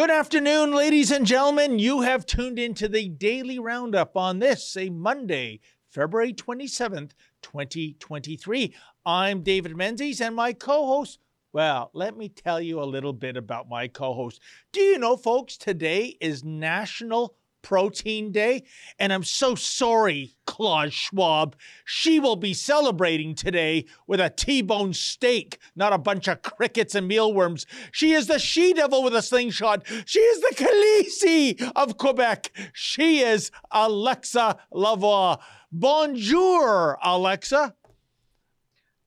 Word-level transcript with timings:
Good 0.00 0.10
afternoon, 0.10 0.72
ladies 0.72 1.10
and 1.10 1.26
gentlemen. 1.26 1.78
You 1.78 2.00
have 2.00 2.24
tuned 2.24 2.58
into 2.58 2.88
the 2.88 3.10
daily 3.10 3.58
roundup 3.58 4.16
on 4.16 4.38
this, 4.38 4.74
a 4.74 4.88
Monday, 4.88 5.60
February 5.90 6.32
27th, 6.32 7.10
2023. 7.42 8.74
I'm 9.04 9.42
David 9.42 9.76
Menzies 9.76 10.22
and 10.22 10.34
my 10.34 10.54
co 10.54 10.86
host. 10.86 11.18
Well, 11.52 11.90
let 11.92 12.16
me 12.16 12.30
tell 12.30 12.62
you 12.62 12.80
a 12.80 12.84
little 12.88 13.12
bit 13.12 13.36
about 13.36 13.68
my 13.68 13.88
co 13.88 14.14
host. 14.14 14.40
Do 14.72 14.80
you 14.80 14.98
know, 14.98 15.18
folks, 15.18 15.58
today 15.58 16.16
is 16.18 16.44
National 16.44 17.36
Protein 17.62 18.32
Day. 18.32 18.64
And 18.98 19.12
I'm 19.12 19.24
so 19.24 19.54
sorry, 19.54 20.34
Klaus 20.46 20.92
Schwab. 20.92 21.56
She 21.84 22.20
will 22.20 22.36
be 22.36 22.54
celebrating 22.54 23.34
today 23.34 23.86
with 24.06 24.20
a 24.20 24.30
T 24.30 24.62
bone 24.62 24.92
steak, 24.92 25.58
not 25.76 25.92
a 25.92 25.98
bunch 25.98 26.28
of 26.28 26.42
crickets 26.42 26.94
and 26.94 27.08
mealworms. 27.08 27.66
She 27.92 28.12
is 28.12 28.26
the 28.26 28.38
she 28.38 28.72
devil 28.72 29.02
with 29.02 29.14
a 29.14 29.22
slingshot. 29.22 29.86
She 30.06 30.20
is 30.20 30.40
the 30.40 30.54
Khaleesi 30.56 31.72
of 31.76 31.96
Quebec. 31.96 32.52
She 32.72 33.20
is 33.20 33.50
Alexa 33.70 34.56
Lavoie. 34.72 35.38
Bonjour, 35.72 36.98
Alexa. 37.02 37.74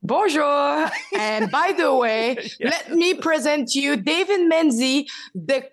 Bonjour. 0.01 0.89
and 1.17 1.49
by 1.49 1.73
the 1.75 1.93
way, 1.95 2.37
yeah. 2.59 2.69
let 2.69 2.91
me 2.91 3.13
present 3.13 3.73
you 3.73 3.95
David 3.95 4.47
Menzies, 4.47 5.09
the 5.33 5.65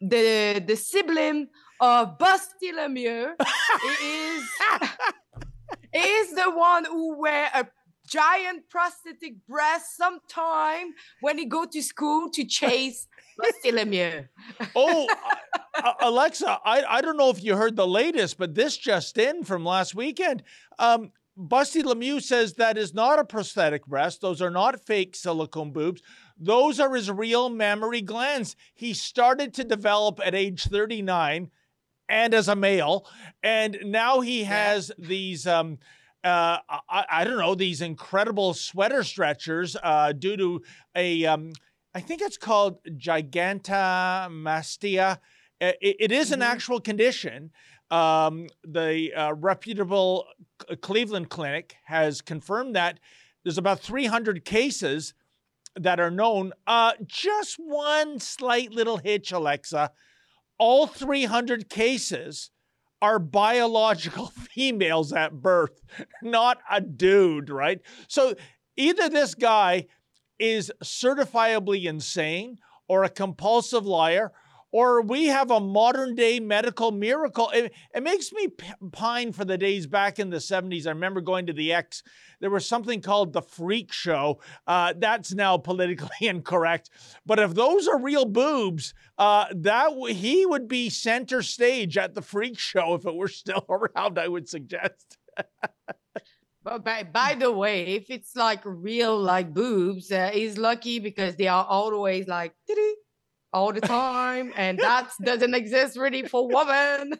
the 0.00 0.62
the 0.64 0.76
sibling 0.76 1.48
of 1.80 2.18
Busty 2.18 2.72
Lemieux 2.74 3.34
is 4.02 4.44
is 5.94 6.34
the 6.34 6.50
one 6.50 6.84
who 6.84 7.18
wear 7.18 7.48
a 7.54 7.66
giant 8.06 8.68
prosthetic 8.70 9.34
breast 9.46 9.96
sometime 9.96 10.94
when 11.20 11.38
he 11.38 11.44
go 11.44 11.64
to 11.66 11.82
school 11.82 12.30
to 12.30 12.44
chase 12.44 13.06
Busty 13.38 13.72
Lemieux. 13.72 14.28
oh, 14.76 15.08
uh, 15.74 15.92
Alexa, 16.00 16.58
I, 16.64 16.84
I 16.88 17.00
don't 17.00 17.16
know 17.16 17.30
if 17.30 17.42
you 17.42 17.54
heard 17.56 17.76
the 17.76 17.86
latest, 17.86 18.38
but 18.38 18.54
this 18.54 18.76
just 18.76 19.18
in 19.18 19.44
from 19.44 19.64
last 19.64 19.94
weekend. 19.94 20.42
Um, 20.78 21.12
Busty 21.38 21.84
Lemieux 21.84 22.20
says 22.20 22.54
that 22.54 22.76
is 22.76 22.94
not 22.94 23.20
a 23.20 23.24
prosthetic 23.24 23.86
breast. 23.86 24.20
Those 24.20 24.42
are 24.42 24.50
not 24.50 24.84
fake 24.84 25.14
silicone 25.14 25.70
boobs. 25.70 26.02
Those 26.36 26.80
are 26.80 26.92
his 26.94 27.10
real 27.10 27.48
mammary 27.48 28.02
glands. 28.02 28.56
He 28.74 28.92
started 28.92 29.54
to 29.54 29.64
develop 29.64 30.18
at 30.24 30.34
age 30.34 30.64
39 30.64 31.50
and 32.08 32.34
as 32.34 32.48
a 32.48 32.56
male. 32.56 33.06
And 33.42 33.78
now 33.84 34.20
he 34.20 34.44
has 34.44 34.92
yeah. 34.98 35.08
these. 35.08 35.46
Um, 35.46 35.78
uh, 36.24 36.58
I, 36.68 37.04
I, 37.08 37.22
don't 37.22 37.38
know 37.38 37.54
these 37.54 37.80
incredible 37.80 38.52
sweater 38.52 39.04
stretchers 39.04 39.76
uh, 39.80 40.10
due 40.12 40.36
to 40.36 40.62
a 40.96 41.24
um, 41.24 41.52
I 41.94 42.00
think 42.00 42.22
it's 42.22 42.36
called 42.36 42.82
gigantomastia. 42.84 45.18
it, 45.60 45.76
it 45.80 46.10
is 46.10 46.32
an 46.32 46.40
mm-hmm. 46.40 46.50
actual 46.50 46.80
condition. 46.80 47.52
Um, 47.90 48.48
the 48.64 49.14
uh, 49.14 49.32
reputable 49.34 50.26
Cleveland 50.82 51.30
Clinic 51.30 51.76
has 51.84 52.20
confirmed 52.20 52.74
that 52.74 52.98
there's 53.44 53.58
about 53.58 53.78
300 53.80 54.44
cases 54.44 55.14
that 55.76 56.00
are 56.00 56.10
known. 56.10 56.52
Uh, 56.66 56.92
just 57.06 57.56
one 57.58 58.18
slight 58.18 58.72
little 58.72 58.96
hitch, 58.98 59.32
Alexa 59.32 59.92
all 60.58 60.86
300 60.86 61.68
cases 61.68 62.50
are 63.00 63.18
biological 63.18 64.26
females 64.50 65.12
at 65.12 65.32
birth, 65.40 65.80
not 66.22 66.58
a 66.70 66.80
dude, 66.80 67.50
right? 67.50 67.80
So 68.08 68.34
either 68.76 69.08
this 69.08 69.34
guy 69.34 69.86
is 70.38 70.72
certifiably 70.82 71.84
insane 71.84 72.58
or 72.88 73.04
a 73.04 73.08
compulsive 73.08 73.86
liar 73.86 74.32
or 74.72 75.02
we 75.02 75.26
have 75.26 75.50
a 75.50 75.60
modern 75.60 76.14
day 76.14 76.40
medical 76.40 76.90
miracle. 76.90 77.50
It, 77.50 77.72
it 77.94 78.02
makes 78.02 78.32
me 78.32 78.48
pine 78.92 79.32
for 79.32 79.44
the 79.44 79.58
days 79.58 79.86
back 79.86 80.18
in 80.18 80.30
the 80.30 80.36
70s. 80.38 80.86
I 80.86 80.90
remember 80.90 81.20
going 81.20 81.46
to 81.46 81.52
the 81.52 81.72
X. 81.72 82.02
There 82.40 82.50
was 82.50 82.66
something 82.66 83.00
called 83.00 83.32
the 83.32 83.42
Freak 83.42 83.92
Show. 83.92 84.40
Uh, 84.66 84.94
that's 84.96 85.34
now 85.34 85.56
politically 85.58 86.08
incorrect. 86.28 86.90
But 87.26 87.38
if 87.38 87.54
those 87.54 87.88
are 87.88 88.00
real 88.00 88.24
boobs, 88.24 88.94
uh, 89.16 89.46
that 89.54 89.88
w- 89.88 90.14
he 90.14 90.46
would 90.46 90.68
be 90.68 90.90
center 90.90 91.42
stage 91.42 91.96
at 91.96 92.14
the 92.14 92.22
Freak 92.22 92.58
Show 92.58 92.94
if 92.94 93.06
it 93.06 93.14
were 93.14 93.28
still 93.28 93.64
around. 93.70 94.18
I 94.18 94.28
would 94.28 94.48
suggest. 94.48 95.18
But 96.64 96.84
by, 96.84 97.02
by 97.02 97.34
the 97.34 97.50
way, 97.50 97.86
if 97.86 98.10
it's 98.10 98.36
like 98.36 98.60
real 98.64 99.18
like 99.18 99.54
boobs, 99.54 100.12
uh, 100.12 100.28
he's 100.34 100.58
lucky 100.58 100.98
because 100.98 101.34
they 101.36 101.48
are 101.48 101.64
always 101.64 102.28
like 102.28 102.52
all 103.52 103.72
the 103.72 103.80
time, 103.80 104.52
and 104.56 104.78
that 104.78 105.10
doesn't 105.22 105.54
exist 105.54 105.96
really 105.96 106.22
for 106.24 106.46
women. 106.46 107.14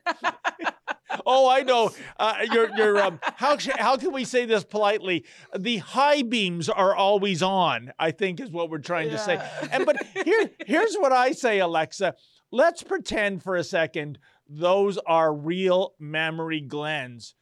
oh, 1.27 1.49
I 1.49 1.63
know. 1.63 1.91
Uh, 2.19 2.35
you're, 2.53 2.69
you're, 2.77 3.03
um, 3.03 3.19
how, 3.23 3.57
how 3.77 3.97
can 3.97 4.13
we 4.13 4.25
say 4.25 4.45
this 4.45 4.65
politely? 4.65 5.25
The 5.57 5.79
high 5.79 6.23
beams 6.23 6.69
are 6.69 6.95
always 6.95 7.43
on, 7.43 7.93
I 7.99 8.11
think 8.11 8.41
is 8.41 8.51
what 8.51 8.71
we're 8.71 8.79
trying 8.79 9.09
yeah. 9.09 9.17
to 9.17 9.19
say. 9.19 9.51
And 9.71 9.87
but 9.87 9.97
here, 10.25 10.51
here's 10.67 10.97
what 10.97 11.13
I 11.13 11.33
say, 11.33 11.59
Alexa. 11.61 12.15
Let's 12.51 12.83
pretend 12.83 13.43
for 13.43 13.57
a 13.57 13.65
second 13.65 14.19
those 14.49 14.97
are 15.07 15.35
real 15.35 15.95
mammary 15.99 16.61
glands. 16.61 17.35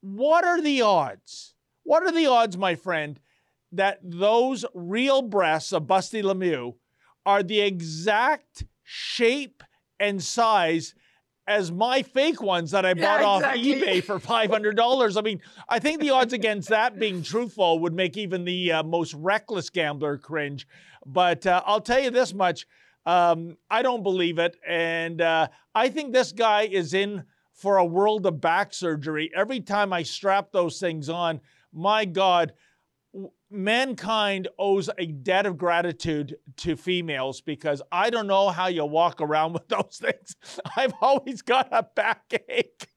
What 0.00 0.44
are 0.44 0.62
the 0.62 0.80
odds? 0.80 1.54
What 1.82 2.02
are 2.02 2.12
the 2.12 2.26
odds, 2.26 2.56
my 2.56 2.74
friend, 2.74 3.20
that 3.72 3.98
those 4.02 4.64
real 4.72 5.20
breasts 5.20 5.72
of 5.72 5.82
busty 5.82 6.22
Lemieux 6.22 6.74
are 7.26 7.42
the 7.42 7.60
exact 7.60 8.64
shape 8.82 9.62
and 9.98 10.22
size 10.22 10.94
as 11.46 11.70
my 11.70 12.02
fake 12.02 12.40
ones 12.42 12.70
that 12.70 12.86
I 12.86 12.94
bought 12.94 13.20
yeah, 13.20 13.36
exactly. 13.36 13.74
off 13.74 13.82
eBay 13.82 14.02
for 14.04 14.18
$500. 14.18 15.16
I 15.16 15.20
mean, 15.20 15.40
I 15.68 15.78
think 15.78 16.00
the 16.00 16.10
odds 16.10 16.32
against 16.32 16.68
that 16.70 16.98
being 16.98 17.22
truthful 17.22 17.78
would 17.80 17.92
make 17.92 18.16
even 18.16 18.44
the 18.44 18.72
uh, 18.72 18.82
most 18.82 19.14
reckless 19.14 19.70
gambler 19.70 20.18
cringe. 20.18 20.66
But 21.04 21.46
uh, 21.46 21.62
I'll 21.66 21.80
tell 21.80 22.00
you 22.00 22.10
this 22.10 22.32
much 22.32 22.66
um, 23.06 23.56
I 23.70 23.82
don't 23.82 24.02
believe 24.02 24.38
it. 24.38 24.56
And 24.66 25.20
uh, 25.20 25.48
I 25.74 25.88
think 25.88 26.12
this 26.12 26.32
guy 26.32 26.62
is 26.62 26.94
in 26.94 27.24
for 27.52 27.76
a 27.76 27.84
world 27.84 28.26
of 28.26 28.40
back 28.40 28.74
surgery. 28.74 29.30
Every 29.34 29.60
time 29.60 29.92
I 29.92 30.02
strap 30.02 30.50
those 30.52 30.80
things 30.80 31.08
on, 31.08 31.40
my 31.72 32.04
God, 32.04 32.52
mankind 33.50 34.48
owes 34.58 34.90
a 34.98 35.06
debt 35.06 35.46
of 35.46 35.56
gratitude 35.56 36.36
to 36.56 36.76
females 36.76 37.40
because 37.40 37.80
I 37.92 38.10
don't 38.10 38.26
know 38.26 38.50
how 38.50 38.66
you 38.66 38.84
walk 38.84 39.20
around 39.20 39.52
with 39.54 39.68
those 39.68 40.00
things. 40.00 40.36
I've 40.76 40.94
always 41.00 41.42
got 41.42 41.68
a 41.70 41.86
backache. 41.94 42.88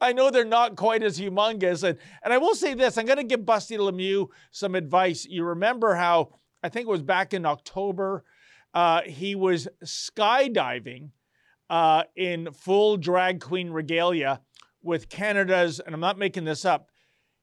I 0.00 0.12
know 0.12 0.30
they're 0.30 0.44
not 0.44 0.76
quite 0.76 1.02
as 1.02 1.18
humongous. 1.20 1.82
And, 1.82 1.98
and 2.22 2.32
I 2.32 2.38
will 2.38 2.54
say 2.54 2.74
this 2.74 2.98
I'm 2.98 3.06
going 3.06 3.18
to 3.18 3.24
give 3.24 3.40
Busty 3.40 3.78
Lemieux 3.78 4.28
some 4.50 4.74
advice. 4.74 5.24
You 5.24 5.44
remember 5.44 5.94
how, 5.94 6.30
I 6.62 6.68
think 6.68 6.86
it 6.86 6.90
was 6.90 7.02
back 7.02 7.32
in 7.32 7.46
October, 7.46 8.24
uh, 8.74 9.02
he 9.02 9.34
was 9.34 9.68
skydiving 9.84 11.10
uh, 11.70 12.04
in 12.14 12.52
full 12.52 12.96
drag 12.96 13.40
queen 13.40 13.70
regalia 13.70 14.40
with 14.82 15.08
Canada's, 15.08 15.80
and 15.80 15.94
I'm 15.94 16.00
not 16.00 16.18
making 16.18 16.44
this 16.44 16.64
up, 16.64 16.90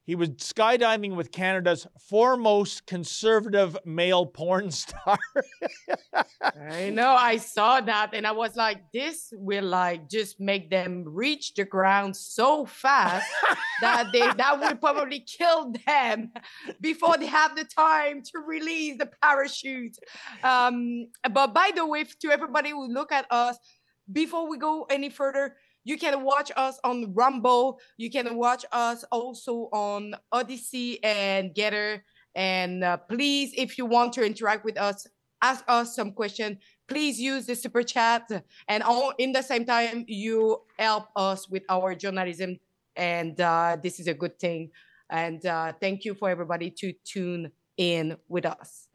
he 0.04 0.14
was 0.14 0.28
skydiving 0.30 1.16
with 1.16 1.32
Canada's 1.32 1.86
foremost 1.98 2.86
conservative 2.86 3.76
male 3.86 4.26
porn 4.26 4.70
star. 4.70 5.18
I 6.42 6.90
know, 6.90 7.10
I 7.10 7.38
saw 7.38 7.80
that 7.80 8.10
and 8.12 8.26
I 8.26 8.32
was 8.32 8.54
like, 8.54 8.92
this 8.92 9.32
will 9.32 9.64
like 9.64 10.10
just 10.10 10.38
make 10.38 10.68
them 10.68 11.04
reach 11.06 11.54
the 11.54 11.64
ground 11.64 12.14
so 12.16 12.66
fast 12.66 13.26
that 13.80 14.08
they 14.12 14.20
that 14.20 14.60
would 14.60 14.80
probably 14.80 15.20
kill 15.20 15.72
them 15.86 16.32
before 16.82 17.16
they 17.16 17.26
have 17.26 17.56
the 17.56 17.64
time 17.64 18.22
to 18.22 18.38
release 18.46 18.98
the 18.98 19.08
parachute. 19.22 19.96
Um, 20.42 21.06
but 21.32 21.54
by 21.54 21.70
the 21.74 21.86
way, 21.86 22.04
to 22.04 22.30
everybody 22.30 22.70
who 22.70 22.88
look 22.88 23.10
at 23.10 23.26
us, 23.30 23.56
before 24.12 24.50
we 24.50 24.58
go 24.58 24.86
any 24.90 25.08
further, 25.08 25.56
you 25.84 25.98
can 25.98 26.24
watch 26.24 26.50
us 26.56 26.80
on 26.82 27.12
Rumble. 27.14 27.78
You 27.96 28.10
can 28.10 28.36
watch 28.36 28.64
us 28.72 29.04
also 29.12 29.68
on 29.72 30.14
Odysee 30.32 30.98
and 31.02 31.54
Gettr. 31.54 32.00
And 32.34 32.82
uh, 32.82 32.96
please, 32.96 33.52
if 33.56 33.78
you 33.78 33.86
want 33.86 34.14
to 34.14 34.24
interact 34.24 34.64
with 34.64 34.78
us, 34.78 35.06
ask 35.42 35.62
us 35.68 35.94
some 35.94 36.12
question. 36.12 36.58
Please 36.88 37.20
use 37.20 37.46
the 37.46 37.54
super 37.54 37.82
chat. 37.82 38.28
And 38.66 38.82
all, 38.82 39.12
in 39.18 39.32
the 39.32 39.42
same 39.42 39.64
time, 39.64 40.04
you 40.08 40.62
help 40.78 41.08
us 41.14 41.48
with 41.48 41.62
our 41.68 41.94
journalism. 41.94 42.58
And 42.96 43.40
uh, 43.40 43.76
this 43.82 44.00
is 44.00 44.06
a 44.06 44.14
good 44.14 44.38
thing. 44.38 44.70
And 45.10 45.44
uh, 45.44 45.74
thank 45.80 46.04
you 46.04 46.14
for 46.14 46.30
everybody 46.30 46.70
to 46.78 46.92
tune 47.04 47.52
in 47.76 48.16
with 48.28 48.46
us. 48.46 48.88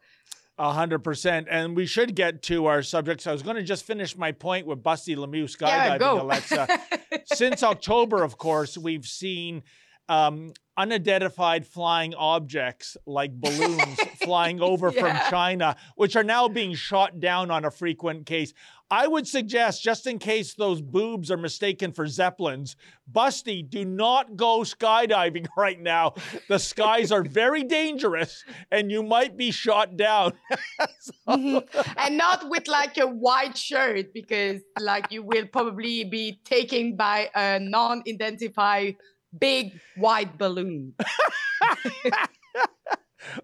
A 0.62 0.74
hundred 0.74 0.98
percent, 0.98 1.46
and 1.50 1.74
we 1.74 1.86
should 1.86 2.14
get 2.14 2.42
to 2.42 2.66
our 2.66 2.82
subjects. 2.82 3.26
I 3.26 3.32
was 3.32 3.42
going 3.42 3.56
to 3.56 3.62
just 3.62 3.82
finish 3.82 4.14
my 4.14 4.30
point 4.30 4.66
with 4.66 4.82
Busty 4.82 5.16
Lemieux 5.16 5.44
skydiving, 5.44 6.00
yeah, 6.00 6.22
Alexa. 6.22 6.68
Since 7.24 7.62
October, 7.62 8.22
of 8.22 8.36
course, 8.36 8.76
we've 8.76 9.06
seen 9.06 9.62
um, 10.10 10.52
unidentified 10.76 11.64
flying 11.64 12.14
objects 12.14 12.96
like 13.06 13.32
balloons 13.32 14.00
flying 14.24 14.60
over 14.60 14.90
yeah. 14.90 15.00
from 15.00 15.30
China, 15.30 15.76
which 15.94 16.16
are 16.16 16.24
now 16.24 16.48
being 16.48 16.74
shot 16.74 17.20
down 17.20 17.50
on 17.50 17.64
a 17.64 17.70
frequent 17.70 18.26
case. 18.26 18.52
I 18.90 19.06
would 19.06 19.28
suggest, 19.28 19.84
just 19.84 20.08
in 20.08 20.18
case 20.18 20.54
those 20.54 20.82
boobs 20.82 21.30
are 21.30 21.36
mistaken 21.36 21.92
for 21.92 22.08
zeppelins, 22.08 22.74
Busty, 23.12 23.62
do 23.62 23.84
not 23.84 24.34
go 24.34 24.60
skydiving 24.60 25.46
right 25.56 25.80
now. 25.80 26.14
The 26.48 26.58
skies 26.58 27.12
are 27.12 27.22
very 27.22 27.62
dangerous 27.62 28.44
and 28.72 28.90
you 28.90 29.04
might 29.04 29.36
be 29.36 29.52
shot 29.52 29.96
down. 29.96 30.32
so. 30.98 31.12
mm-hmm. 31.28 31.92
And 31.98 32.18
not 32.18 32.50
with 32.50 32.66
like 32.66 32.98
a 32.98 33.06
white 33.06 33.56
shirt, 33.56 34.12
because 34.12 34.60
like 34.80 35.12
you 35.12 35.22
will 35.22 35.46
probably 35.46 36.02
be 36.02 36.40
taken 36.44 36.96
by 36.96 37.30
a 37.36 37.60
non 37.60 38.02
identified 38.08 38.96
big 39.38 39.80
white 39.96 40.38
balloon. 40.38 40.94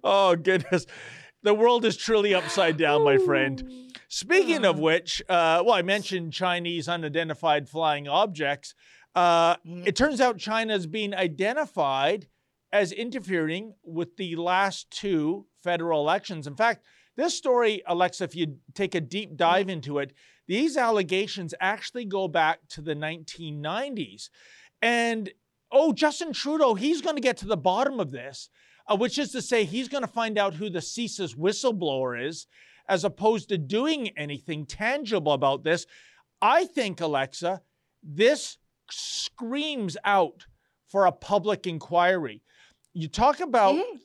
oh, 0.04 0.36
goodness. 0.36 0.86
The 1.42 1.54
world 1.54 1.84
is 1.84 1.96
truly 1.96 2.34
upside 2.34 2.76
down, 2.76 3.04
my 3.04 3.18
friend. 3.18 3.62
Speaking 4.08 4.64
of 4.64 4.76
uh-huh. 4.76 4.82
which, 4.82 5.22
uh, 5.28 5.62
well, 5.64 5.74
I 5.74 5.82
mentioned 5.82 6.32
Chinese 6.32 6.88
unidentified 6.88 7.68
flying 7.68 8.08
objects. 8.08 8.74
Uh, 9.14 9.56
mm-hmm. 9.56 9.82
it 9.86 9.96
turns 9.96 10.20
out 10.20 10.38
China 10.38 10.72
has 10.72 10.86
been 10.86 11.14
identified 11.14 12.28
as 12.72 12.92
interfering 12.92 13.74
with 13.84 14.16
the 14.16 14.36
last 14.36 14.90
two 14.90 15.46
federal 15.62 16.00
elections. 16.00 16.46
In 16.46 16.54
fact, 16.54 16.84
this 17.16 17.34
story, 17.34 17.82
Alexa, 17.86 18.24
if 18.24 18.36
you 18.36 18.56
take 18.74 18.94
a 18.94 19.00
deep 19.00 19.30
mm-hmm. 19.30 19.36
dive 19.36 19.68
into 19.68 19.98
it, 19.98 20.12
these 20.46 20.76
allegations 20.76 21.54
actually 21.60 22.04
go 22.04 22.28
back 22.28 22.60
to 22.70 22.80
the 22.80 22.94
1990s. 22.94 24.28
And 24.82 25.30
oh, 25.72 25.92
Justin 25.92 26.32
Trudeau, 26.32 26.74
he's 26.74 27.00
going 27.00 27.16
to 27.16 27.22
get 27.22 27.36
to 27.38 27.46
the 27.46 27.56
bottom 27.56 28.00
of 28.00 28.10
this, 28.10 28.48
uh, 28.88 28.96
which 28.96 29.18
is 29.18 29.32
to 29.32 29.42
say, 29.42 29.64
he's 29.64 29.88
going 29.88 30.02
to 30.02 30.08
find 30.08 30.38
out 30.38 30.54
who 30.54 30.70
the 30.70 30.78
CSIS 30.78 31.36
whistleblower 31.36 32.26
is 32.26 32.46
as 32.88 33.04
opposed 33.04 33.48
to 33.48 33.58
doing 33.58 34.10
anything 34.16 34.64
tangible 34.64 35.32
about 35.32 35.64
this. 35.64 35.86
I 36.40 36.66
think, 36.66 37.00
Alexa, 37.00 37.62
this 38.02 38.58
screams 38.90 39.96
out 40.04 40.46
for 40.88 41.06
a 41.06 41.12
public 41.12 41.66
inquiry. 41.66 42.42
You 42.92 43.08
talk 43.08 43.40
about 43.40 43.74
mm. 43.74 43.98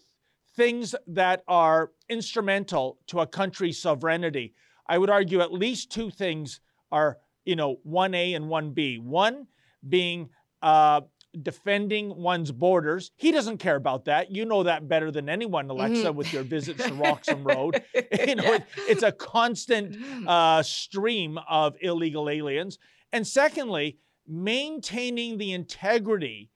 things 0.55 0.95
that 1.07 1.43
are 1.47 1.91
instrumental 2.09 2.97
to 3.07 3.19
a 3.19 3.27
country's 3.27 3.79
sovereignty. 3.79 4.53
I 4.87 4.97
would 4.97 5.09
argue 5.09 5.41
at 5.41 5.53
least 5.53 5.91
two 5.91 6.09
things 6.09 6.59
are, 6.91 7.17
you 7.45 7.55
know, 7.55 7.77
1A 7.87 8.35
and 8.35 8.45
1B. 8.45 9.03
One 9.03 9.47
being 9.87 10.29
uh, 10.61 11.01
defending 11.41 12.15
one's 12.15 12.51
borders. 12.51 13.11
He 13.15 13.31
doesn't 13.31 13.57
care 13.57 13.75
about 13.75 14.05
that. 14.05 14.31
You 14.31 14.45
know 14.45 14.63
that 14.63 14.87
better 14.87 15.11
than 15.11 15.29
anyone, 15.29 15.69
Alexa, 15.69 16.03
mm-hmm. 16.03 16.17
with 16.17 16.33
your 16.33 16.43
visits 16.43 16.85
to 16.85 16.93
Roxham 16.95 17.43
Road. 17.43 17.83
you 17.93 18.35
know, 18.35 18.53
it, 18.53 18.65
it's 18.77 19.03
a 19.03 19.11
constant 19.11 19.97
uh, 20.27 20.61
stream 20.63 21.39
of 21.49 21.75
illegal 21.81 22.29
aliens. 22.29 22.77
And 23.13 23.25
secondly, 23.25 23.97
maintaining 24.27 25.37
the 25.37 25.51
integrity 25.53 26.49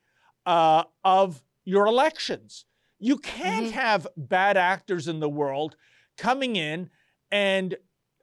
uh, 0.45 0.83
of 1.04 1.42
your 1.63 1.88
elections. 1.88 2.66
You 3.00 3.18
can't 3.18 3.68
mm-hmm. 3.68 3.80
have 3.80 4.07
bad 4.16 4.57
actors 4.57 5.07
in 5.07 5.19
the 5.19 5.30
world 5.30 5.75
coming 6.18 6.56
in 6.56 6.89
and 7.31 7.75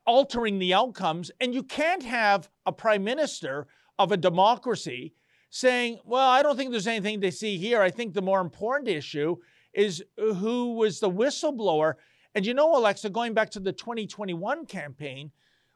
altering 0.07 0.59
the 0.59 0.75
outcomes, 0.75 1.31
and 1.41 1.55
you 1.55 1.63
can't 1.63 2.03
have 2.03 2.49
a 2.67 2.73
prime 2.73 3.05
minister 3.05 3.67
of 3.99 4.11
a 4.11 4.17
democracy 4.17 5.15
saying, 5.55 6.01
well, 6.07 6.31
I 6.31 6.43
don't 6.43 6.57
think 6.57 6.71
there's 6.71 6.87
anything 6.87 7.21
to 7.21 7.31
see 7.31 7.59
here. 7.59 7.83
I 7.83 7.91
think 7.91 8.15
the 8.15 8.23
more 8.23 8.41
important 8.41 8.89
issue 8.89 9.37
is 9.75 10.03
who 10.17 10.73
was 10.73 10.99
the 10.99 11.11
whistleblower. 11.11 11.97
And 12.35 12.47
you 12.47 12.55
know, 12.55 12.75
Alexa, 12.75 13.11
going 13.11 13.35
back 13.35 13.51
to 13.51 13.61
the 13.61 13.73
2021 13.73 14.65
campaign, 14.65 15.31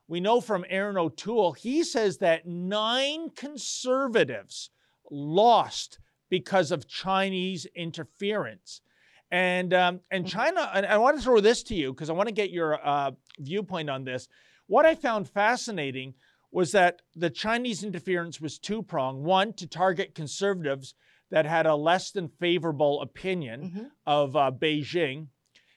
we 0.08 0.18
know 0.18 0.40
from 0.40 0.64
Erin 0.70 0.96
O'Toole, 0.96 1.52
he 1.52 1.84
says 1.84 2.16
that 2.18 2.46
nine 2.46 3.28
conservatives 3.36 4.70
lost 5.10 5.98
because 6.30 6.70
of 6.70 6.88
Chinese 6.88 7.66
interference. 7.76 8.80
And 9.30 9.74
um, 9.74 10.00
and 10.10 10.24
mm-hmm. 10.24 10.38
China, 10.38 10.70
and 10.72 10.86
I 10.86 10.96
want 10.96 11.18
to 11.18 11.22
throw 11.22 11.40
this 11.40 11.62
to 11.64 11.74
you 11.74 11.92
because 11.92 12.08
I 12.08 12.14
want 12.14 12.28
to 12.28 12.34
get 12.34 12.48
your 12.48 12.80
uh, 12.82 13.10
viewpoint 13.40 13.90
on 13.90 14.04
this. 14.04 14.26
What 14.68 14.86
I 14.86 14.94
found 14.94 15.28
fascinating 15.28 16.14
was 16.50 16.72
that 16.72 17.02
the 17.14 17.30
Chinese 17.30 17.82
interference 17.82 18.40
was 18.40 18.58
two 18.58 18.82
pronged. 18.82 19.24
One, 19.24 19.52
to 19.54 19.66
target 19.66 20.14
conservatives 20.14 20.94
that 21.30 21.46
had 21.46 21.66
a 21.66 21.74
less 21.74 22.10
than 22.10 22.28
favorable 22.28 23.02
opinion 23.02 23.60
mm-hmm. 23.62 23.84
of 24.06 24.36
uh, 24.36 24.50
Beijing. 24.56 25.28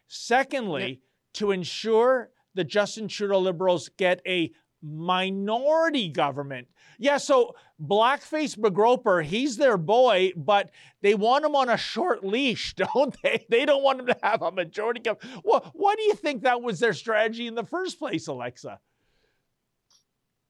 Secondly, 0.07 0.87
yep. 0.87 0.97
to 1.33 1.51
ensure 1.51 2.29
the 2.53 2.63
Justin 2.63 3.07
Trudeau 3.07 3.39
Liberals 3.39 3.89
get 3.97 4.21
a 4.27 4.51
minority 4.81 6.09
government. 6.09 6.67
Yeah, 6.97 7.17
so 7.17 7.55
Blackface 7.81 8.57
McGroper, 8.57 9.23
he's 9.23 9.57
their 9.57 9.77
boy, 9.77 10.31
but 10.35 10.69
they 11.01 11.15
want 11.15 11.45
him 11.45 11.55
on 11.55 11.69
a 11.69 11.77
short 11.77 12.23
leash, 12.23 12.73
don't 12.93 13.15
they? 13.21 13.45
They 13.49 13.65
don't 13.65 13.83
want 13.83 14.01
him 14.01 14.07
to 14.07 14.17
have 14.21 14.41
a 14.41 14.51
majority 14.51 15.01
government. 15.01 15.41
Well, 15.43 15.69
why 15.73 15.95
do 15.95 16.03
you 16.03 16.13
think 16.13 16.43
that 16.43 16.61
was 16.61 16.79
their 16.79 16.93
strategy 16.93 17.47
in 17.47 17.55
the 17.55 17.65
first 17.65 17.99
place, 17.99 18.27
Alexa? 18.27 18.79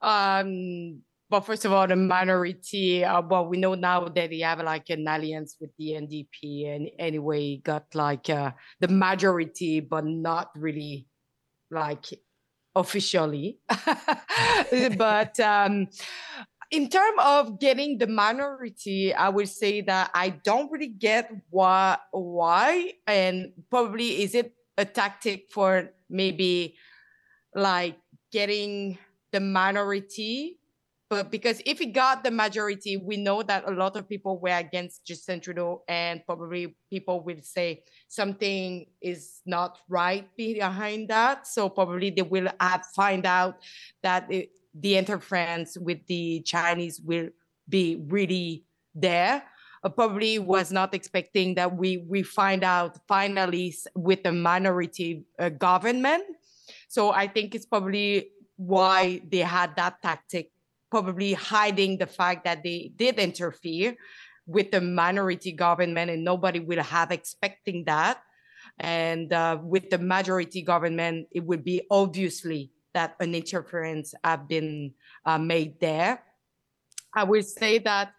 Um, 0.02 1.02
but 1.30 1.42
first 1.42 1.64
of 1.66 1.72
all, 1.72 1.86
the 1.86 1.96
minority, 1.96 3.06
uh, 3.06 3.22
well, 3.22 3.46
we 3.46 3.58
know 3.58 3.76
now 3.76 4.06
that 4.06 4.30
they 4.30 4.40
have 4.40 4.62
like 4.64 4.90
an 4.90 5.08
alliance 5.08 5.58
with 5.62 5.70
the 5.78 5.92
NDP 5.92 6.76
and 6.76 6.90
anyway 6.98 7.58
got 7.58 7.86
like 7.94 8.30
uh, 8.30 8.52
the 8.80 8.88
majority, 8.88 9.80
but 9.80 10.06
not 10.06 10.50
really 10.56 11.06
like 11.70 12.08
officially. 12.76 13.60
but 14.98 15.40
um, 15.40 15.88
in 16.72 16.90
terms 16.90 17.20
of 17.24 17.60
getting 17.60 18.00
the 18.00 18.08
minority, 18.08 19.14
I 19.14 19.30
would 19.30 19.50
say 19.50 19.82
that 19.82 20.10
I 20.16 20.30
don't 20.30 20.72
really 20.72 20.88
get 20.88 21.32
why, 21.52 21.98
why, 22.12 22.94
and 23.06 23.52
probably 23.70 24.24
is 24.24 24.34
it 24.34 24.54
a 24.78 24.86
tactic 24.86 25.52
for 25.52 25.90
maybe 26.10 26.76
like 27.54 27.98
getting 28.32 28.98
the 29.32 29.40
minority 29.40 30.60
but 31.10 31.32
because 31.32 31.60
if 31.66 31.80
he 31.80 31.88
got 31.88 32.24
the 32.24 32.30
majority, 32.30 32.96
we 32.96 33.18
know 33.18 33.42
that 33.42 33.68
a 33.68 33.72
lot 33.72 33.96
of 33.96 34.08
people 34.08 34.38
were 34.38 34.56
against 34.56 35.06
Justin 35.06 35.42
Trudeau, 35.42 35.82
and 35.88 36.24
probably 36.24 36.76
people 36.92 37.22
will 37.22 37.42
say 37.42 37.82
something 38.08 38.86
is 39.02 39.42
not 39.44 39.80
right 39.90 40.28
behind 40.38 41.08
that. 41.10 41.48
So 41.48 41.68
probably 41.68 42.12
they 42.12 42.22
will 42.22 42.48
find 42.96 43.26
out 43.26 43.58
that 44.04 44.32
it, 44.32 44.52
the 44.76 44.98
interference 44.98 45.80
with 45.80 46.06
the 46.06 46.42
Chinese 46.42 47.02
will 47.02 47.30
be 47.68 48.04
really 48.08 48.66
there. 48.94 49.42
Uh, 49.84 49.90
probably 49.90 50.38
was 50.38 50.72
not 50.72 50.94
expecting 50.94 51.56
that 51.56 51.76
we 51.76 51.98
we 51.98 52.22
find 52.22 52.64
out 52.64 53.00
finally 53.08 53.74
with 53.96 54.20
a 54.26 54.32
minority 54.32 55.24
uh, 55.40 55.50
government. 55.50 56.24
So 56.88 57.12
I 57.12 57.28
think 57.28 57.56
it's 57.56 57.66
probably 57.66 58.30
why 58.60 59.22
they 59.32 59.40
had 59.40 59.74
that 59.78 60.02
tactic, 60.02 60.52
probably 60.92 61.32
hiding 61.32 61.98
the 61.98 62.06
fact 62.06 62.44
that 62.44 62.62
they 62.62 62.92
did 62.94 63.18
interfere 63.18 63.96
with 64.46 64.70
the 64.72 64.82
minority 64.82 65.54
government 65.54 66.12
and 66.12 66.26
nobody 66.26 66.60
will 66.60 66.84
have 66.84 67.12
expecting 67.12 67.86
that. 67.86 68.20
And 68.78 69.32
uh, 69.32 69.60
with 69.64 69.90
the 69.90 69.98
majority 69.98 70.62
government, 70.62 71.28
it 71.32 71.46
would 71.46 71.64
be 71.64 71.88
obviously 71.90 72.72
that 72.94 73.16
an 73.22 73.34
interference 73.34 74.14
have 74.26 74.50
been 74.50 74.94
uh, 75.26 75.38
made 75.38 75.80
there. 75.80 76.22
I 77.16 77.24
will 77.24 77.44
say 77.44 77.80
that 77.80 78.12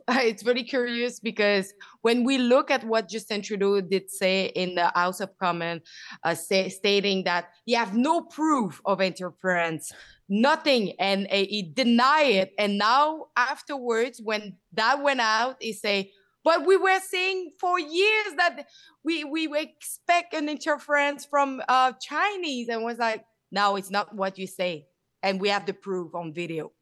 it's 0.08 0.42
very 0.42 0.62
curious 0.62 1.20
because 1.20 1.72
when 2.02 2.24
we 2.24 2.38
look 2.38 2.70
at 2.70 2.84
what 2.84 3.08
Justin 3.08 3.42
Trudeau 3.42 3.80
did 3.80 4.10
say 4.10 4.46
in 4.46 4.74
the 4.74 4.90
House 4.94 5.20
of 5.20 5.36
Commons, 5.38 5.82
uh, 6.22 6.34
say, 6.34 6.68
stating 6.68 7.24
that 7.24 7.50
he 7.64 7.72
have 7.72 7.96
no 7.96 8.20
proof 8.22 8.80
of 8.84 9.00
interference, 9.00 9.92
nothing, 10.28 10.92
and 10.98 11.26
uh, 11.30 11.36
he 11.36 11.62
denied 11.62 12.26
it. 12.26 12.54
And 12.58 12.76
now 12.76 13.26
afterwards, 13.36 14.20
when 14.22 14.56
that 14.74 15.02
went 15.02 15.20
out, 15.20 15.56
he 15.60 15.72
say, 15.72 16.12
but 16.44 16.66
we 16.66 16.76
were 16.76 17.00
saying 17.00 17.52
for 17.58 17.80
years 17.80 18.34
that 18.36 18.66
we 19.02 19.24
we 19.24 19.48
expect 19.58 20.34
an 20.34 20.50
interference 20.50 21.24
from 21.24 21.62
uh, 21.68 21.92
Chinese, 21.92 22.68
and 22.68 22.84
was 22.84 22.98
like, 22.98 23.24
no, 23.50 23.76
it's 23.76 23.90
not 23.90 24.14
what 24.14 24.38
you 24.38 24.46
say, 24.46 24.86
and 25.22 25.40
we 25.40 25.48
have 25.48 25.64
the 25.64 25.72
proof 25.72 26.14
on 26.14 26.34
video 26.34 26.72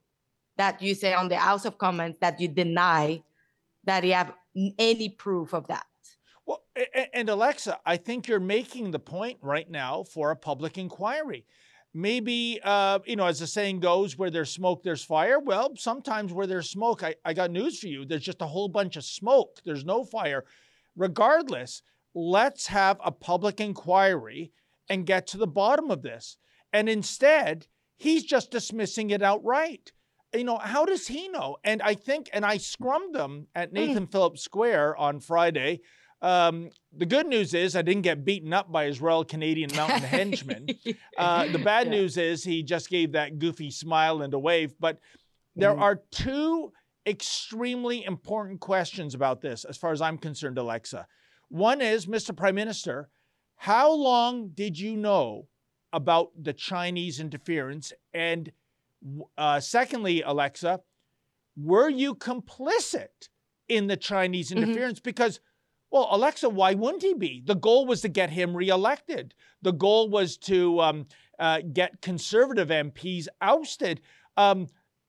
that 0.63 0.81
you 0.81 0.95
say 0.95 1.13
on 1.13 1.27
the 1.29 1.41
House 1.49 1.65
of 1.65 1.75
Commons 1.85 2.17
that 2.25 2.41
you 2.41 2.49
deny 2.65 3.05
that 3.89 4.05
you 4.05 4.15
have 4.21 4.33
any 4.79 5.09
proof 5.09 5.49
of 5.59 5.67
that. 5.67 5.87
Well, 6.47 6.63
and 7.19 7.29
Alexa, 7.29 7.81
I 7.85 7.97
think 7.97 8.29
you're 8.29 8.41
making 8.59 8.91
the 8.91 9.05
point 9.17 9.39
right 9.55 9.69
now 9.69 10.05
for 10.15 10.31
a 10.31 10.37
public 10.51 10.75
inquiry. 10.79 11.43
maybe 11.95 12.61
uh, 12.75 12.99
you 13.11 13.17
know 13.17 13.27
as 13.27 13.39
the 13.39 13.47
saying 13.47 13.81
goes 13.81 14.17
where 14.19 14.31
there's 14.31 14.51
smoke 14.51 14.83
there's 14.83 15.05
fire. 15.05 15.39
Well 15.51 15.69
sometimes 15.77 16.33
where 16.33 16.47
there's 16.47 16.71
smoke 16.71 17.03
I, 17.03 17.13
I 17.29 17.33
got 17.35 17.51
news 17.51 17.75
for 17.81 17.89
you. 17.95 18.05
There's 18.05 18.29
just 18.31 18.43
a 18.47 18.53
whole 18.55 18.69
bunch 18.69 18.95
of 18.97 19.05
smoke. 19.05 19.53
There's 19.65 19.85
no 19.85 20.05
fire. 20.05 20.45
Regardless 20.97 21.83
let's 22.15 22.67
have 22.67 22.99
a 23.05 23.13
public 23.31 23.57
inquiry 23.69 24.53
and 24.91 25.11
get 25.13 25.27
to 25.29 25.39
the 25.39 25.55
bottom 25.63 25.91
of 25.91 26.03
this. 26.03 26.25
And 26.73 26.89
instead 26.89 27.67
he's 28.05 28.25
just 28.35 28.51
dismissing 28.51 29.11
it 29.11 29.23
outright 29.23 29.93
you 30.35 30.45
know 30.45 30.59
how 30.59 30.85
does 30.85 31.07
he 31.07 31.29
know 31.29 31.57
and 31.65 31.83
i 31.83 31.95
think 31.95 32.31
and 32.33 32.45
i 32.45 32.57
scrummed 32.57 33.13
them 33.13 33.47
at 33.55 33.71
Mm. 33.71 33.75
nathan 33.75 34.07
phillips 34.07 34.43
square 34.43 34.97
on 34.97 35.21
friday 35.21 35.81
um, 36.23 36.71
the 36.97 37.05
good 37.05 37.27
news 37.27 37.53
is 37.53 37.75
I 37.75 37.83
didn't 37.83 38.03
get 38.03 38.25
beaten 38.25 38.53
up 38.53 38.71
by 38.71 38.85
his 38.85 39.01
Royal 39.01 39.25
Canadian 39.25 39.75
Mountain 39.75 40.05
henchmen. 40.17 40.69
Uh, 41.19 41.49
the 41.49 41.59
bad 41.59 41.87
Yeah. 41.89 41.95
news 41.95 42.17
is 42.17 42.45
he 42.45 42.63
just 42.63 42.89
gave 42.91 43.11
that 43.11 43.41
goofy 43.41 43.73
smile 43.73 44.23
and 44.23 44.33
a 44.33 44.39
wave. 44.39 44.73
But 44.79 45.01
there 45.57 45.75
Mhm. 45.75 45.81
are 45.81 45.97
two 46.13 46.73
extremely 47.09 48.05
important 48.05 48.61
questions 48.61 49.17
about 49.17 49.41
this, 49.41 49.65
as 49.65 49.77
far 49.77 49.91
as 49.91 50.01
I'm 50.01 50.17
concerned, 50.17 50.59
Alexa. 50.59 51.09
One 51.49 51.81
is, 51.81 52.07
Mr. 52.07 52.37
Prime 52.37 52.55
Minister, 52.55 53.09
how 53.57 53.91
long 53.93 54.51
did 54.51 54.79
you 54.79 54.97
know 54.97 55.49
about 55.93 56.31
the 56.41 56.53
Chinese 56.53 57.19
interference? 57.19 57.93
And 58.15 58.53
uh, 59.39 59.61
secondly, 59.61 60.23
Alexa, 60.23 60.81
were 61.57 61.89
you 61.89 62.15
complicit 62.15 63.29
in 63.69 63.87
the 63.87 63.97
Chinese 63.97 64.51
Mhm. 64.51 64.63
interference? 64.63 65.01
Because 65.01 65.41
well, 65.91 66.09
Alexa, 66.11 66.49
why 66.49 66.73
wouldn't 66.73 67.03
he 67.03 67.13
be? 67.13 67.43
The 67.45 67.55
goal 67.55 67.85
was 67.85 68.01
to 68.01 68.09
get 68.09 68.31
him 68.31 68.57
reelected. 68.57 69.35
The 69.61 69.73
goal 69.73 70.09
was 70.09 70.39
to 70.39 70.81
um, 70.81 71.07
uh, 71.39 71.61
get 71.71 72.01
conservative 72.01 72.69
MPs 72.71 73.29
ousted. 73.43 74.01
Um, 74.39 74.69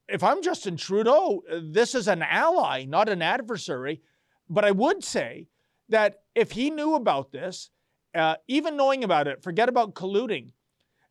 if 0.09 0.21
I'm 0.23 0.41
Justin 0.41 0.75
Trudeau, 0.75 1.41
this 1.61 1.95
is 1.95 2.09
an 2.09 2.21
ally, 2.21 2.83
not 2.83 3.07
an 3.07 3.21
adversary. 3.21 4.01
But 4.49 4.65
I 4.65 4.71
would 4.71 5.05
say 5.05 5.47
that 5.87 6.23
if 6.35 6.51
he 6.51 6.69
knew 6.69 6.95
about 6.95 7.31
this, 7.31 7.69
uh, 8.13 8.35
even 8.49 8.75
knowing 8.75 9.05
about 9.05 9.29
it, 9.29 9.41
forget 9.41 9.69
about 9.69 9.93
colluding, 9.93 10.51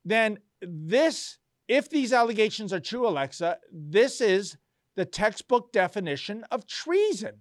then 0.04 0.38
this, 0.60 1.38
if 1.68 1.88
these 1.88 2.12
allegations 2.12 2.72
are 2.72 2.80
true, 2.80 3.06
Alexa, 3.06 3.58
this 3.72 4.20
is 4.20 4.56
the 4.96 5.04
textbook 5.04 5.72
definition 5.72 6.44
of 6.50 6.66
treason 6.66 7.40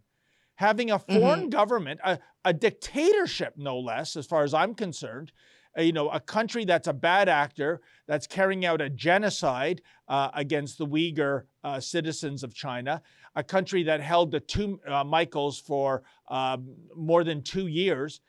having 0.61 0.91
a 0.91 0.99
foreign 0.99 1.49
government, 1.49 1.99
a, 2.03 2.19
a 2.45 2.53
dictatorship, 2.53 3.55
no 3.57 3.79
less, 3.79 4.15
as 4.15 4.27
far 4.27 4.43
as 4.43 4.53
I'm 4.53 4.75
concerned, 4.75 5.31
uh, 5.77 5.81
you 5.81 5.91
know, 5.91 6.09
a 6.09 6.19
country 6.19 6.65
that's 6.65 6.87
a 6.87 6.93
bad 6.93 7.27
actor, 7.27 7.81
that's 8.07 8.27
carrying 8.27 8.63
out 8.63 8.79
a 8.79 8.89
genocide 8.89 9.81
uh, 10.07 10.29
against 10.35 10.77
the 10.77 10.85
Uyghur 10.85 11.45
uh, 11.63 11.79
citizens 11.79 12.43
of 12.43 12.53
China, 12.53 13.01
a 13.35 13.43
country 13.43 13.81
that 13.83 14.01
held 14.01 14.29
the 14.31 14.39
two 14.39 14.79
uh, 14.87 15.03
Michaels 15.03 15.59
for 15.59 16.03
um, 16.27 16.75
more 16.95 17.23
than 17.23 17.41
two 17.41 17.65
years, 17.65 18.21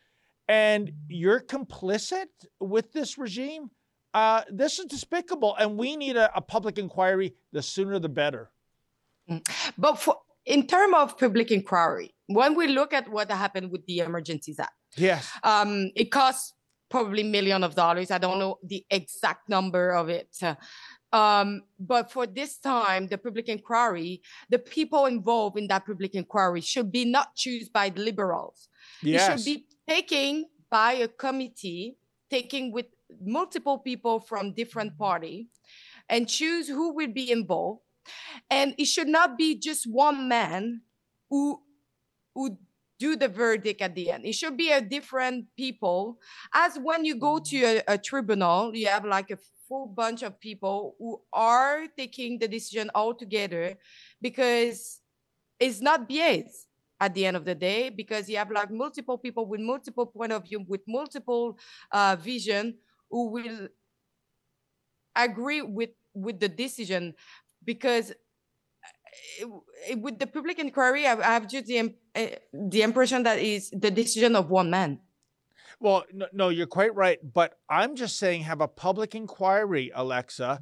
and 0.48 0.90
you're 1.08 1.40
complicit 1.40 2.28
with 2.60 2.92
this 2.92 3.18
regime. 3.18 3.70
Uh, 4.14 4.42
this 4.50 4.78
is 4.78 4.84
despicable, 4.86 5.56
and 5.56 5.76
we 5.76 5.96
need 5.96 6.16
a, 6.16 6.34
a 6.36 6.40
public 6.40 6.78
inquiry. 6.78 7.34
The 7.52 7.62
sooner, 7.62 7.98
the 7.98 8.08
better. 8.08 8.50
But 9.78 9.98
for, 9.98 10.16
in 10.44 10.66
terms 10.66 10.94
of 10.96 11.18
public 11.18 11.50
inquiry, 11.50 12.14
when 12.26 12.54
we 12.54 12.66
look 12.68 12.92
at 12.92 13.08
what 13.10 13.30
happened 13.30 13.70
with 13.70 13.86
the 13.86 14.00
Emergencies 14.00 14.58
Act, 14.58 14.72
Yes. 14.96 15.30
um, 15.42 15.90
it 15.96 16.10
costs 16.10 16.52
probably 16.90 17.22
million 17.22 17.64
of 17.64 17.74
dollars. 17.74 18.10
I 18.10 18.18
don't 18.18 18.38
know 18.38 18.58
the 18.62 18.84
exact 18.90 19.48
number 19.48 19.90
of 19.90 20.10
it. 20.10 20.36
Um, 21.12 21.62
but 21.78 22.10
for 22.10 22.26
this 22.26 22.58
time, 22.58 23.06
the 23.06 23.18
public 23.18 23.48
inquiry, 23.48 24.22
the 24.50 24.58
people 24.58 25.06
involved 25.06 25.58
in 25.58 25.68
that 25.68 25.86
public 25.86 26.14
inquiry 26.14 26.60
should 26.60 26.90
be 26.92 27.04
not 27.04 27.34
chosen 27.34 27.68
by 27.72 27.88
the 27.90 28.02
liberals. 28.02 28.68
Yes. 29.02 29.28
It 29.28 29.38
should 29.38 29.44
be 29.44 29.66
taken 29.88 30.46
by 30.70 30.92
a 30.94 31.08
committee, 31.08 31.96
taking 32.30 32.72
with 32.72 32.86
multiple 33.20 33.78
people 33.78 34.20
from 34.20 34.52
different 34.52 34.98
party, 34.98 35.48
and 36.08 36.28
choose 36.28 36.68
who 36.68 36.94
will 36.94 37.12
be 37.12 37.30
involved. 37.30 37.80
And 38.50 38.74
it 38.78 38.86
should 38.86 39.08
not 39.08 39.38
be 39.38 39.58
just 39.58 39.86
one 39.86 40.28
man 40.28 40.82
who 41.30 41.60
who 42.34 42.58
do 42.98 43.16
the 43.16 43.28
verdict 43.28 43.82
at 43.82 43.94
the 43.94 44.10
end. 44.10 44.24
It 44.24 44.34
should 44.34 44.56
be 44.56 44.70
a 44.70 44.80
different 44.80 45.46
people. 45.56 46.18
As 46.54 46.78
when 46.78 47.04
you 47.04 47.16
go 47.16 47.40
to 47.40 47.56
a, 47.64 47.82
a 47.88 47.98
tribunal, 47.98 48.74
you 48.74 48.86
have 48.86 49.04
like 49.04 49.30
a 49.30 49.38
full 49.68 49.86
bunch 49.86 50.22
of 50.22 50.38
people 50.38 50.94
who 50.98 51.20
are 51.32 51.86
taking 51.96 52.38
the 52.38 52.46
decision 52.46 52.90
all 52.94 53.14
together 53.14 53.74
because 54.20 55.00
it's 55.58 55.80
not 55.80 56.08
biased 56.08 56.68
at 57.00 57.14
the 57.14 57.26
end 57.26 57.36
of 57.36 57.44
the 57.44 57.54
day 57.54 57.90
because 57.90 58.28
you 58.28 58.36
have 58.36 58.50
like 58.52 58.70
multiple 58.70 59.18
people 59.18 59.46
with 59.46 59.60
multiple 59.60 60.06
point 60.06 60.30
of 60.30 60.44
view 60.44 60.64
with 60.68 60.82
multiple 60.86 61.58
uh, 61.90 62.16
vision 62.20 62.74
who 63.12 63.30
will 63.30 63.68
agree 65.14 65.62
with 65.62 65.90
with 66.14 66.40
the 66.40 66.48
decision 66.48 67.14
because 67.64 68.10
uh, 68.10 69.46
it- 69.88 70.00
with 70.00 70.18
the 70.18 70.26
public 70.26 70.58
inquiry 70.58 71.06
i 71.06 71.12
I 71.12 71.32
have 71.36 71.46
just 71.48 71.66
the, 71.66 71.94
uh, 72.14 72.26
the 72.52 72.82
impression 72.82 73.22
that 73.24 73.38
is 73.38 73.70
the 73.70 73.90
decision 73.90 74.34
of 74.36 74.50
one 74.50 74.70
man 74.70 75.00
Well, 75.80 76.04
no, 76.12 76.26
no, 76.32 76.46
you're 76.56 76.70
quite 76.78 76.94
right. 76.94 77.18
But 77.38 77.50
I'm 77.68 77.96
just 77.96 78.14
saying, 78.22 78.42
have 78.46 78.60
a 78.62 78.68
public 78.86 79.14
inquiry, 79.22 79.90
Alexa, 80.02 80.60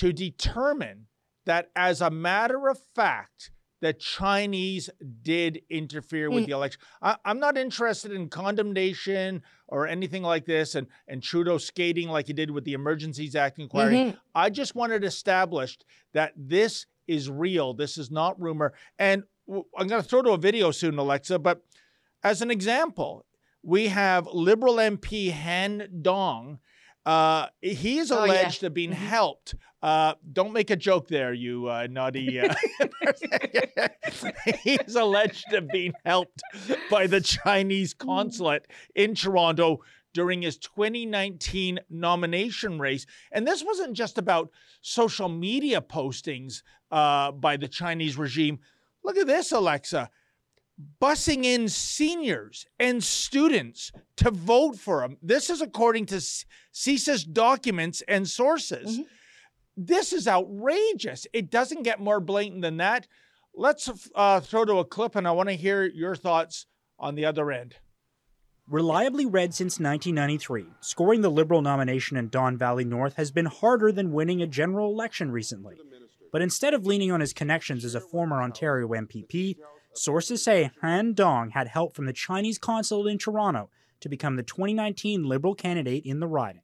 to 0.00 0.06
determine 0.12 1.06
that 1.46 1.70
as 1.76 2.00
a 2.00 2.10
matter 2.10 2.68
of 2.68 2.78
fact, 2.94 3.52
the 3.80 3.92
Chinese 3.92 4.90
did 5.22 5.62
interfere 5.70 6.30
with 6.30 6.44
Mm. 6.44 6.46
the 6.46 6.52
election. 6.52 6.80
I, 7.00 7.16
I'm 7.24 7.38
not 7.38 7.56
interested 7.56 8.12
in 8.12 8.28
condemnation 8.28 9.42
or 9.68 9.86
anything 9.86 10.22
like 10.22 10.44
this 10.46 10.74
and, 10.74 10.86
and 11.06 11.22
Trudeau 11.22 11.58
skating 11.58 12.08
like 12.08 12.26
he 12.26 12.32
did 12.32 12.50
with 12.50 12.64
the 12.64 12.72
Emergencies 12.72 13.36
Act 13.36 13.58
inquiry. 13.58 13.94
Mhm. 13.94 14.18
I 14.34 14.50
just 14.50 14.74
wanted 14.74 15.04
established 15.04 15.84
that 16.12 16.32
this 16.36 16.86
is 17.06 17.30
real. 17.30 17.72
This 17.74 17.96
is 17.98 18.10
not 18.10 18.40
rumor. 18.40 18.74
And 18.98 19.22
I'm 19.48 19.86
going 19.86 20.02
to 20.02 20.08
throw 20.08 20.22
to 20.22 20.30
a 20.32 20.38
video 20.38 20.70
soon, 20.72 20.98
Alexa. 20.98 21.38
But 21.38 21.62
as 22.22 22.42
an 22.42 22.50
example, 22.50 23.24
we 23.62 23.88
have 23.88 24.26
Liberal 24.26 24.74
MP 24.78 25.30
Han 25.30 25.88
Dong. 26.02 26.58
Uh, 27.08 27.46
he 27.62 27.98
is 27.98 28.12
Oh, 28.12 28.24
yeah. 28.24 28.32
alleged 28.32 28.60
to 28.60 28.66
have 28.66 28.74
been 28.74 28.90
Mhm. 28.90 28.94
helped. 28.94 29.54
Uh, 29.80 30.14
don't 30.32 30.52
make 30.52 30.68
a 30.70 30.76
joke 30.76 31.08
there, 31.08 31.32
you 31.32 31.68
uh, 31.70 31.86
naughty. 31.90 32.38
Uh, 32.38 32.54
he 34.62 34.74
is 34.74 34.94
alleged 34.96 35.44
to 35.48 35.56
have 35.56 35.68
been 35.68 35.92
helped 36.04 36.42
by 36.90 37.06
the 37.06 37.20
Chinese 37.20 37.94
consulate 37.94 38.66
in 38.94 39.14
Toronto 39.14 39.78
during 40.12 40.42
his 40.42 40.58
2019 40.58 41.78
nomination 41.88 42.78
race. 42.78 43.06
And 43.32 43.46
this 43.46 43.62
wasn't 43.64 43.94
just 43.94 44.18
about 44.18 44.50
social 44.82 45.28
media 45.28 45.80
postings 45.80 46.62
uh, 46.90 47.32
by 47.32 47.56
the 47.56 47.68
Chinese 47.68 48.16
regime. 48.18 48.58
Look 49.04 49.16
at 49.16 49.26
this, 49.26 49.52
Alexa. 49.52 50.10
Bussing 51.00 51.44
in 51.44 51.68
seniors 51.68 52.66
and 52.78 53.02
students 53.02 53.90
to 54.16 54.30
vote 54.30 54.76
for 54.78 55.02
him. 55.02 55.16
This 55.22 55.50
is 55.50 55.60
according 55.60 56.06
to 56.06 56.20
C- 56.20 56.46
CSIS 56.72 57.24
documents 57.32 58.02
and 58.06 58.28
sources. 58.28 58.98
Mhm. 58.98 59.06
This 59.76 60.12
is 60.12 60.28
outrageous. 60.28 61.26
It 61.32 61.50
doesn't 61.50 61.82
get 61.82 62.00
more 62.00 62.20
blatant 62.20 62.62
than 62.62 62.76
that. 62.76 63.08
Let's 63.54 63.90
uh, 64.14 64.40
throw 64.40 64.64
to 64.64 64.78
a 64.78 64.84
clip, 64.84 65.16
and 65.16 65.26
I 65.26 65.32
want 65.32 65.48
to 65.48 65.54
hear 65.56 65.84
your 65.84 66.14
thoughts 66.14 66.66
on 66.98 67.16
the 67.16 67.24
other 67.24 67.50
end. 67.50 67.76
Reliably 68.68 69.24
red 69.24 69.54
since 69.54 69.80
1993, 69.80 70.66
scoring 70.80 71.22
the 71.22 71.30
Liberal 71.30 71.62
nomination 71.62 72.16
in 72.16 72.28
Don 72.28 72.56
Valley 72.56 72.84
North 72.84 73.14
has 73.16 73.30
been 73.30 73.46
harder 73.46 73.90
than 73.90 74.12
winning 74.12 74.42
a 74.42 74.46
general 74.46 74.92
election 74.92 75.32
recently. 75.32 75.76
But 76.30 76.42
instead 76.42 76.74
of 76.74 76.84
leaning 76.86 77.10
on 77.10 77.20
his 77.20 77.32
connections 77.32 77.84
as 77.84 77.94
a 77.94 78.00
former 78.00 78.42
Ontario 78.42 78.88
MPP, 78.88 79.56
sources 79.98 80.42
say 80.42 80.70
Han 80.80 81.14
Dong 81.14 81.50
had 81.50 81.68
help 81.68 81.94
from 81.94 82.06
the 82.06 82.12
Chinese 82.12 82.58
consulate 82.58 83.10
in 83.10 83.18
Toronto 83.18 83.70
to 84.00 84.08
become 84.08 84.36
the 84.36 84.42
2019 84.42 85.24
Liberal 85.24 85.54
candidate 85.54 86.04
in 86.04 86.20
the 86.20 86.26
riding. 86.28 86.62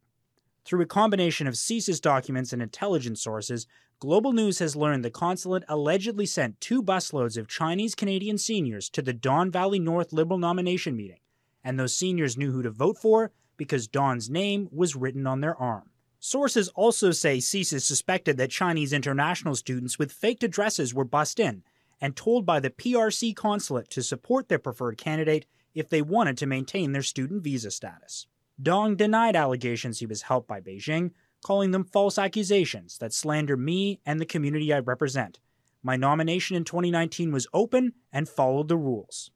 Through 0.65 0.83
a 0.83 0.87
combination 0.87 1.47
of 1.47 1.55
CSIS 1.55 2.01
documents 2.01 2.53
and 2.53 2.63
intelligence 2.63 3.23
sources, 3.23 3.67
Global 3.99 4.33
News 4.33 4.59
has 4.61 4.77
learned 4.77 5.05
the 5.05 5.11
consulate 5.11 5.65
allegedly 5.69 6.27
sent 6.27 6.61
two 6.61 6.83
busloads 6.83 7.37
of 7.37 7.49
Chinese 7.49 7.95
Canadian 7.95 8.39
seniors 8.39 8.89
to 8.91 9.03
the 9.03 9.13
Don 9.13 9.51
Valley 9.51 9.79
North 9.79 10.13
Liberal 10.13 10.39
nomination 10.39 10.97
meeting 10.97 11.19
and 11.65 11.81
those 11.81 11.97
seniors 11.97 12.37
knew 12.37 12.53
who 12.53 12.63
to 12.63 12.71
vote 12.71 12.99
for 12.99 13.33
because 13.57 13.89
Don's 13.89 14.29
name 14.29 14.69
was 14.71 14.95
written 14.95 15.27
on 15.27 15.41
their 15.41 15.57
arm. 15.57 15.91
Sources 16.21 16.69
also 16.69 17.11
say 17.11 17.39
CSIS 17.39 17.83
suspected 17.83 18.37
that 18.37 18.51
Chinese 18.51 18.93
international 18.93 19.55
students 19.57 19.99
with 19.99 20.13
faked 20.13 20.45
addresses 20.45 20.95
were 20.95 21.05
bussed 21.05 21.41
in 21.41 21.63
and 22.01 22.17
told 22.17 22.45
by 22.47 22.61
the 22.61 22.71
PRC 22.71 23.35
consulate 23.35 23.91
to 23.91 24.03
support 24.03 24.49
their 24.49 24.59
preferred 24.59 24.97
candidate 24.99 25.47
if 25.75 25.89
they 25.89 26.03
wanted 26.03 26.39
to 26.39 26.47
maintain 26.47 26.93
their 26.93 27.03
student 27.03 27.43
visa 27.43 27.71
status. 27.71 28.27
Dong 28.61 28.97
denied 28.97 29.35
allegations 29.35 29.99
he 29.99 30.07
was 30.07 30.23
helped 30.23 30.47
by 30.47 30.61
Beijing, 30.61 31.11
calling 31.45 31.73
them 31.73 31.85
false 31.85 32.19
accusations 32.19 32.99
that 32.99 33.13
slander 33.13 33.57
me 33.57 34.01
and 34.07 34.21
the 34.21 34.27
community 34.27 34.73
I 34.73 34.79
represent. 34.79 35.41
My 35.83 35.97
nomination 35.97 36.57
in 36.57 36.65
2019 36.65 37.33
was 37.33 37.47
open 37.53 37.93
and 38.13 38.29
followed 38.29 38.69
the 38.69 38.77
rules. 38.77 39.31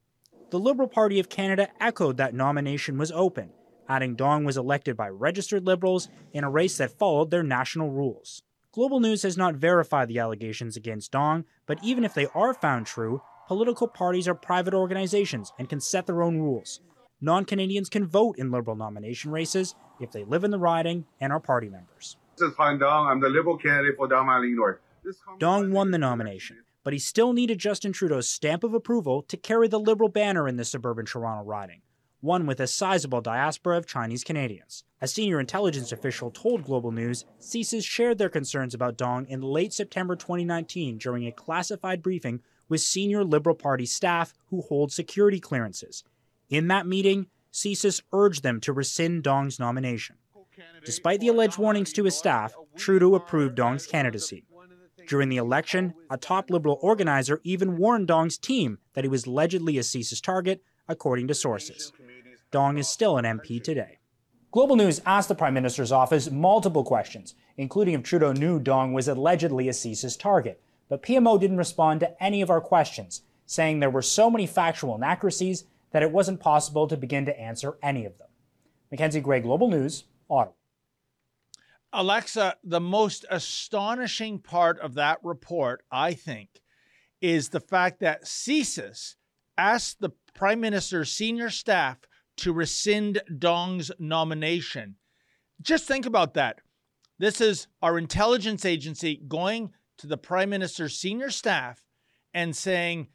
The 0.49 0.59
Liberal 0.59 0.87
Party 0.87 1.19
of 1.19 1.29
Canada 1.29 1.69
echoed 1.79 2.17
that 2.17 2.33
nomination 2.33 2.97
was 2.97 3.11
open, 3.11 3.51
adding 3.87 4.15
Dong 4.15 4.45
was 4.45 4.57
elected 4.57 4.97
by 4.97 5.09
registered 5.09 5.67
Liberals 5.67 6.09
in 6.33 6.43
a 6.43 6.49
race 6.49 6.77
that 6.77 6.97
followed 6.97 7.29
their 7.29 7.43
national 7.43 7.91
rules. 7.91 8.41
Global 8.71 8.99
News 8.99 9.23
has 9.23 9.35
not 9.35 9.55
verified 9.55 10.07
the 10.07 10.19
allegations 10.19 10.77
against 10.77 11.11
Dong, 11.11 11.45
but 11.65 11.79
even 11.83 12.03
if 12.03 12.13
they 12.13 12.27
are 12.35 12.53
found 12.53 12.85
true, 12.85 13.23
political 13.47 13.87
parties 13.87 14.27
are 14.27 14.35
private 14.35 14.75
organizations 14.75 15.51
and 15.57 15.67
can 15.67 15.79
set 15.79 16.05
their 16.05 16.21
own 16.21 16.37
rules. 16.37 16.79
Non 17.19 17.45
Canadians 17.45 17.89
can 17.89 18.05
vote 18.05 18.37
in 18.37 18.51
Liberal 18.51 18.75
nomination 18.75 19.31
races 19.31 19.73
if 19.99 20.11
they 20.11 20.23
live 20.23 20.43
in 20.43 20.51
the 20.51 20.59
riding 20.59 21.05
and 21.19 21.33
are 21.33 21.39
party 21.39 21.67
members. 21.67 22.17
This 22.37 22.51
is 22.51 22.57
Han 22.57 22.77
Dong. 22.77 23.07
I'm 23.07 23.19
the 23.19 23.27
Liberal 23.27 23.57
candidate 23.57 23.95
for 23.97 24.07
Valley 24.07 24.51
North. 24.51 24.77
Dong 25.39 25.71
won 25.71 25.89
the 25.89 25.97
nomination, 25.97 26.57
but 26.83 26.93
he 26.93 26.99
still 26.99 27.33
needed 27.33 27.57
Justin 27.57 27.91
Trudeau's 27.91 28.29
stamp 28.29 28.63
of 28.63 28.75
approval 28.75 29.23
to 29.23 29.35
carry 29.35 29.67
the 29.67 29.79
Liberal 29.79 30.09
banner 30.09 30.47
in 30.47 30.57
the 30.57 30.63
suburban 30.63 31.07
Toronto 31.07 31.43
riding, 31.43 31.81
one 32.21 32.45
with 32.45 32.59
a 32.59 32.67
sizable 32.67 33.21
diaspora 33.21 33.77
of 33.77 33.87
Chinese 33.87 34.23
Canadians. 34.23 34.83
A 35.01 35.07
senior 35.07 35.39
intelligence 35.39 35.91
official 35.91 36.31
told 36.31 36.65
Global 36.65 36.91
News 36.91 37.25
CSIS 37.39 37.85
shared 37.85 38.17
their 38.17 38.29
concerns 38.29 38.73
about 38.73 38.97
Dong 38.97 39.25
in 39.27 39.41
late 39.41 39.73
September 39.73 40.15
2019 40.15 40.97
during 40.97 41.25
a 41.25 41.31
classified 41.31 42.03
briefing 42.03 42.41
with 42.67 42.81
senior 42.81 43.23
Liberal 43.23 43.55
Party 43.55 43.85
staff 43.85 44.33
who 44.47 44.61
hold 44.61 44.91
security 44.91 45.39
clearances. 45.39 46.03
In 46.49 46.67
that 46.67 46.85
meeting, 46.85 47.27
CSIS 47.53 48.01
urged 48.11 48.43
them 48.43 48.59
to 48.61 48.73
rescind 48.73 49.23
Dong's 49.23 49.59
nomination. 49.59 50.17
Despite 50.83 51.19
the 51.19 51.29
alleged 51.29 51.57
warnings 51.57 51.93
to 51.93 52.03
his 52.03 52.17
staff, 52.17 52.53
Trudeau 52.75 53.15
approved 53.15 53.55
Dong's 53.55 53.87
candidacy. 53.87 54.45
During 55.07 55.29
the 55.29 55.37
election, 55.37 55.93
a 56.09 56.17
top 56.17 56.49
Liberal 56.49 56.77
organizer 56.81 57.39
even 57.43 57.77
warned 57.77 58.07
Dong's 58.07 58.37
team 58.37 58.77
that 58.93 59.03
he 59.03 59.09
was 59.09 59.25
allegedly 59.25 59.77
a 59.77 59.81
CSIS 59.81 60.21
target, 60.21 60.61
according 60.87 61.27
to 61.29 61.33
sources. 61.33 61.91
Dong 62.51 62.77
is 62.77 62.87
still 62.87 63.17
an 63.17 63.25
MP 63.25 63.63
today. 63.63 63.99
Global 64.51 64.75
News 64.75 65.01
asked 65.05 65.27
the 65.27 65.35
Prime 65.35 65.53
Minister's 65.53 65.91
office 65.91 66.31
multiple 66.31 66.83
questions, 66.83 67.35
including 67.57 67.93
if 67.93 68.01
Trudeau 68.01 68.31
knew 68.31 68.59
Dong 68.59 68.93
was 68.93 69.07
allegedly 69.07 69.69
a 69.69 69.71
CSIS 69.71 70.17
target. 70.17 70.59
But 70.87 71.03
PMO 71.03 71.39
didn't 71.39 71.57
respond 71.57 71.99
to 71.99 72.23
any 72.23 72.41
of 72.41 72.49
our 72.49 72.61
questions, 72.61 73.21
saying 73.45 73.79
there 73.79 73.91
were 73.91 74.01
so 74.01 74.31
many 74.31 74.47
factual 74.47 74.95
inaccuracies 74.95 75.65
that 75.91 76.01
it 76.01 76.11
wasn't 76.11 76.39
possible 76.39 76.87
to 76.87 76.97
begin 76.97 77.25
to 77.25 77.39
answer 77.39 77.77
any 77.83 78.05
of 78.05 78.17
them. 78.17 78.27
Mackenzie 78.89 79.21
Gray, 79.21 79.39
Global 79.39 79.69
News, 79.69 80.05
Ottawa. 80.29 80.53
Alexa, 81.93 82.55
the 82.63 82.79
most 82.79 83.25
astonishing 83.29 84.39
part 84.39 84.79
of 84.79 84.95
that 84.95 85.19
report, 85.23 85.83
I 85.91 86.13
think, 86.13 86.49
is 87.21 87.49
the 87.49 87.59
fact 87.59 87.99
that 87.99 88.25
CSIS 88.25 89.15
asked 89.57 89.99
the 89.99 90.11
Prime 90.33 90.59
Minister's 90.59 91.11
senior 91.11 91.49
staff 91.49 91.97
to 92.39 92.53
rescind 92.53 93.21
Dong's 93.37 93.91
nomination. 93.99 94.95
Just 95.61 95.85
think 95.85 96.05
about 96.05 96.33
that. 96.35 96.59
This 97.17 97.41
is 97.41 97.67
our 97.81 97.97
intelligence 97.97 98.65
agency 98.65 99.21
going 99.27 99.71
to 99.97 100.07
the 100.07 100.17
Prime 100.17 100.49
Minister's 100.49 100.95
senior 100.95 101.29
staff 101.29 101.83
and 102.33 102.55
saying, 102.55 103.07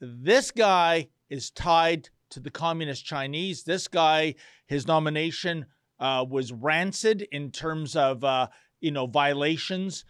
this 0.00 0.50
guy 0.50 1.08
is 1.30 1.50
tied 1.50 2.08
to 2.30 2.40
the 2.40 2.50
Communist 2.50 3.04
Chinese. 3.04 3.62
This 3.62 3.88
guy, 3.88 4.34
his 4.66 4.86
nomination 4.86 5.66
uh, 6.00 6.24
was 6.28 6.52
rancid 6.52 7.22
in 7.32 7.50
terms 7.50 7.96
of 7.96 8.24
uh, 8.24 8.48
you 8.80 8.90
know 8.90 9.06
violations. 9.06 10.04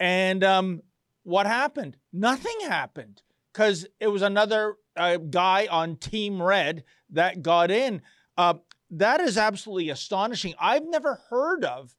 And 0.00 0.44
um, 0.44 0.82
what 1.22 1.46
happened? 1.46 1.96
Nothing 2.12 2.56
happened 2.62 3.22
because 3.52 3.86
it 4.00 4.08
was 4.08 4.22
another 4.22 4.76
uh, 4.96 5.16
guy 5.16 5.68
on 5.70 5.96
Team 5.96 6.42
Red 6.42 6.84
that 7.10 7.42
got 7.42 7.70
in. 7.70 8.02
Uh, 8.36 8.54
that 8.90 9.20
is 9.20 9.36
absolutely 9.36 9.90
astonishing. 9.90 10.54
I've 10.58 10.86
never 10.86 11.20
heard 11.28 11.64
of 11.64 11.94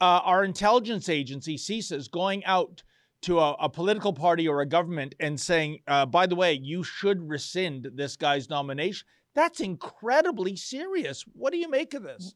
uh, 0.00 0.20
our 0.24 0.44
intelligence 0.44 1.08
agency, 1.08 1.56
CSIS, 1.56 2.10
going 2.10 2.44
out 2.44 2.82
to 3.22 3.38
a, 3.38 3.52
a, 3.54 3.68
political 3.68 4.14
party 4.14 4.48
or 4.48 4.62
a 4.62 4.66
government 4.66 5.14
and 5.20 5.38
saying, 5.38 5.80
uh, 5.86 6.06
by 6.06 6.26
the 6.26 6.34
way, 6.34 6.54
you 6.54 6.82
should 6.82 7.28
rescind 7.28 7.86
this 7.94 8.16
guy's 8.16 8.48
nomination. 8.48 9.06
That's 9.34 9.60
incredibly 9.60 10.56
serious. 10.56 11.24
What 11.34 11.52
do 11.52 11.58
you 11.58 11.68
make 11.68 11.92
of 11.92 12.02
this? 12.02 12.34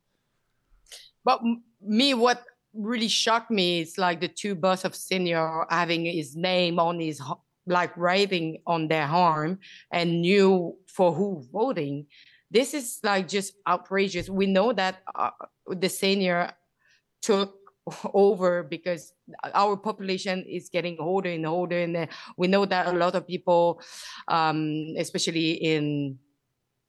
But 1.24 1.40
me, 1.80 2.12
what 2.12 2.44
really 2.74 3.08
shocked 3.08 3.50
me 3.50 3.80
is 3.80 3.96
like 3.96 4.20
the 4.20 4.28
two 4.28 4.54
bus 4.54 4.84
of 4.84 4.94
senior 4.94 5.64
having 5.70 6.04
his 6.04 6.37
name 6.37 6.78
on 6.78 7.00
his 7.00 7.20
like 7.66 7.96
writing 7.96 8.59
on 8.66 8.88
their 8.88 9.07
arm 9.07 9.59
and 9.92 10.20
knew 10.20 10.77
for 10.87 11.12
who 11.12 11.44
voting. 11.53 12.07
This 12.50 12.74
is 12.74 13.00
like 13.03 13.29
just 13.29 13.55
outrageous. 13.66 14.29
We 14.29 14.46
know 14.46 14.72
that 14.72 15.03
uh, 15.14 15.31
the 15.68 15.88
senior 15.88 16.53
took 17.22 17.57
over 18.14 18.62
because 18.62 19.12
our 19.55 19.77
population 19.77 20.44
is 20.48 20.68
getting 20.68 20.96
older 20.98 21.31
and 21.31 21.46
older 21.46 21.79
and 21.79 22.09
we 22.37 22.46
know 22.46 22.64
that 22.64 22.87
a 22.87 22.92
lot 22.92 23.14
of 23.14 23.27
people 23.27 23.81
um, 24.29 24.94
especially 24.98 25.53
in 25.53 26.18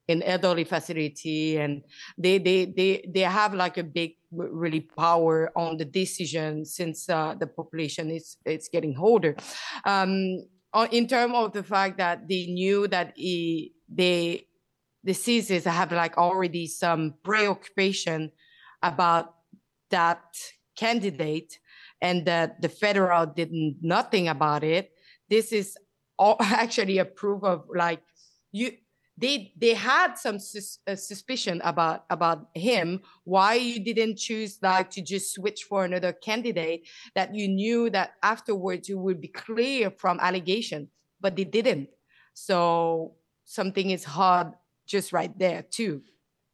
in 0.08 0.22
elderly 0.22 0.64
facility 0.64 1.58
and 1.58 1.82
they 2.18 2.38
they 2.38 2.66
they 2.66 3.10
they 3.14 3.22
have 3.22 3.54
like 3.54 3.78
a 3.78 3.84
big 3.84 4.14
really 4.32 4.82
power 4.82 5.52
on 5.56 5.78
the 5.78 5.86
decision 5.86 6.64
since 6.64 7.10
uh, 7.10 7.34
the 7.40 7.48
population 7.48 8.12
is 8.12 8.38
it's 8.46 8.70
getting 8.70 8.96
older 9.00 9.36
um, 9.86 10.46
in 10.84 11.08
terms 11.08 11.34
of 11.36 11.54
the 11.54 11.64
fact 11.64 11.98
that 11.98 12.28
they 12.28 12.48
knew 12.48 12.88
that 12.88 13.14
he, 13.16 13.74
they 13.90 14.48
the 15.04 15.14
CSIS 15.14 15.66
have 15.72 15.92
like 15.92 16.18
already 16.18 16.66
some 16.68 17.14
preoccupation 17.24 18.32
about 18.82 19.36
that 19.92 20.24
candidate 20.76 21.60
and 22.02 22.26
that 22.26 22.62
the 22.62 22.70
federal 22.70 23.28
did 23.28 23.52
nothing 23.82 24.28
about 24.28 24.64
it. 24.64 24.92
This 25.30 25.52
is 25.52 25.78
all 26.18 26.38
actually 26.42 26.98
a 26.98 27.06
proof 27.06 27.44
of 27.44 27.66
like 27.74 28.02
you 28.52 28.72
they 29.18 29.54
they 29.58 29.74
had 29.74 30.16
some 30.16 30.40
sus- 30.40 30.80
uh, 30.88 30.96
suspicion 30.96 31.62
about 31.64 32.06
about 32.10 32.50
him 32.54 33.02
why 33.24 33.56
you 33.56 33.80
didn't 33.80 34.18
choose 34.18 34.60
like 34.62 34.90
to 34.90 35.02
just 35.02 35.34
switch 35.34 35.64
for 35.64 35.86
another 35.86 36.12
candidate 36.12 36.88
that 37.16 37.34
you 37.34 37.48
knew 37.48 37.90
that 37.90 38.14
afterwards 38.24 38.90
you 38.90 38.98
would 38.98 39.22
be 39.22 39.28
clear 39.28 39.90
from 39.90 40.20
allegation 40.20 40.88
but 41.22 41.36
they 41.36 41.44
didn't 41.44 41.90
so 42.34 43.14
something 43.46 43.92
is 43.92 44.04
hard 44.04 44.52
just 44.86 45.14
right 45.14 45.38
there 45.40 45.64
too 45.64 46.02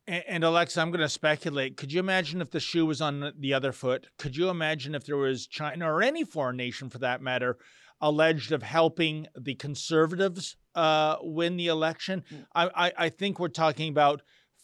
and, 0.07 0.23
and 0.27 0.43
Alexa, 0.43 0.81
I'm 0.81 0.89
going 0.89 1.01
to 1.01 1.09
speculate. 1.09 1.77
Could 1.77 1.93
you 1.93 1.99
imagine 1.99 2.41
if 2.41 2.49
the 2.49 2.59
shoe 2.59 2.85
was 2.85 3.01
on 3.01 3.33
the 3.39 3.53
other 3.53 3.71
foot? 3.71 4.07
Could 4.17 4.35
you 4.35 4.49
imagine 4.49 4.95
if 4.95 5.05
there 5.05 5.15
was 5.15 5.45
China 5.47 5.91
or 5.91 6.01
any 6.01 6.23
foreign 6.23 6.57
nation, 6.57 6.89
for 6.89 6.97
that 6.99 7.21
matter, 7.21 7.59
alleged 8.01 8.51
of 8.51 8.63
helping 8.63 9.27
the 9.39 9.55
conservatives 9.55 10.55
uh, 10.75 11.17
win 11.21 11.57
the 11.57 11.67
election. 11.67 12.23
Mm. 12.31 12.45
I, 12.55 12.69
I, 12.87 12.93
I, 12.97 13.09
think 13.09 13.39
we're 13.39 13.49
talking 13.49 13.89
about 13.89 14.21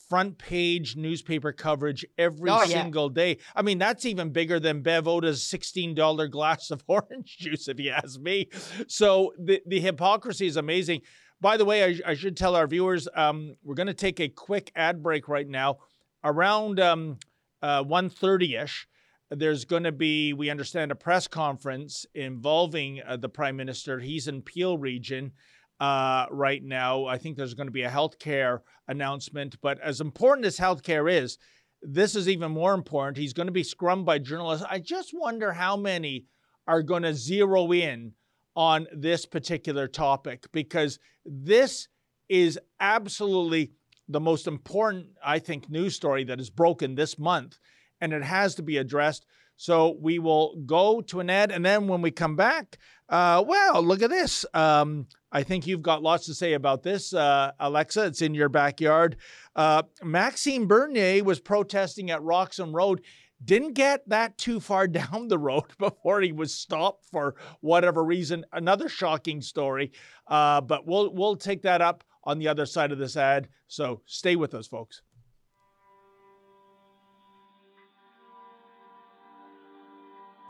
front 0.10 0.38
page 0.38 0.96
newspaper 0.96 1.52
coverage 1.52 2.06
every 2.18 2.50
oh, 2.50 2.64
single 2.66 3.12
yeah. 3.12 3.24
day. 3.24 3.38
I 3.56 3.62
mean, 3.62 3.78
that's 3.78 4.06
even 4.06 4.32
bigger 4.32 4.60
than 4.60 4.82
Bev 4.82 5.08
Oda's 5.08 5.42
$16 5.42 6.32
glass 6.32 6.72
of 6.72 6.84
orange 6.88 7.38
juice, 7.38 7.68
if 7.68 7.80
you 7.80 7.92
ask 7.92 8.20
me. 8.20 8.50
So 8.88 9.34
the, 9.38 9.62
the 9.66 9.80
hypocrisy 9.80 10.48
is 10.48 10.58
amazing. 10.58 11.02
By 11.40 11.58
the 11.58 11.66
way, 11.66 11.84
I, 11.84 12.12
I 12.12 12.14
should 12.16 12.38
tell 12.38 12.56
our 12.56 12.68
viewers 12.68 13.08
um, 13.16 13.56
we're 13.64 13.76
going 13.76 13.88
to 13.88 13.94
take 13.94 14.20
a 14.20 14.30
quick 14.30 14.72
ad 14.76 15.04
break 15.04 15.28
right 15.28 15.48
now 15.48 15.78
around 16.24 16.80
um, 16.80 17.18
uh, 17.62 17.84
1.30ish 17.84 18.86
there's 19.30 19.66
going 19.66 19.84
to 19.84 19.92
be, 19.92 20.34
we 20.34 20.50
understand, 20.50 20.92
a 20.92 20.96
press 20.96 21.28
conference 21.28 22.06
involving 22.14 23.02
uh, 23.06 23.18
the 23.18 23.30
prime 23.30 23.58
minister. 23.58 24.00
He's 24.00 24.28
in 24.28 24.42
Peel 24.42 24.78
region 24.78 25.34
uh, 25.80 26.26
right 26.32 26.64
now. 26.64 27.06
I 27.06 27.18
think 27.18 27.36
there's 27.36 27.54
going 27.54 27.68
to 27.68 27.72
be 27.72 27.84
a 27.84 27.90
healthcare 27.90 28.60
announcement. 28.88 29.58
But 29.62 29.80
as 29.82 30.02
important 30.02 30.46
as 30.46 30.58
healthcare 30.58 31.12
is, 31.12 31.38
this 31.82 32.16
is 32.16 32.30
even 32.30 32.52
more 32.52 32.74
important. 32.74 33.18
He's 33.18 33.34
going 33.34 33.48
to 33.48 33.52
be 33.52 33.64
scrummed 33.64 34.06
by 34.06 34.20
journalists. 34.20 34.66
I 34.70 34.80
just 34.80 35.12
wonder 35.14 35.52
how 35.52 35.76
many 35.76 36.26
are 36.68 36.82
going 36.82 37.04
to 37.04 37.14
zero 37.14 37.72
in 37.72 38.14
on 38.56 38.88
this 38.92 39.26
particular 39.26 39.88
topic 39.88 40.46
because 40.52 41.00
this 41.26 41.88
is 42.30 42.60
absolutely 42.80 43.72
the 44.10 44.20
most 44.20 44.48
important, 44.48 45.08
I 45.24 45.40
think, 45.40 45.70
news 45.70 45.96
story 45.96 46.24
that 46.26 46.40
is 46.40 46.50
broken 46.50 46.96
this 46.96 47.20
month 47.20 47.60
and 48.02 48.14
it 48.14 48.24
has 48.24 48.56
to 48.56 48.64
be 48.64 48.78
addressed. 48.78 49.26
So 49.56 49.98
we 50.00 50.20
will 50.20 50.56
go 50.66 51.02
to 51.02 51.20
an 51.20 51.30
ad, 51.30 51.52
and 51.52 51.66
then 51.66 51.88
when 51.88 52.02
we 52.02 52.12
come 52.12 52.36
back, 52.36 52.78
uh, 53.10 53.44
well, 53.46 53.82
look 53.82 54.02
at 54.02 54.10
this. 54.10 54.46
Um, 54.54 55.08
I 55.32 55.44
think 55.44 55.66
you've 55.66 55.82
got 55.82 56.04
lots 56.04 56.26
to 56.28 56.34
say 56.34 56.54
about 56.54 56.84
this, 56.84 57.14
uh, 57.14 57.52
Alexa. 57.60 58.06
It's 58.06 58.22
in 58.22 58.34
your 58.34 58.50
backyard. 58.50 59.18
Uh, 59.56 59.84
Maxime 60.04 60.68
Bernier 60.68 61.24
was 61.24 61.40
protesting 61.40 62.12
at 62.12 62.22
Roxham 62.22 62.74
Road. 62.74 63.02
didn't 63.44 63.74
get 63.74 64.08
that 64.10 64.38
too 64.38 64.60
far 64.60 64.88
down 65.02 65.28
the 65.28 65.38
road 65.40 65.66
before 65.80 66.22
he 66.22 66.32
was 66.32 66.54
stopped 66.54 67.06
for 67.12 67.36
whatever 67.62 68.04
reason. 68.04 68.46
Another 68.54 68.88
shocking 68.90 69.42
story, 69.42 69.92
uh, 70.28 70.62
but 70.62 70.86
we'll 70.86 71.14
we'll 71.14 71.36
take 71.36 71.64
that 71.64 71.82
up 71.82 72.04
on 72.24 72.40
the 72.40 72.48
other 72.48 72.66
side 72.66 72.92
of 72.92 73.00
this 73.00 73.18
ad. 73.18 73.48
So 73.68 74.02
stay 74.06 74.36
with 74.36 74.54
us, 74.54 74.68
folks. 74.68 75.02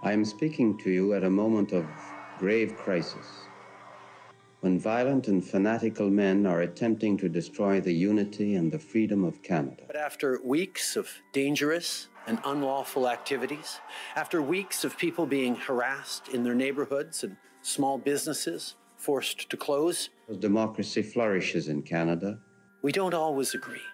I 0.07 0.13
am 0.13 0.23
speaking 0.23 0.77
to 0.77 0.89
you 0.89 1.15
at 1.15 1.25
a 1.25 1.29
moment 1.29 1.73
of 1.73 1.85
grave 2.39 2.77
crisis 2.77 3.27
when 4.61 4.79
violent 4.79 5.27
and 5.27 5.45
fanatical 5.45 6.09
men 6.09 6.45
are 6.45 6.61
attempting 6.61 7.17
to 7.17 7.27
destroy 7.27 7.81
the 7.81 7.91
unity 7.91 8.55
and 8.55 8.71
the 8.71 8.79
freedom 8.79 9.25
of 9.25 9.43
Canada. 9.43 9.83
But 9.85 9.97
after 9.97 10.39
weeks 10.41 10.95
of 10.95 11.09
dangerous 11.33 12.07
and 12.25 12.39
unlawful 12.45 13.09
activities, 13.09 13.81
after 14.15 14.41
weeks 14.41 14.85
of 14.85 14.97
people 14.97 15.25
being 15.25 15.57
harassed 15.57 16.29
in 16.29 16.41
their 16.41 16.55
neighborhoods 16.55 17.25
and 17.25 17.35
small 17.61 17.97
businesses 17.97 18.75
forced 18.95 19.49
to 19.49 19.57
close, 19.57 20.09
democracy 20.39 21.03
flourishes 21.03 21.67
in 21.67 21.81
Canada 21.81 22.39
we 22.81 22.93
don't 22.93 23.13
always 23.13 23.53
agree. 23.53 23.87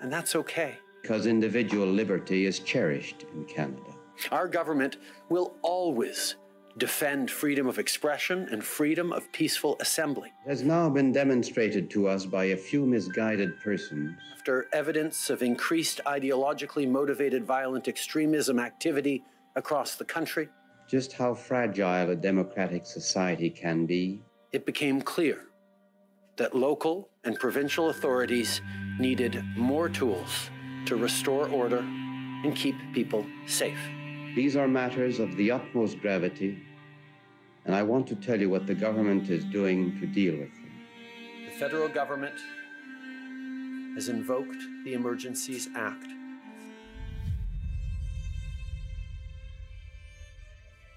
And 0.00 0.12
that's 0.12 0.36
okay. 0.36 0.76
because 1.02 1.26
individual 1.26 1.88
liberty 1.88 2.46
is 2.46 2.60
cherished 2.60 3.24
in 3.34 3.44
Canada. 3.46 3.91
Our 4.30 4.48
government 4.48 4.98
will 5.28 5.54
always 5.62 6.36
defend 6.78 7.30
freedom 7.30 7.66
of 7.66 7.78
expression 7.78 8.48
and 8.50 8.64
freedom 8.64 9.12
of 9.12 9.30
peaceful 9.32 9.76
assembly. 9.80 10.32
It 10.46 10.50
has 10.50 10.62
now 10.62 10.88
been 10.88 11.12
demonstrated 11.12 11.90
to 11.90 12.08
us 12.08 12.24
by 12.24 12.44
a 12.44 12.56
few 12.56 12.86
misguided 12.86 13.60
persons 13.60 14.16
After 14.34 14.68
evidence 14.72 15.28
of 15.28 15.42
increased 15.42 16.00
ideologically 16.06 16.88
motivated 16.88 17.44
violent 17.44 17.88
extremism 17.88 18.58
activity 18.58 19.22
across 19.54 19.96
the 19.96 20.04
country, 20.04 20.48
just 20.88 21.12
how 21.12 21.34
fragile 21.34 22.10
a 22.10 22.16
democratic 22.16 22.86
society 22.86 23.50
can 23.50 23.86
be 23.86 24.22
it 24.52 24.66
became 24.66 25.00
clear 25.00 25.46
that 26.36 26.54
local 26.54 27.08
and 27.24 27.38
provincial 27.38 27.88
authorities 27.88 28.60
needed 28.98 29.42
more 29.56 29.88
tools 29.88 30.50
to 30.86 30.96
restore 30.96 31.48
order 31.48 31.78
and 31.78 32.54
keep 32.54 32.74
people 32.92 33.24
safe. 33.46 33.78
These 34.34 34.56
are 34.56 34.66
matters 34.66 35.18
of 35.18 35.36
the 35.36 35.50
utmost 35.50 36.00
gravity, 36.00 36.58
and 37.64 37.74
I 37.74 37.82
want 37.82 38.06
to 38.08 38.16
tell 38.16 38.40
you 38.40 38.48
what 38.48 38.66
the 38.66 38.74
government 38.74 39.28
is 39.28 39.44
doing 39.44 39.98
to 40.00 40.06
deal 40.06 40.32
with 40.38 40.50
them. 40.54 40.70
The 41.44 41.58
federal 41.58 41.88
government 41.88 42.34
has 43.94 44.08
invoked 44.08 44.56
the 44.84 44.94
Emergencies 44.94 45.68
Act. 45.76 46.06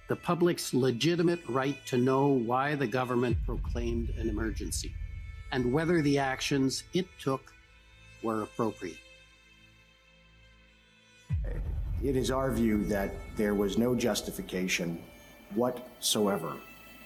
the 0.07 0.15
public's 0.15 0.73
legitimate 0.73 1.39
right 1.49 1.77
to 1.87 1.97
know 1.97 2.27
why 2.27 2.75
the 2.75 2.85
government 2.85 3.37
proclaimed 3.45 4.11
an 4.17 4.29
emergency 4.29 4.93
and 5.51 5.73
whether 5.73 6.01
the 6.01 6.19
actions 6.19 6.83
it 6.93 7.07
took 7.19 7.51
were 8.21 8.43
appropriate. 8.43 8.97
It 12.03 12.15
is 12.15 12.29
our 12.31 12.51
view 12.51 12.83
that 12.85 13.13
there 13.35 13.55
was 13.55 13.77
no 13.77 13.95
justification 13.95 15.01
whatsoever 15.53 16.53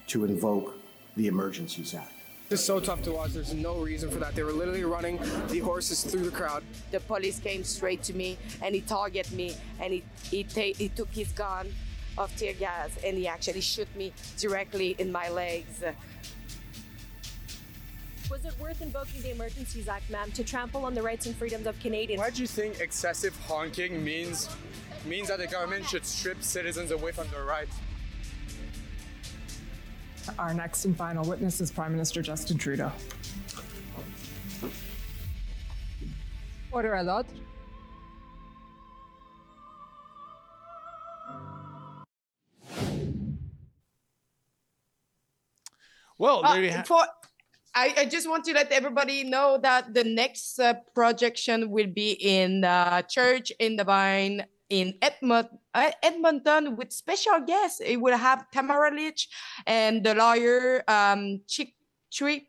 to 0.07 0.25
invoke 0.25 0.75
the 1.15 1.27
Emergencies 1.27 1.93
Act. 1.93 2.11
It's 2.49 2.63
so 2.63 2.79
tough 2.79 3.03
to 3.03 3.11
watch. 3.11 3.31
There's 3.33 3.53
no 3.53 3.77
reason 3.77 4.09
for 4.09 4.17
that. 4.19 4.33
They 4.35 4.41
were 4.41 4.51
literally 4.51 4.83
running 4.83 5.19
the 5.49 5.59
horses 5.59 6.03
through 6.03 6.23
the 6.25 6.31
crowd. 6.31 6.63
The 6.89 6.99
police 6.99 7.39
came 7.39 7.63
straight 7.63 8.01
to 8.03 8.13
me 8.13 8.37
and 8.63 8.73
he 8.73 8.81
targeted 8.81 9.31
me 9.33 9.55
and 9.79 9.93
he 9.93 10.03
he, 10.31 10.43
ta- 10.43 10.73
he 10.75 10.89
took 10.89 11.09
his 11.11 11.31
gun 11.31 11.71
of 12.17 12.35
tear 12.35 12.53
gas 12.53 12.89
and 13.05 13.15
he 13.17 13.27
actually 13.27 13.61
shot 13.61 13.87
me 13.95 14.13
directly 14.39 14.95
in 14.97 15.11
my 15.11 15.29
legs. 15.29 15.83
Was 18.29 18.45
it 18.45 18.53
worth 18.59 18.81
invoking 18.81 19.21
the 19.21 19.31
Emergencies 19.31 19.87
Act, 19.87 20.09
ma'am, 20.11 20.31
to 20.33 20.43
trample 20.43 20.85
on 20.85 20.93
the 20.93 21.01
rights 21.01 21.25
and 21.25 21.35
freedoms 21.35 21.65
of 21.65 21.79
Canadians? 21.79 22.19
Why 22.19 22.29
do 22.29 22.41
you 22.41 22.47
think 22.47 22.79
excessive 22.79 23.35
honking 23.47 24.03
means 24.03 24.49
means 25.05 25.29
that 25.29 25.39
the 25.39 25.47
government 25.47 25.85
should 25.87 26.05
strip 26.05 26.43
citizens 26.43 26.91
away 26.91 27.11
from 27.11 27.27
their 27.29 27.45
rights? 27.45 27.75
Our 30.37 30.53
next 30.53 30.85
and 30.85 30.95
final 30.95 31.25
witness 31.27 31.59
is 31.59 31.71
Prime 31.71 31.91
Minister 31.91 32.21
Justin 32.21 32.57
Trudeau. 32.57 32.91
Order 36.71 36.93
à 36.93 37.03
l'ordre. 37.03 37.33
Well, 46.17 46.41
Uh, 46.45 46.53
there 46.53 46.63
you 46.63 46.71
have. 46.71 46.87
for, 46.87 47.05
I, 47.75 47.93
I 47.97 48.05
just 48.05 48.27
want 48.29 48.45
to 48.45 48.53
let 48.53 48.71
everybody 48.71 49.23
know 49.23 49.59
that 49.61 49.93
the 49.93 50.03
next 50.03 50.59
uh, 50.59 50.75
projection 50.95 51.69
will 51.69 51.87
be 51.87 52.11
in 52.13 52.63
uh, 52.63 53.03
Church 53.03 53.51
in 53.59 53.75
the 53.75 53.83
Vine 53.83 54.45
in 54.69 54.93
Edmont, 55.01 55.49
uh, 55.73 55.91
Edmonton 56.03 56.75
with 56.75 56.91
special 56.91 57.39
guests. 57.45 57.81
It 57.83 57.97
will 57.97 58.17
have 58.17 58.49
Tamara 58.51 58.93
Lich 58.93 59.27
and 59.65 60.03
the 60.03 60.15
lawyer 60.15 60.83
um, 60.87 61.41
Chick 61.47 61.73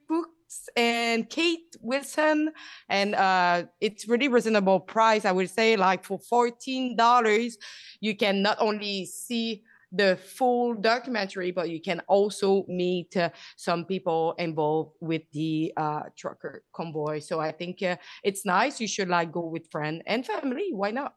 Books 0.09 0.69
and 0.77 1.29
Keith 1.29 1.77
Wilson. 1.81 2.53
And 2.89 3.15
uh, 3.15 3.65
it's 3.81 4.09
really 4.09 4.29
reasonable 4.29 4.81
price. 4.81 5.25
I 5.25 5.33
would 5.33 5.51
say 5.51 5.77
like 5.77 6.05
for 6.05 6.19
$14, 6.19 7.53
you 8.01 8.17
can 8.17 8.43
not 8.43 8.59
only 8.61 9.07
see 9.07 9.63
the 9.93 10.17
full 10.17 10.75
documentary, 10.75 11.51
but 11.51 11.71
you 11.71 11.81
can 11.81 12.01
also 12.09 12.65
meet 12.69 13.17
uh, 13.17 13.31
some 13.57 13.85
people 13.85 14.35
involved 14.39 14.97
with 15.01 15.23
the 15.33 15.73
uh, 15.77 16.03
trucker 16.17 16.63
convoy. 16.73 17.21
So 17.21 17.41
I 17.41 17.53
think 17.53 17.83
uh, 17.83 17.97
it's 18.23 18.45
nice. 18.45 18.81
You 18.81 18.89
should 18.89 19.09
like 19.09 19.33
go 19.33 19.47
with 19.47 19.71
friend 19.71 20.03
and 20.07 20.25
family. 20.25 20.69
Why 20.73 20.91
not? 20.91 21.15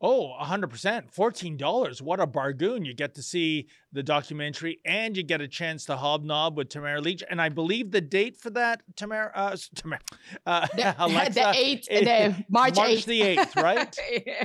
Oh, 0.00 0.34
100%. 0.42 1.14
$14. 1.14 2.02
What 2.02 2.20
a 2.20 2.26
bargain. 2.26 2.84
You 2.84 2.92
get 2.92 3.14
to 3.14 3.22
see 3.22 3.68
the 3.92 4.02
documentary 4.02 4.78
and 4.84 5.16
you 5.16 5.22
get 5.22 5.40
a 5.40 5.48
chance 5.48 5.86
to 5.86 5.96
hobnob 5.96 6.56
with 6.56 6.68
Tamara 6.68 7.00
Lich. 7.00 7.22
And 7.30 7.40
I 7.40 7.48
believe 7.48 7.90
the 7.92 8.02
date 8.02 8.36
for 8.36 8.50
that, 8.50 8.82
Tamara, 8.94 9.32
uh, 9.34 9.56
Tamara 9.74 10.00
uh, 10.44 10.66
The, 10.76 10.94
Alexa, 10.98 11.32
the 11.32 11.40
8th, 11.40 11.86
is 11.90 12.00
the 12.02 12.44
March 12.50 12.74
8th. 12.74 13.04
the 13.06 13.20
8th, 13.22 13.62
right? 13.62 13.98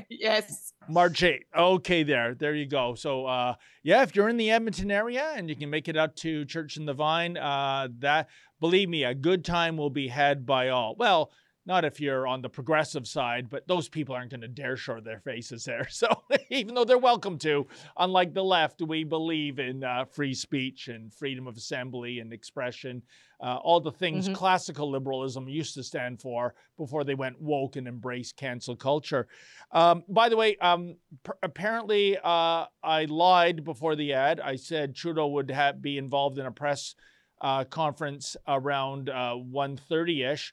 yes. 0.10 0.71
March 0.90 1.22
8th. 1.22 1.44
Okay, 1.58 2.04
there. 2.04 2.36
There 2.36 2.56
you 2.56 2.66
go. 2.66 2.96
So, 2.96 3.26
uh, 3.26 3.56
yeah, 3.84 4.04
if 4.04 4.16
you're 4.16 4.30
in 4.30 4.38
the 4.38 4.52
Edmonton 4.52 4.92
area 4.92 5.32
and 5.36 5.50
you 5.50 5.56
can 5.56 5.70
make 5.70 5.88
it 5.88 5.98
out 5.98 6.16
to 6.18 6.46
Church 6.46 6.78
in 6.78 6.86
the 6.86 6.94
Vine, 6.94 7.38
uh, 7.38 7.88
that, 8.00 8.30
believe 8.60 8.90
me, 8.90 9.04
a 9.04 9.14
good 9.14 9.46
time 9.46 9.78
will 9.78 9.90
be 9.90 10.08
had 10.08 10.46
by 10.46 10.70
all. 10.70 10.96
Well, 10.98 11.32
not 11.66 11.86
if 11.86 12.00
you're 12.02 12.26
on 12.26 12.42
the 12.42 12.50
progressive 12.50 13.08
side, 13.08 13.50
but 13.50 13.68
those 13.68 13.88
people 13.88 14.16
aren't 14.16 14.32
going 14.32 14.42
to 14.42 14.48
dare 14.48 14.76
show 14.76 15.00
their 15.00 15.20
faces 15.20 15.64
there. 15.66 15.88
So, 15.92 16.08
even 16.50 16.74
though 16.74 16.86
they're 16.86 16.98
welcome 16.98 17.38
to, 17.40 17.68
unlike 17.98 18.34
the 18.34 18.44
left, 18.44 18.82
we 18.82 19.04
believe 19.04 19.60
in 19.60 19.84
uh, 19.84 20.06
free 20.06 20.34
speech 20.34 20.88
and 20.88 21.14
freedom 21.14 21.46
of 21.48 21.58
assembly 21.58 22.20
and 22.20 22.34
expression, 22.34 23.04
uh, 23.40 23.58
all 23.58 23.80
the 23.80 23.92
things 23.92 24.28
Mhm. 24.28 24.34
classical 24.36 24.90
liberalism 24.90 25.48
used 25.48 25.74
to 25.76 25.84
stand 25.84 26.20
for 26.22 26.56
before 26.78 27.04
they 27.04 27.16
went 27.16 27.40
woke 27.40 27.76
and 27.76 27.88
embraced 27.88 28.36
cancel 28.38 28.76
culture. 28.76 29.28
Um, 29.72 30.04
by 30.10 30.30
the 30.30 30.38
way, 30.38 30.58
um, 30.58 30.96
p- 31.24 31.32
apparently 31.44 32.18
uh, 32.18 32.66
I 32.84 33.06
lied 33.06 33.64
before 33.64 33.96
the 33.96 34.14
ad. 34.14 34.40
I 34.40 34.56
said 34.56 34.96
Trudeau 34.96 35.28
would 35.28 35.52
ha- 35.52 35.74
be 35.74 35.98
involved 36.00 36.40
in 36.40 36.46
a 36.48 36.52
press 36.52 36.96
uh, 37.42 37.64
conference 37.66 38.36
around 38.48 39.10
uh, 39.10 39.34
1.30ish. 39.36 40.52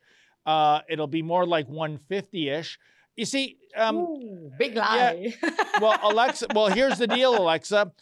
Uh, 0.49 0.81
it'll 0.89 1.07
be 1.07 1.21
more 1.21 1.45
like 1.45 1.69
150ish. 1.69 2.79
You 3.17 3.27
see, 3.27 3.59
um, 3.77 3.97
Ooh, 3.97 4.51
big 4.59 4.77
lie. 4.77 5.35
well, 5.81 5.99
Alexa, 6.03 6.47
well, 6.55 6.69
here's 6.69 6.97
the 6.97 7.07
deal, 7.07 7.37
Alexa. 7.37 7.93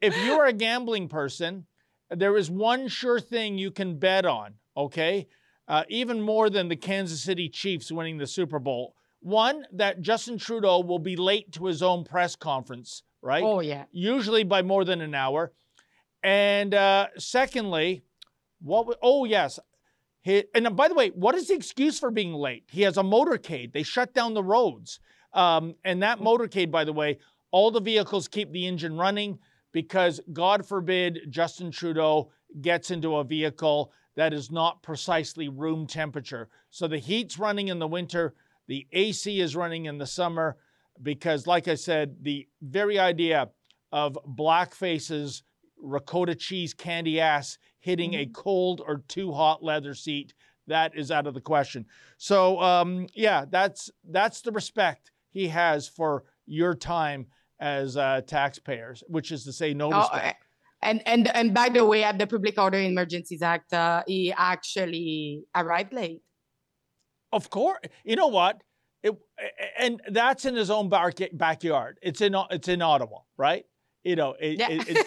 If 0.00 0.16
you're 0.24 0.46
a 0.46 0.52
gambling 0.54 1.08
person, 1.08 1.66
there 2.08 2.38
is 2.38 2.50
one 2.50 2.88
sure 2.88 3.20
thing 3.20 3.58
you 3.58 3.70
can 3.70 3.98
bet 3.98 4.24
on, 4.24 4.54
okay? 4.74 5.28
Uh, 5.68 5.84
even 5.90 6.22
more 6.22 6.48
than 6.48 6.68
the 6.68 6.76
Kansas 6.76 7.20
City 7.20 7.50
Chiefs 7.50 7.92
winning 7.92 8.16
the 8.16 8.26
Super 8.26 8.58
Bowl. 8.58 8.94
One, 9.20 9.66
that 9.72 10.00
Justin 10.00 10.38
Trudeau 10.38 10.80
will 10.80 10.98
be 10.98 11.16
late 11.16 11.52
to 11.52 11.66
his 11.66 11.82
own 11.82 12.04
press 12.04 12.34
conference, 12.34 13.02
right? 13.20 13.44
Oh, 13.44 13.60
yeah. 13.60 13.84
Usually 13.92 14.42
by 14.42 14.62
more 14.62 14.86
than 14.86 15.02
an 15.02 15.14
hour. 15.14 15.52
And 16.22 16.72
uh, 16.72 17.08
secondly, 17.18 18.04
what? 18.62 18.96
oh, 19.02 19.26
yes. 19.26 19.58
And 20.26 20.66
uh, 20.66 20.70
by 20.70 20.88
the 20.88 20.94
way, 20.94 21.10
what 21.10 21.34
is 21.34 21.48
the 21.48 21.54
excuse 21.54 21.98
for 21.98 22.10
being 22.10 22.34
late? 22.34 22.64
He 22.70 22.82
has 22.82 22.98
a 22.98 23.02
motorcade. 23.02 23.72
They 23.72 23.82
shut 23.82 24.12
down 24.14 24.34
the 24.34 24.44
roads. 24.44 25.00
Um, 25.32 25.74
and 25.84 26.02
that 26.02 26.20
motorcade, 26.20 26.70
by 26.70 26.84
the 26.84 26.92
way, 26.92 27.18
all 27.50 27.70
the 27.70 27.80
vehicles 27.80 28.28
keep 28.28 28.52
the 28.52 28.66
engine 28.66 28.96
running 28.96 29.38
because, 29.72 30.20
God 30.32 30.66
forbid, 30.66 31.20
Justin 31.30 31.70
Trudeau 31.70 32.30
gets 32.60 32.90
into 32.90 33.16
a 33.16 33.24
vehicle 33.24 33.92
that 34.16 34.32
is 34.32 34.50
not 34.50 34.82
precisely 34.82 35.48
room 35.48 35.86
temperature. 35.86 36.48
So 36.70 36.86
the 36.88 36.98
heat's 36.98 37.38
running 37.38 37.68
in 37.68 37.78
the 37.78 37.86
winter, 37.88 38.34
the 38.66 38.86
AC 38.92 39.40
is 39.40 39.56
running 39.56 39.86
in 39.86 39.98
the 39.98 40.06
summer. 40.06 40.56
because, 41.02 41.46
like 41.46 41.68
I 41.68 41.74
said, 41.76 42.16
the 42.22 42.46
very 42.60 42.98
idea 42.98 43.48
of 43.92 44.18
black 44.26 44.74
faces, 44.74 45.42
ricotta 45.82 46.34
cheese 46.34 46.74
candy 46.74 47.20
ass 47.20 47.58
hitting 47.80 48.14
a 48.14 48.26
cold 48.26 48.80
or 48.86 49.02
too 49.08 49.32
hot 49.32 49.62
leather 49.62 49.94
seat 49.94 50.34
that 50.66 50.92
is 50.94 51.10
out 51.10 51.26
of 51.26 51.34
the 51.34 51.40
question. 51.40 51.84
So 52.18 52.60
um, 52.60 53.06
yeah, 53.14 53.44
that's 53.48 53.90
that's 54.10 54.40
the 54.42 54.52
respect 54.52 55.10
he 55.30 55.48
has 55.48 55.88
for 55.88 56.24
your 56.46 56.74
time 56.74 57.26
as 57.58 57.96
uh, 57.96 58.20
taxpayers, 58.26 59.02
which 59.08 59.32
is 59.32 59.44
to 59.44 59.52
say, 59.52 59.74
no 59.74 59.92
Oh, 59.92 59.98
respect. 60.00 60.44
and 60.82 61.02
and 61.06 61.28
and 61.36 61.52
by 61.54 61.68
the 61.68 61.84
way, 61.84 62.04
at 62.04 62.18
the 62.18 62.26
Public 62.26 62.58
Order 62.58 62.78
Emergencies 62.78 63.42
Act, 63.42 63.72
uh, 63.72 64.02
he 64.06 64.32
actually 64.36 65.44
arrived 65.54 65.92
late. 65.92 66.22
Of 67.32 67.50
course, 67.50 67.78
you 68.04 68.16
know 68.16 68.26
what? 68.28 68.62
It, 69.02 69.16
and 69.78 70.00
that's 70.08 70.44
in 70.44 70.54
his 70.54 70.70
own 70.70 70.88
bar- 70.88 71.12
backyard. 71.32 71.98
It's 72.02 72.20
in 72.20 72.34
it's 72.50 72.68
in 72.68 72.82
Ottawa, 72.82 73.20
right? 73.36 73.64
You 74.04 74.16
know, 74.16 74.34
it, 74.40 74.58
Yeah. 74.58 74.68
it 74.70 75.06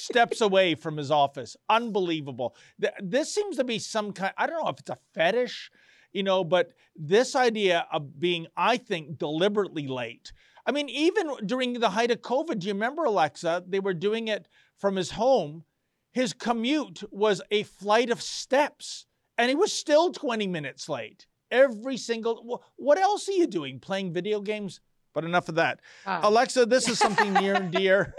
steps 0.00 0.40
away 0.40 0.74
from 0.74 0.96
his 0.96 1.10
office. 1.10 1.56
Unbelievable. 1.68 2.54
This 3.00 3.34
seems 3.34 3.56
to 3.56 3.64
be 3.64 3.78
some 3.78 4.12
kind. 4.12 4.32
I 4.36 4.46
don't 4.46 4.62
know 4.62 4.70
if 4.70 4.80
it's 4.80 4.90
a 4.90 4.98
fetish, 5.14 5.70
you 6.12 6.22
know, 6.22 6.44
but 6.44 6.72
this 6.94 7.36
idea 7.36 7.86
of 7.92 8.18
being, 8.18 8.46
I 8.56 8.76
think, 8.76 9.18
deliberately 9.18 9.86
late. 9.86 10.32
I 10.66 10.72
mean, 10.72 10.88
even 10.88 11.30
during 11.44 11.74
the 11.74 11.90
height 11.90 12.10
of 12.10 12.22
COVID, 12.22 12.58
do 12.58 12.66
you 12.66 12.72
remember 12.72 13.04
Alexa? 13.04 13.64
They 13.68 13.80
were 13.80 13.94
doing 13.94 14.28
it 14.28 14.48
from 14.78 14.96
his 14.96 15.12
home. 15.12 15.64
His 16.12 16.32
commute 16.32 17.02
was 17.12 17.42
a 17.50 17.62
flight 17.64 18.10
of 18.10 18.22
steps, 18.22 19.06
and 19.38 19.48
he 19.48 19.54
was 19.54 19.72
still 19.72 20.10
20 20.12 20.46
minutes 20.46 20.88
late. 20.88 21.26
Every 21.50 21.96
single. 21.96 22.64
What 22.76 22.98
else 22.98 23.28
are 23.28 23.32
you 23.32 23.46
doing? 23.46 23.78
Playing 23.78 24.12
video 24.12 24.40
games? 24.40 24.80
But 25.16 25.24
enough 25.24 25.48
of 25.48 25.54
that. 25.54 25.80
Ah. 26.04 26.20
Alexa, 26.24 26.66
this 26.66 26.90
is 26.90 26.98
something 26.98 27.32
near 27.32 27.54
and 27.54 27.72
dear 27.72 28.14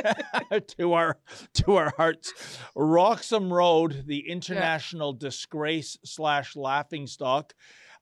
to 0.79 0.93
our 0.93 1.19
to 1.53 1.75
our 1.75 1.93
hearts. 1.95 2.33
Roxham 2.75 3.53
Road, 3.53 4.05
the 4.07 4.27
international 4.27 5.13
disgrace 5.13 5.99
slash 6.03 6.55
laughing 6.55 7.05
stock. 7.05 7.53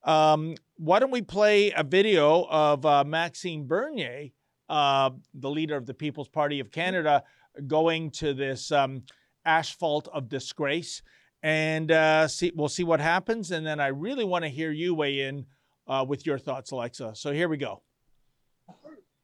Um, 0.02 0.54
why 0.78 0.98
don't 0.98 1.10
we 1.10 1.20
play 1.20 1.72
a 1.72 1.84
video 1.84 2.46
of 2.48 2.86
uh, 2.86 3.04
Maxime 3.04 3.66
Bernier, 3.66 4.28
uh, 4.70 5.10
the 5.34 5.50
leader 5.50 5.76
of 5.76 5.84
the 5.84 5.92
People's 5.92 6.30
Party 6.30 6.58
of 6.60 6.70
Canada, 6.70 7.22
going 7.66 8.10
to 8.12 8.32
this 8.32 8.72
um, 8.72 9.02
asphalt 9.44 10.08
of 10.08 10.30
disgrace, 10.30 11.02
and 11.42 11.92
uh, 11.92 12.28
see 12.28 12.50
we'll 12.56 12.70
see 12.70 12.84
what 12.84 13.00
happens. 13.00 13.50
And 13.50 13.66
then 13.66 13.78
I 13.78 13.88
really 13.88 14.24
want 14.24 14.44
to 14.44 14.48
hear 14.48 14.70
you 14.72 14.94
weigh 14.94 15.20
in 15.20 15.44
uh, 15.86 16.06
with 16.08 16.24
your 16.24 16.38
thoughts, 16.38 16.70
Alexa. 16.70 17.12
So 17.14 17.30
here 17.30 17.50
we 17.50 17.58
go. 17.58 17.82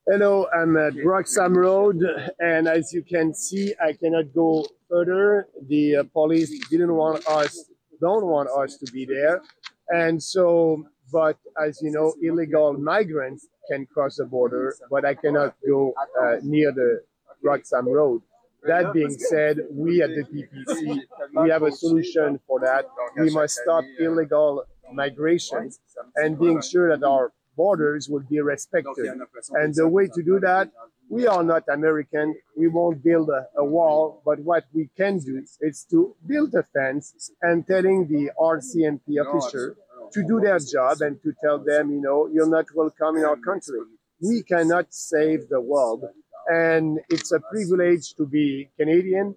Hello, 0.05 0.49
I'm 0.53 0.77
at 0.77 0.95
Roxham 1.05 1.57
Road, 1.57 2.03
and 2.41 2.67
as 2.67 2.93
you 2.93 3.05
can 3.05 3.33
see, 3.33 3.73
I 3.81 3.93
cannot 3.93 4.35
go 4.35 4.67
further. 4.91 5.47
The 5.69 5.97
uh, 5.99 6.03
police 6.13 6.51
didn't 6.69 6.93
want 6.93 7.25
us, 7.29 7.71
don't 8.01 8.27
want 8.27 8.49
us 8.51 8.77
to 8.79 8.93
be 8.93 9.07
there, 9.07 9.41
and 9.89 10.21
so. 10.21 10.85
But 11.13 11.37
as 11.63 11.79
you 11.83 11.93
know, 11.93 12.15
illegal 12.21 12.73
migrants 12.73 13.47
can 13.71 13.87
cross 13.87 14.17
the 14.17 14.25
border, 14.25 14.75
but 14.91 15.05
I 15.05 15.15
cannot 15.15 15.55
go 15.65 15.95
uh, 16.21 16.37
near 16.43 16.73
the 16.73 17.03
Roxham 17.45 17.87
Road. 17.87 18.23
That 18.65 18.93
being 18.93 19.11
said, 19.11 19.59
we 19.71 20.03
at 20.03 20.11
the 20.11 20.25
PPC, 20.25 21.01
we 21.37 21.51
have 21.51 21.63
a 21.63 21.71
solution 21.71 22.41
for 22.47 22.59
that. 22.61 22.87
We 23.17 23.31
must 23.31 23.61
stop 23.63 23.85
illegal 24.01 24.65
migration 24.93 25.71
and 26.17 26.39
being 26.39 26.61
sure 26.61 26.97
that 26.97 27.07
our 27.07 27.33
borders 27.57 28.09
will 28.09 28.25
be 28.29 28.41
respected. 28.41 29.07
And 29.53 29.75
the 29.75 29.89
way 29.89 30.09
to 30.09 30.23
do 30.23 30.41
that, 30.41 30.71
we 31.09 31.27
are 31.27 31.43
not 31.43 31.65
American. 31.69 32.35
We 32.57 32.69
won't 32.69 33.05
build 33.05 33.29
a, 33.29 33.47
a 33.59 33.65
wall, 33.65 34.23
but 34.25 34.39
what 34.41 34.65
we 34.73 34.89
can 34.97 35.19
do 35.19 35.43
is 35.61 35.87
to 35.91 36.17
build 36.27 36.55
a 36.55 36.63
fence 36.73 37.31
and 37.43 37.67
telling 37.67 38.09
the 38.09 38.31
RCMP 38.39 39.19
officer 39.25 39.77
to 40.13 40.25
do 40.27 40.41
their 40.41 40.59
job 40.59 41.01
and 41.01 41.21
to 41.23 41.33
tell 41.43 41.59
them, 41.59 41.91
you 41.91 42.01
know, 42.01 42.29
you're 42.33 42.49
not 42.49 42.67
welcome 42.75 43.17
in 43.17 43.25
our 43.25 43.37
country. 43.37 43.81
We 44.21 44.43
cannot 44.43 44.87
save 44.95 45.49
the 45.49 45.61
world. 45.61 46.05
And 46.49 46.99
it's 47.09 47.33
a 47.33 47.41
privilege 47.41 48.15
to 48.15 48.27
be 48.27 48.71
Canadian. 48.79 49.37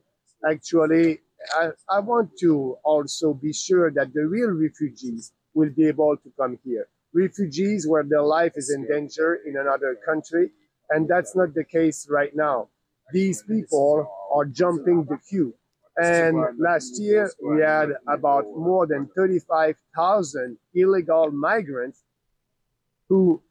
Actually, 0.49 1.19
I, 1.53 1.69
I 1.89 1.99
want 1.99 2.31
to 2.39 2.77
also 2.83 3.33
be 3.33 3.53
sure 3.53 3.91
that 3.91 4.13
the 4.13 4.25
real 4.27 4.51
refugees 4.51 5.31
will 5.53 5.69
be 5.69 5.87
able 5.87 6.17
to 6.17 6.31
come 6.39 6.57
here. 6.63 6.87
Refugees 7.15 7.87
where 7.87 8.03
their 8.03 8.21
life 8.21 8.53
is 8.55 8.69
in 8.69 8.85
danger 8.85 9.39
in 9.47 9.55
another 9.57 9.97
country, 10.05 10.51
and 10.89 11.07
that's 11.07 11.35
not 11.35 11.53
the 11.53 11.63
case 11.63 12.07
right 12.09 12.35
now. 12.35 12.67
These 13.13 13.43
people 13.43 14.07
are 14.33 14.45
jumping 14.45 15.05
the 15.05 15.17
queue. 15.29 15.53
And 15.97 16.35
last 16.59 16.99
year, 16.99 17.31
we 17.41 17.61
had 17.61 17.89
about 18.07 18.43
more 18.53 18.85
than 18.85 19.07
35,000 19.15 20.57
illegal 20.73 21.31
migrants 21.31 22.03
who 23.07 23.41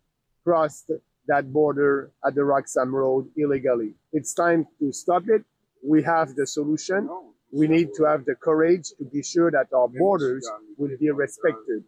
crossed 0.45 0.91
that 1.27 1.51
border 1.51 2.11
at 2.27 2.35
the 2.35 2.45
Roxham 2.45 2.95
Road 2.95 3.31
illegally. 3.35 3.95
It's 4.13 4.35
time 4.35 4.67
to 4.79 4.93
stop 4.93 5.23
it. 5.29 5.43
We 5.83 6.03
have 6.03 6.35
the 6.35 6.47
solution. 6.47 7.09
We 7.51 7.67
need 7.67 7.95
to 7.97 8.05
have 8.05 8.27
the 8.27 8.35
courage 8.35 8.89
to 8.99 9.05
be 9.05 9.23
sure 9.23 9.51
that 9.51 9.73
our 9.73 9.89
borders 9.89 10.47
will 10.77 10.97
be 11.01 11.11
respected. 11.11 11.85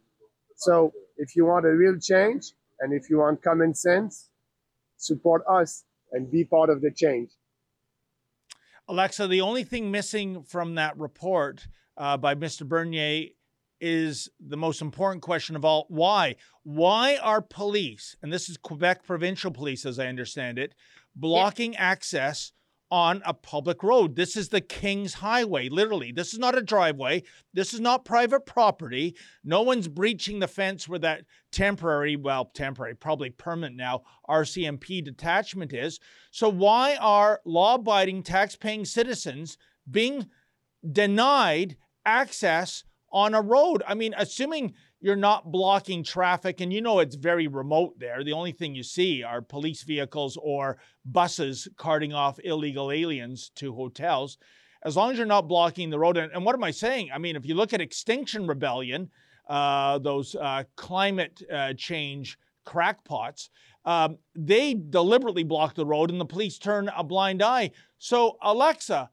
So 0.55 0.95
if 1.17 1.37
you 1.37 1.47
want 1.47 1.67
a 1.67 1.71
real 1.71 1.99
change 1.99 2.53
and 2.81 2.93
if 2.93 3.09
you 3.09 3.19
want 3.19 3.43
common 3.43 3.75
sense, 3.75 4.31
support 4.97 5.43
us 5.51 5.85
and 6.13 6.31
be 6.31 6.45
part 6.45 6.71
of 6.71 6.81
the 6.81 6.91
change. 6.91 7.31
Alexa, 8.89 9.27
the 9.27 9.41
only 9.41 9.65
thing 9.65 9.91
missing 9.91 10.43
from 10.43 10.77
that 10.77 10.97
report 10.97 11.67
uh, 11.97 12.17
by 12.17 12.35
Mr. 12.35 12.67
Bernier 12.67 13.31
is 13.81 14.29
the 14.41 14.57
most 14.57 14.81
important 14.81 15.23
question 15.23 15.57
of 15.57 15.65
all. 15.65 15.87
Why? 15.89 16.37
Why 16.63 17.17
are 17.17 17.43
police, 17.43 18.17
and 18.23 18.33
this 18.33 18.49
is 18.49 18.57
Quebec 18.57 19.05
provincial 19.05 19.51
police 19.51 19.85
as 19.85 19.99
I 19.99 20.07
understand 20.07 20.59
it, 20.59 20.75
blocking 21.15 21.77
access 21.77 22.53
on 22.91 23.23
a 23.25 23.35
public 23.35 23.83
road? 23.83 24.17
This 24.17 24.37
is 24.37 24.49
the 24.49 24.61
King's 24.61 25.15
Highway, 25.15 25.69
literally. 25.69 26.13
This 26.13 26.33
is 26.33 26.39
not 26.39 26.57
a 26.57 26.63
driveway. 26.63 27.23
This 27.53 27.75
is 27.75 27.81
not 27.81 28.05
private 28.05 28.47
property. 28.47 29.17
No 29.45 29.63
one's 29.63 29.89
breaching 29.89 30.39
the 30.39 30.49
fence 30.49 30.89
where 30.89 30.99
that 31.01 31.25
temporary, 31.53 32.17
well, 32.17 32.51
temporary, 32.55 32.95
probably 32.95 33.31
permanent 33.31 33.77
now, 33.77 34.03
RCMP 34.29 35.05
detachment 35.05 35.73
is. 35.73 35.99
So, 36.31 36.49
why 36.49 36.97
are 36.97 37.41
law 37.45 37.77
abiding, 37.77 38.23
tax 38.23 38.57
paying 38.57 38.85
citizens 38.85 39.59
being 39.91 40.27
denied 40.93 41.77
access 42.05 42.85
on 43.13 43.35
a 43.35 43.43
road? 43.43 43.83
I 43.87 43.95
mean, 43.95 44.15
assuming 44.17 44.75
you're 45.01 45.17
not 45.17 45.51
blocking 45.51 46.03
traffic 46.03 46.61
and 46.61 46.73
you 46.73 46.81
know 46.81 47.01
it's 47.01 47.17
very 47.17 47.47
remote 47.47 47.99
there, 47.99 48.25
the 48.25 48.33
only 48.33 48.53
thing 48.53 48.75
you 48.75 48.83
see 48.83 49.23
are 49.23 49.43
police 49.43 49.83
vehicles 49.83 50.39
or 50.43 50.79
buses 51.05 51.69
carting 51.77 52.13
off 52.13 52.39
illegal 52.43 52.91
aliens 52.91 53.51
to 53.57 53.75
hotels. 53.75 54.39
As 54.83 54.97
long 54.97 55.11
as 55.11 55.19
you're 55.19 55.27
not 55.27 55.49
blocking 55.49 55.91
the 55.91 55.99
road, 55.99 56.17
and, 56.17 56.45
what 56.45 56.55
am 56.55 56.65
I 56.65 56.71
saying? 56.71 57.11
I 57.13 57.19
mean, 57.19 57.37
if 57.37 57.45
you 57.45 57.55
look 57.55 57.73
at 57.73 57.81
Extinction 57.81 58.47
Rebellion, 58.47 59.11
uh, 59.49 59.99
those 59.99 60.35
uh, 60.35 60.65
climate 60.77 61.43
uh, 61.53 61.73
change 61.75 62.39
crackpots, 62.65 63.51
um, 63.85 64.19
they 64.35 64.75
deliberately 64.75 65.45
block 65.45 65.75
the 65.75 65.87
road 65.87 66.11
and 66.11 66.21
the 66.21 66.25
police 66.25 66.59
turn 66.59 66.91
a 66.97 67.05
blind 67.05 67.43
eye. 67.43 67.71
So, 67.99 68.37
Alexa, 68.43 69.11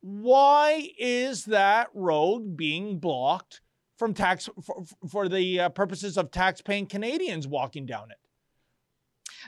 why 0.00 0.90
is 0.98 1.44
that 1.46 1.88
road 1.94 2.56
being 2.56 2.98
blocked 2.98 3.60
from 3.98 4.14
tax 4.14 4.48
for, 4.62 4.84
for 5.08 5.28
the 5.28 5.60
uh, 5.60 5.68
purposes 5.70 6.16
of 6.16 6.30
tax-paying 6.30 6.86
Canadians 6.86 7.46
walking 7.46 7.84
down 7.84 8.10
it? 8.10 8.18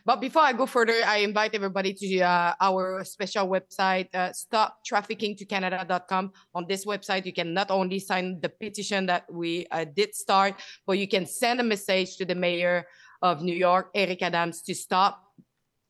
But 0.05 0.21
before 0.21 0.43
I 0.43 0.53
go 0.53 0.67
further, 0.67 0.95
I 1.05 1.19
invite 1.19 1.55
everybody 1.55 1.93
to 1.95 2.21
uh, 2.21 2.55
our 2.61 3.05
special 3.05 3.49
website, 3.49 4.09
uh, 4.15 4.31
stoptraffickingtocanada.com. 4.31 6.33
On 6.55 6.67
this 6.69 6.85
website, 6.85 7.27
you 7.27 7.33
can 7.33 7.53
not 7.53 7.71
only 7.71 7.99
sign 7.99 8.41
the 8.41 8.49
petition 8.49 9.07
that 9.07 9.33
we 9.33 9.67
uh, 9.71 9.85
did 9.85 10.15
start, 10.15 10.55
but 10.87 10.99
you 10.99 11.09
can 11.09 11.27
send 11.27 11.61
a 11.61 11.65
message 11.65 12.17
to 12.17 12.25
the 12.25 12.35
mayor 12.35 12.87
of 13.23 13.43
New 13.43 13.55
York, 13.55 13.91
Eric 13.95 14.23
Adams, 14.23 14.63
to 14.63 14.75
stop 14.75 15.23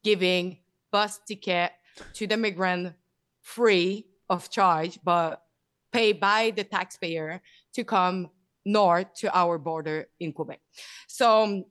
giving 0.03 0.59
bus 0.91 1.21
ticket 1.27 1.73
to 2.15 2.27
the 2.27 2.37
migrant 2.37 2.95
free 3.43 4.07
of 4.29 4.51
charge, 4.51 4.99
but 5.05 5.43
pay 5.93 6.13
by 6.13 6.53
the 6.55 6.65
taxpayer 6.65 7.41
to 7.75 7.85
come 7.85 8.31
north 8.65 9.13
to 9.15 9.37
our 9.37 9.59
border 9.59 10.09
in 10.19 10.33
Quebec. 10.33 10.61
So 11.09 11.43
um, 11.43 11.65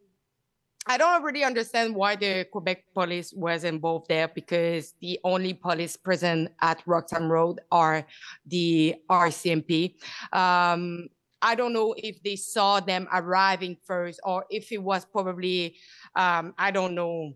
I 0.87 0.97
don't 0.97 1.21
really 1.23 1.43
understand 1.43 1.93
why 1.93 2.15
the 2.15 2.45
Quebec 2.51 2.85
police 2.93 3.33
was 3.33 3.63
involved 3.63 4.07
there 4.09 4.27
because 4.27 4.93
the 5.01 5.19
only 5.23 5.53
police 5.53 5.95
present 5.95 6.49
at 6.61 6.81
Roxham 6.85 7.31
Road 7.31 7.59
are 7.71 8.05
the 8.45 8.95
RCMP. 9.09 9.95
Um, 10.33 11.09
I 11.41 11.55
don't 11.55 11.73
know 11.73 11.93
if 11.97 12.21
they 12.23 12.35
saw 12.35 12.79
them 12.79 13.07
arriving 13.13 13.77
first 13.85 14.19
or 14.23 14.45
if 14.49 14.71
it 14.71 14.81
was 14.81 15.05
probably, 15.05 15.77
um, 16.15 16.53
I 16.57 16.71
don't 16.71 16.95
know, 16.95 17.33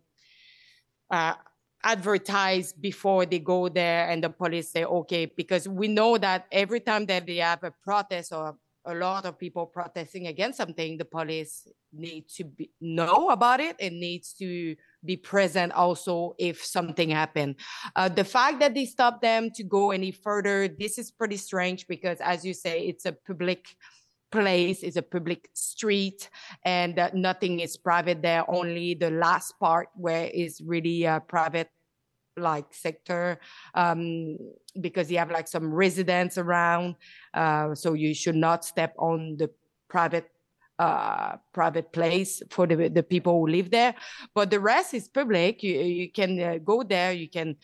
uh, 1.12 1.36
advertise 1.84 2.74
before 2.74 3.26
they 3.26 3.40
go 3.40 3.68
there 3.68 4.10
and 4.10 4.24
the 4.24 4.30
police 4.30 4.72
say 4.72 4.86
okay 4.86 5.26
because 5.26 5.68
we 5.68 5.88
know 5.88 6.18
that 6.18 6.48
every 6.52 6.80
time 6.80 7.06
that 7.06 7.28
they 7.28 7.38
have 7.38 7.64
a 7.64 7.72
protest 7.84 8.32
or 8.32 8.56
a 8.86 8.94
lot 8.94 9.26
of 9.26 9.38
people 9.38 9.66
protesting 9.66 10.28
against 10.28 10.58
something 10.58 10.98
the 10.98 11.06
police 11.06 11.68
need 11.92 12.28
to 12.28 12.44
be, 12.44 12.70
know 12.82 13.30
about 13.30 13.60
it 13.60 13.76
and 13.80 14.00
needs 14.00 14.34
to 14.34 14.76
be 15.06 15.16
present 15.16 15.72
also 15.74 16.36
if 16.38 16.64
something 16.64 17.10
happened. 17.10 17.56
Uh, 17.96 18.10
the 18.10 18.24
fact 18.24 18.60
that 18.60 18.74
they 18.74 18.86
stopped 18.86 19.22
them 19.22 19.50
to 19.52 19.64
go 19.64 19.92
any 19.92 20.12
further 20.12 20.68
this 20.68 20.98
is 20.98 21.12
pretty 21.12 21.38
strange 21.38 21.88
because 21.88 22.20
as 22.20 22.44
you 22.44 22.54
say 22.54 22.82
it's 22.82 23.06
a 23.06 23.12
public 23.12 23.76
place 24.34 24.82
is 24.82 24.98
a 24.98 25.02
public 25.02 25.48
street 25.54 26.30
and 26.66 26.98
uh, 26.98 27.10
nothing 27.14 27.60
is 27.60 27.78
private 27.78 28.24
there. 28.24 28.44
Only 28.50 28.96
the 28.96 29.12
last 29.12 29.54
part 29.60 29.90
where 29.94 30.26
is 30.26 30.60
really 30.66 31.04
a 31.04 31.20
private 31.20 31.70
like 32.38 32.74
sector 32.74 33.40
um, 33.76 34.38
because 34.82 35.12
you 35.12 35.18
have 35.18 35.32
like 35.32 35.48
some 35.48 35.74
residents 35.74 36.38
around 36.38 36.96
uh, 37.34 37.74
so 37.76 37.94
you 37.94 38.14
should 38.14 38.36
not 38.36 38.66
step 38.66 38.94
on 38.98 39.38
the 39.38 39.50
private 39.90 40.33
uh, 40.80 41.38
private 41.54 41.92
place 41.92 42.42
for 42.50 42.66
the, 42.66 42.90
the 42.90 43.04
people 43.04 43.40
who 43.40 43.48
live 43.48 43.70
there. 43.70 43.94
But 44.34 44.50
the 44.50 44.60
rest 44.60 44.94
is 44.94 45.08
public. 45.08 45.62
You, 45.62 45.80
you 45.80 46.12
can 46.12 46.40
uh, 46.40 46.58
go 46.58 46.84
there. 46.84 47.14
You 47.14 47.30
can 47.30 47.56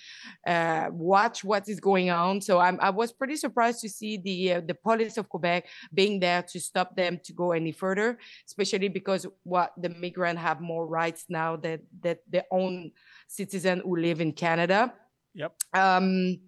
uh, 0.45 0.89
watch 0.91 1.43
what 1.43 1.67
is 1.67 1.79
going 1.79 2.09
on. 2.11 2.41
So 2.41 2.59
I'm, 2.59 2.79
I 2.81 2.91
was 2.91 3.11
pretty 3.11 3.35
surprised 3.35 3.81
to 3.81 3.89
see 3.89 4.17
the 4.17 4.53
uh, 4.53 4.61
the 4.61 4.75
police 4.75 5.17
of 5.17 5.27
Quebec 5.27 5.67
being 5.93 6.19
there 6.19 6.43
to 6.43 6.59
stop 6.59 6.95
them 6.95 7.19
to 7.23 7.33
go 7.33 7.51
any 7.51 7.71
further, 7.71 8.19
especially 8.45 8.89
because 8.89 9.25
what 9.43 9.73
the 9.77 9.89
migrant 9.89 10.39
have 10.39 10.61
more 10.61 10.85
rights 10.85 11.25
now 11.29 11.55
that 11.57 11.81
that 12.01 12.19
their 12.29 12.45
own 12.51 12.91
citizen 13.27 13.81
who 13.83 13.97
live 13.97 14.21
in 14.21 14.33
Canada. 14.33 14.93
Yep. 15.33 15.53
Um, 15.73 16.39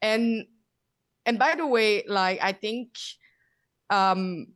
and 0.00 0.46
and 1.26 1.38
by 1.38 1.54
the 1.56 1.66
way, 1.66 2.04
like 2.06 2.38
I 2.42 2.52
think 2.52 2.96
um 3.90 4.46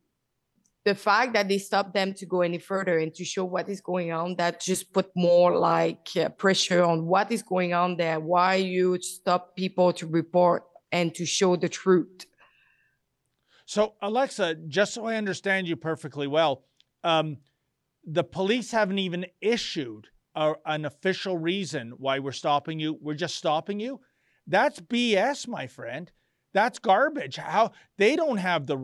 the 0.84 0.94
fact 0.94 1.32
that 1.32 1.48
they 1.48 1.58
stopped 1.58 1.94
them 1.94 2.12
to 2.14 2.26
go 2.26 2.42
any 2.42 2.58
further 2.58 2.98
and 2.98 3.14
to 3.14 3.24
show 3.24 3.44
what 3.44 3.68
is 3.68 3.80
going 3.80 4.12
on 4.12 4.36
that 4.36 4.60
just 4.60 4.92
put 4.92 5.10
more 5.16 5.56
like 5.56 6.08
uh, 6.16 6.28
pressure 6.30 6.84
on 6.84 7.06
what 7.06 7.32
is 7.32 7.42
going 7.42 7.72
on 7.72 7.96
there 7.96 8.20
why 8.20 8.56
you 8.56 8.98
stop 9.00 9.56
people 9.56 9.92
to 9.92 10.06
report 10.06 10.64
and 10.92 11.14
to 11.14 11.24
show 11.24 11.56
the 11.56 11.68
truth. 11.68 12.26
So 13.66 13.94
alexa 14.02 14.56
just 14.68 14.94
so 14.94 15.06
i 15.06 15.16
understand 15.16 15.66
you 15.66 15.76
perfectly 15.76 16.26
well 16.26 16.64
um, 17.02 17.38
the 18.04 18.24
police 18.24 18.70
haven't 18.70 18.98
even 18.98 19.26
issued 19.40 20.08
a, 20.34 20.54
an 20.66 20.84
official 20.84 21.38
reason 21.38 21.92
why 21.96 22.18
we're 22.18 22.32
stopping 22.32 22.78
you. 22.78 22.98
We're 23.00 23.14
just 23.14 23.36
stopping 23.36 23.80
you? 23.80 24.00
That's 24.46 24.80
bs 24.80 25.48
my 25.48 25.66
friend 25.66 26.10
that's 26.54 26.78
garbage. 26.78 27.36
How 27.36 27.72
they 27.98 28.16
don't 28.16 28.38
have 28.38 28.66
the 28.66 28.78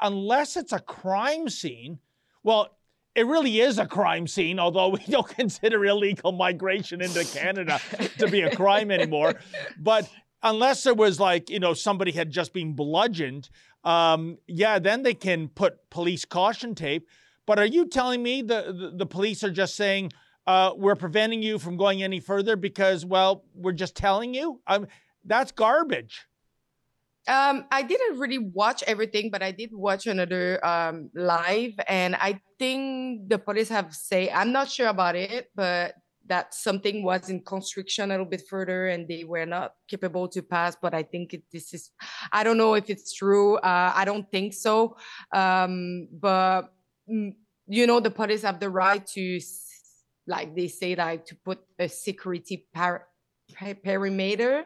unless 0.00 0.56
it's 0.56 0.72
a 0.72 0.80
crime 0.80 1.48
scene. 1.48 2.00
Well, 2.42 2.76
it 3.14 3.26
really 3.26 3.60
is 3.60 3.78
a 3.78 3.86
crime 3.86 4.26
scene, 4.26 4.58
although 4.58 4.88
we 4.88 5.04
don't 5.08 5.28
consider 5.36 5.84
illegal 5.84 6.32
migration 6.32 7.00
into 7.00 7.24
Canada 7.24 7.78
to 8.18 8.26
be 8.26 8.40
a 8.40 8.56
crime 8.56 8.90
anymore. 8.90 9.34
But 9.78 10.10
unless 10.42 10.82
there 10.82 10.94
was 10.94 11.20
like, 11.20 11.50
you 11.50 11.60
know, 11.60 11.74
somebody 11.74 12.12
had 12.12 12.30
just 12.30 12.52
been 12.52 12.72
bludgeoned, 12.72 13.50
um, 13.84 14.38
yeah, 14.46 14.78
then 14.78 15.02
they 15.02 15.14
can 15.14 15.48
put 15.48 15.90
police 15.90 16.24
caution 16.24 16.74
tape. 16.74 17.08
But 17.46 17.58
are 17.58 17.66
you 17.66 17.86
telling 17.88 18.22
me 18.22 18.42
the, 18.42 18.72
the, 18.72 18.96
the 18.98 19.06
police 19.06 19.44
are 19.44 19.50
just 19.50 19.76
saying, 19.76 20.12
uh, 20.46 20.72
we're 20.76 20.96
preventing 20.96 21.42
you 21.42 21.58
from 21.58 21.76
going 21.76 22.02
any 22.02 22.20
further 22.20 22.56
because, 22.56 23.04
well, 23.04 23.44
we're 23.54 23.72
just 23.72 23.94
telling 23.94 24.34
you? 24.34 24.60
Um, 24.66 24.86
that's 25.24 25.52
garbage. 25.52 26.26
Um, 27.28 27.66
I 27.70 27.82
didn't 27.82 28.18
really 28.18 28.38
watch 28.38 28.82
everything, 28.86 29.30
but 29.30 29.42
I 29.42 29.52
did 29.52 29.70
watch 29.72 30.06
another 30.06 30.64
um, 30.66 31.10
live, 31.14 31.72
and 31.86 32.16
I 32.16 32.40
think 32.58 33.28
the 33.28 33.38
police 33.38 33.68
have 33.68 33.94
say 33.94 34.28
I'm 34.30 34.50
not 34.50 34.68
sure 34.68 34.88
about 34.88 35.14
it, 35.14 35.50
but 35.54 35.94
that 36.26 36.54
something 36.54 37.02
was 37.02 37.28
in 37.30 37.40
constriction 37.42 38.10
a 38.10 38.14
little 38.14 38.26
bit 38.26 38.42
further, 38.48 38.88
and 38.88 39.06
they 39.06 39.24
were 39.24 39.46
not 39.46 39.74
capable 39.88 40.28
to 40.28 40.42
pass. 40.42 40.76
But 40.80 40.94
I 40.94 41.02
think 41.02 41.34
it, 41.34 41.42
this 41.52 41.74
is, 41.74 41.90
I 42.32 42.42
don't 42.42 42.58
know 42.58 42.74
if 42.74 42.90
it's 42.90 43.12
true. 43.12 43.56
Uh, 43.56 43.92
I 43.94 44.04
don't 44.04 44.30
think 44.30 44.54
so. 44.54 44.96
Um, 45.32 46.08
but 46.12 46.72
mm, 47.10 47.34
you 47.66 47.86
know, 47.86 48.00
the 48.00 48.10
police 48.10 48.42
have 48.42 48.60
the 48.60 48.70
right 48.70 49.06
to, 49.08 49.40
like 50.26 50.54
they 50.54 50.68
say, 50.68 50.94
like 50.94 51.26
to 51.26 51.36
put 51.44 51.60
a 51.78 51.88
security 51.88 52.66
par- 52.74 53.06
perimeter 53.82 54.64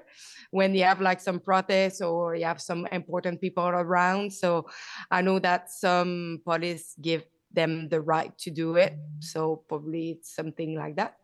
when 0.51 0.75
you 0.75 0.85
have 0.85 1.01
like 1.01 1.21
some 1.21 1.41
protests 1.41 2.01
or 2.01 2.35
you 2.35 2.45
have 2.45 2.61
some 2.61 2.87
important 2.93 3.41
people 3.41 3.67
around. 3.67 4.33
So 4.33 4.67
I 5.11 5.23
know 5.23 5.39
that 5.41 5.71
some 5.71 6.41
police 6.45 6.95
give 7.01 7.25
them 7.53 7.89
the 7.89 8.01
right 8.01 8.37
to 8.39 8.51
do 8.51 8.77
it. 8.77 8.95
So 9.21 9.63
probably 9.69 10.11
it's 10.13 10.35
something 10.35 10.77
like 10.77 10.97
that. 10.97 11.17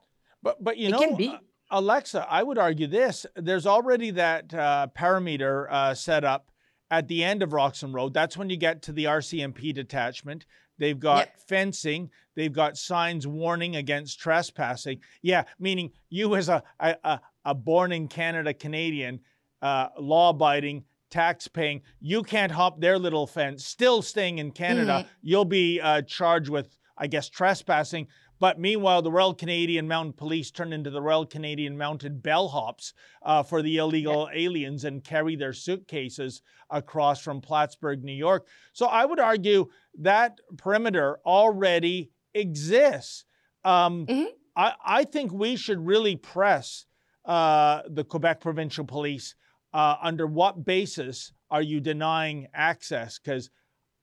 But 0.42 0.62
but 0.62 0.76
you 0.76 0.88
it 0.88 0.90
know, 0.90 0.98
can 0.98 1.16
be. 1.16 1.36
Alexa, 1.70 2.26
I 2.28 2.42
would 2.42 2.58
argue 2.58 2.86
this: 2.86 3.24
there's 3.36 3.66
already 3.66 4.10
that 4.12 4.52
uh, 4.52 4.88
perimeter 4.88 5.70
uh, 5.70 5.94
set 5.94 6.24
up 6.24 6.50
at 6.90 7.08
the 7.08 7.24
end 7.24 7.42
of 7.42 7.52
Roxham 7.52 7.94
Road. 7.94 8.12
That's 8.12 8.36
when 8.36 8.50
you 8.50 8.56
get 8.56 8.82
to 8.82 8.92
the 8.92 9.04
RCMP 9.04 9.72
detachment. 9.72 10.44
They've 10.78 10.98
got 10.98 11.28
yep. 11.28 11.36
fencing. 11.48 12.10
They've 12.34 12.52
got 12.52 12.76
signs 12.76 13.26
warning 13.26 13.76
against 13.76 14.20
trespassing. 14.20 15.00
Yeah, 15.22 15.44
meaning 15.58 15.92
you 16.10 16.34
as 16.34 16.48
a, 16.48 16.62
a, 16.80 17.20
a 17.44 17.54
born 17.54 17.92
in 17.92 18.08
Canada 18.08 18.54
Canadian, 18.54 19.20
uh, 19.60 19.88
law 19.98 20.30
abiding, 20.30 20.84
tax 21.10 21.46
paying, 21.46 21.82
you 22.00 22.22
can't 22.22 22.52
hop 22.52 22.80
their 22.80 22.98
little 22.98 23.26
fence, 23.26 23.64
still 23.64 24.02
staying 24.02 24.38
in 24.38 24.50
Canada. 24.50 25.00
Mm-hmm. 25.00 25.08
You'll 25.22 25.44
be 25.44 25.80
uh, 25.80 26.02
charged 26.02 26.48
with, 26.48 26.76
I 26.96 27.06
guess, 27.06 27.28
trespassing. 27.28 28.08
But 28.40 28.58
meanwhile, 28.58 29.02
the 29.02 29.12
Royal 29.12 29.34
Canadian 29.34 29.86
Mounted 29.86 30.16
Police 30.16 30.50
turn 30.50 30.72
into 30.72 30.90
the 30.90 31.00
Royal 31.00 31.24
Canadian 31.24 31.78
Mounted 31.78 32.24
Bellhops 32.24 32.92
uh, 33.22 33.44
for 33.44 33.62
the 33.62 33.76
illegal 33.76 34.28
yeah. 34.32 34.46
aliens 34.46 34.84
and 34.84 35.04
carry 35.04 35.36
their 35.36 35.52
suitcases 35.52 36.42
across 36.68 37.22
from 37.22 37.40
Plattsburgh, 37.40 38.02
New 38.02 38.10
York. 38.10 38.48
So 38.72 38.86
I 38.86 39.04
would 39.04 39.20
argue 39.20 39.68
that 40.00 40.40
perimeter 40.56 41.20
already 41.24 42.10
exists. 42.34 43.24
Um, 43.64 44.06
mm-hmm. 44.06 44.24
I, 44.56 44.72
I 44.84 45.04
think 45.04 45.32
we 45.32 45.54
should 45.54 45.86
really 45.86 46.16
press 46.16 46.86
uh, 47.24 47.82
the 47.88 48.04
Quebec 48.04 48.40
Provincial 48.40 48.84
Police, 48.84 49.34
uh, 49.72 49.96
under 50.02 50.26
what 50.26 50.64
basis 50.64 51.32
are 51.50 51.62
you 51.62 51.80
denying 51.80 52.48
access? 52.54 53.18
Because 53.18 53.50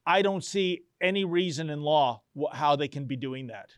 I 0.06 0.22
don't 0.22 0.44
see 0.44 0.82
any 1.00 1.24
reason 1.24 1.70
in 1.70 1.82
law 1.82 2.22
how 2.52 2.76
they 2.76 2.88
can 2.88 3.04
be 3.04 3.16
doing 3.16 3.48
that. 3.48 3.70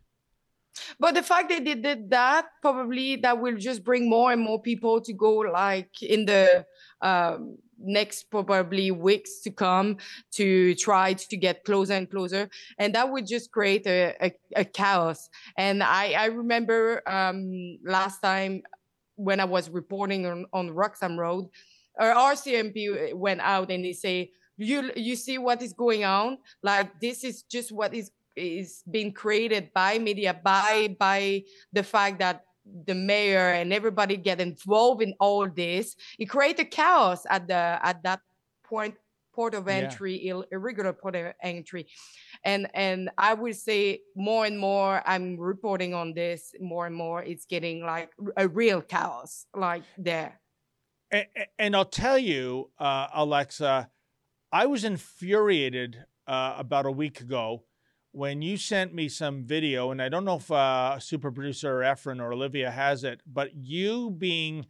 But 0.99 1.15
the 1.15 1.23
fact 1.23 1.51
that 1.51 1.65
they 1.65 1.75
did 1.75 2.11
that, 2.11 2.47
probably 2.63 3.17
that 3.17 3.39
will 3.39 3.57
just 3.57 3.85
bring 3.85 4.09
more 4.09 4.33
and 4.33 4.41
more 4.41 4.61
people 4.61 5.01
to 5.03 5.13
go, 5.13 5.37
like 5.39 6.03
in 6.03 6.25
the 6.25 6.65
um, 7.03 7.59
next 7.79 8.31
probably 8.31 8.91
weeks 8.91 9.41
to 9.41 9.51
come, 9.51 9.99
to 10.33 10.75
try 10.77 11.13
to 11.13 11.37
get 11.37 11.65
closer 11.65 11.93
and 11.95 12.11
closer, 12.11 12.49
and 12.79 12.95
that 12.95 13.11
would 13.11 13.27
just 13.27 13.51
create 13.51 13.87
a, 13.87 14.15
a, 14.25 14.33
a 14.57 14.65
chaos. 14.65 15.29
And 15.59 15.83
I, 15.83 16.13
I 16.13 16.27
remember 16.27 17.03
um, 17.07 17.79
last 17.85 18.21
time 18.21 18.63
when 19.17 19.41
I 19.41 19.45
was 19.45 19.71
reporting 19.71 20.27
on, 20.27 20.47
on 20.53 20.71
Roxham 20.71 21.19
Road, 21.19 21.49
uh, 22.01 22.05
our 22.05 22.35
RCMP 22.35 23.13
uh, 23.13 23.17
went 23.17 23.41
out 23.41 23.71
and 23.71 23.85
they 23.85 23.93
say, 23.93 24.33
you 24.57 24.91
you 24.95 25.17
see 25.17 25.39
what 25.39 25.63
is 25.63 25.73
going 25.73 26.05
on? 26.05 26.39
Like 26.63 27.01
this 27.01 27.25
is 27.25 27.43
just 27.43 27.73
what 27.73 27.95
is 27.95 28.11
is 28.37 28.83
being 28.91 29.13
created 29.13 29.73
by 29.75 29.99
media, 29.99 30.39
by 30.43 30.95
by 30.99 31.45
the 31.73 31.83
fact 31.83 32.19
that 32.21 32.45
the 32.87 32.95
mayor 32.95 33.51
and 33.53 33.73
everybody 33.73 34.17
get 34.17 34.41
involved 34.41 35.03
in 35.03 35.15
all 35.19 35.49
this. 35.49 35.97
It 36.19 36.27
created 36.27 36.71
chaos 36.71 37.27
at 37.29 37.49
the 37.49 37.79
at 37.83 38.03
that 38.05 38.21
point 38.65 38.95
port 39.33 39.55
of 39.55 39.69
entry, 39.69 40.21
yeah. 40.27 40.41
Irregular 40.51 40.93
port 40.93 41.17
of 41.17 41.33
entry. 41.43 41.87
And 42.45 42.69
and 42.75 43.11
I 43.19 43.35
would 43.35 43.57
say 43.57 44.01
more 44.17 44.47
and 44.47 44.59
more 44.59 45.03
I'm 45.07 45.39
reporting 45.39 45.95
on 45.95 46.15
this 46.15 46.55
more 46.61 46.87
and 46.87 46.95
more. 46.95 47.23
It's 47.23 47.47
getting 47.47 47.85
like 47.85 48.11
a 48.37 48.49
real 48.49 48.83
chaos 48.83 49.47
like 49.55 49.85
there. 49.99 50.41
And, 51.11 51.27
and 51.59 51.77
I'll 51.77 51.85
tell 51.85 52.19
you, 52.19 52.71
uh, 52.79 53.09
Alexa, 53.15 53.91
I 54.53 54.67
was 54.67 54.85
infuriated 54.85 56.05
uh, 56.27 56.55
about 56.59 56.87
a 56.87 56.91
week 56.91 57.21
ago 57.21 57.65
when 58.13 58.43
you 58.43 58.59
sent 58.59 58.95
me 58.95 59.09
some 59.09 59.45
video, 59.45 59.91
and 59.91 60.01
I 60.01 60.09
don't 60.11 60.25
know 60.25 60.37
if 60.37 60.51
uh, 60.51 60.99
super 60.99 61.33
producer 61.33 61.81
Efren 61.81 62.21
or 62.21 62.33
Olivia 62.33 62.71
has 62.71 63.05
it, 63.05 63.23
but 63.27 63.55
you 63.55 64.11
being 64.11 64.67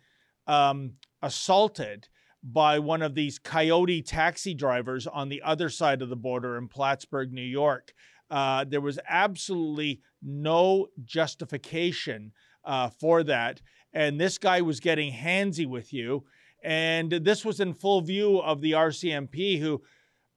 um, 0.47 0.95
assaulted 1.21 2.09
by 2.43 2.79
one 2.79 3.03
of 3.03 3.15
these 3.15 3.39
coyote 3.39 4.03
taxi 4.03 4.55
drivers 4.55 5.07
on 5.07 5.29
the 5.29 5.43
other 5.43 5.69
side 5.69 6.03
of 6.03 6.09
the 6.09 6.17
border 6.17 6.57
in 6.59 6.69
Plattsburgh, 6.69 7.33
New 7.33 7.41
York. 7.41 7.93
Uh, 8.31 8.65
there 8.65 8.81
was 8.81 8.99
absolutely 9.09 10.01
no 10.23 10.89
justification 11.05 12.33
uh, 12.65 12.89
for 12.89 13.23
that. 13.25 13.61
and 13.93 14.19
this 14.19 14.39
guy 14.39 14.63
was 14.63 14.81
getting 14.81 15.13
handsy 15.13 15.67
with 15.67 15.93
you. 15.93 16.25
And 16.65 17.11
this 17.11 17.45
was 17.45 17.61
in 17.61 17.75
full 17.75 18.01
view 18.01 18.39
of 18.39 18.61
the 18.61 18.73
RCMP, 18.73 19.59
who 19.59 19.83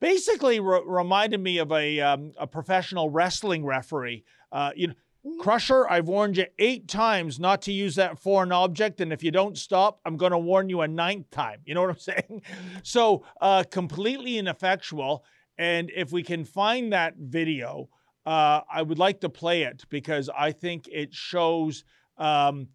basically 0.00 0.60
re- 0.60 0.82
reminded 0.84 1.40
me 1.40 1.58
of 1.58 1.72
a, 1.72 2.00
um, 2.00 2.32
a 2.38 2.46
professional 2.46 3.08
wrestling 3.10 3.64
referee. 3.64 4.24
Uh, 4.52 4.72
you 4.74 4.88
know, 4.88 4.94
Crusher, 5.40 5.88
I've 5.88 6.08
warned 6.08 6.36
you 6.36 6.46
eight 6.58 6.88
times 6.88 7.38
not 7.40 7.62
to 7.62 7.72
use 7.72 7.94
that 7.96 8.18
foreign 8.18 8.52
object, 8.52 9.00
and 9.00 9.12
if 9.12 9.22
you 9.22 9.30
don't 9.30 9.56
stop, 9.58 10.00
I'm 10.04 10.16
going 10.16 10.32
to 10.32 10.38
warn 10.38 10.68
you 10.68 10.82
a 10.82 10.88
ninth 10.88 11.30
time. 11.30 11.60
You 11.64 11.74
know 11.74 11.82
what 11.82 11.90
I'm 11.90 11.98
saying? 11.98 12.42
So, 12.82 13.24
uh, 13.40 13.64
completely 13.70 14.38
ineffectual. 14.38 15.24
And 15.58 15.90
if 15.94 16.12
we 16.12 16.22
can 16.22 16.44
find 16.44 16.92
that 16.92 17.14
video, 17.18 17.88
uh, 18.26 18.60
I 18.70 18.82
would 18.82 18.98
like 18.98 19.20
to 19.20 19.28
play 19.28 19.62
it 19.62 19.84
because 19.88 20.28
I 20.36 20.52
think 20.52 20.88
it 20.90 21.14
shows 21.14 21.84
um, 22.18 22.68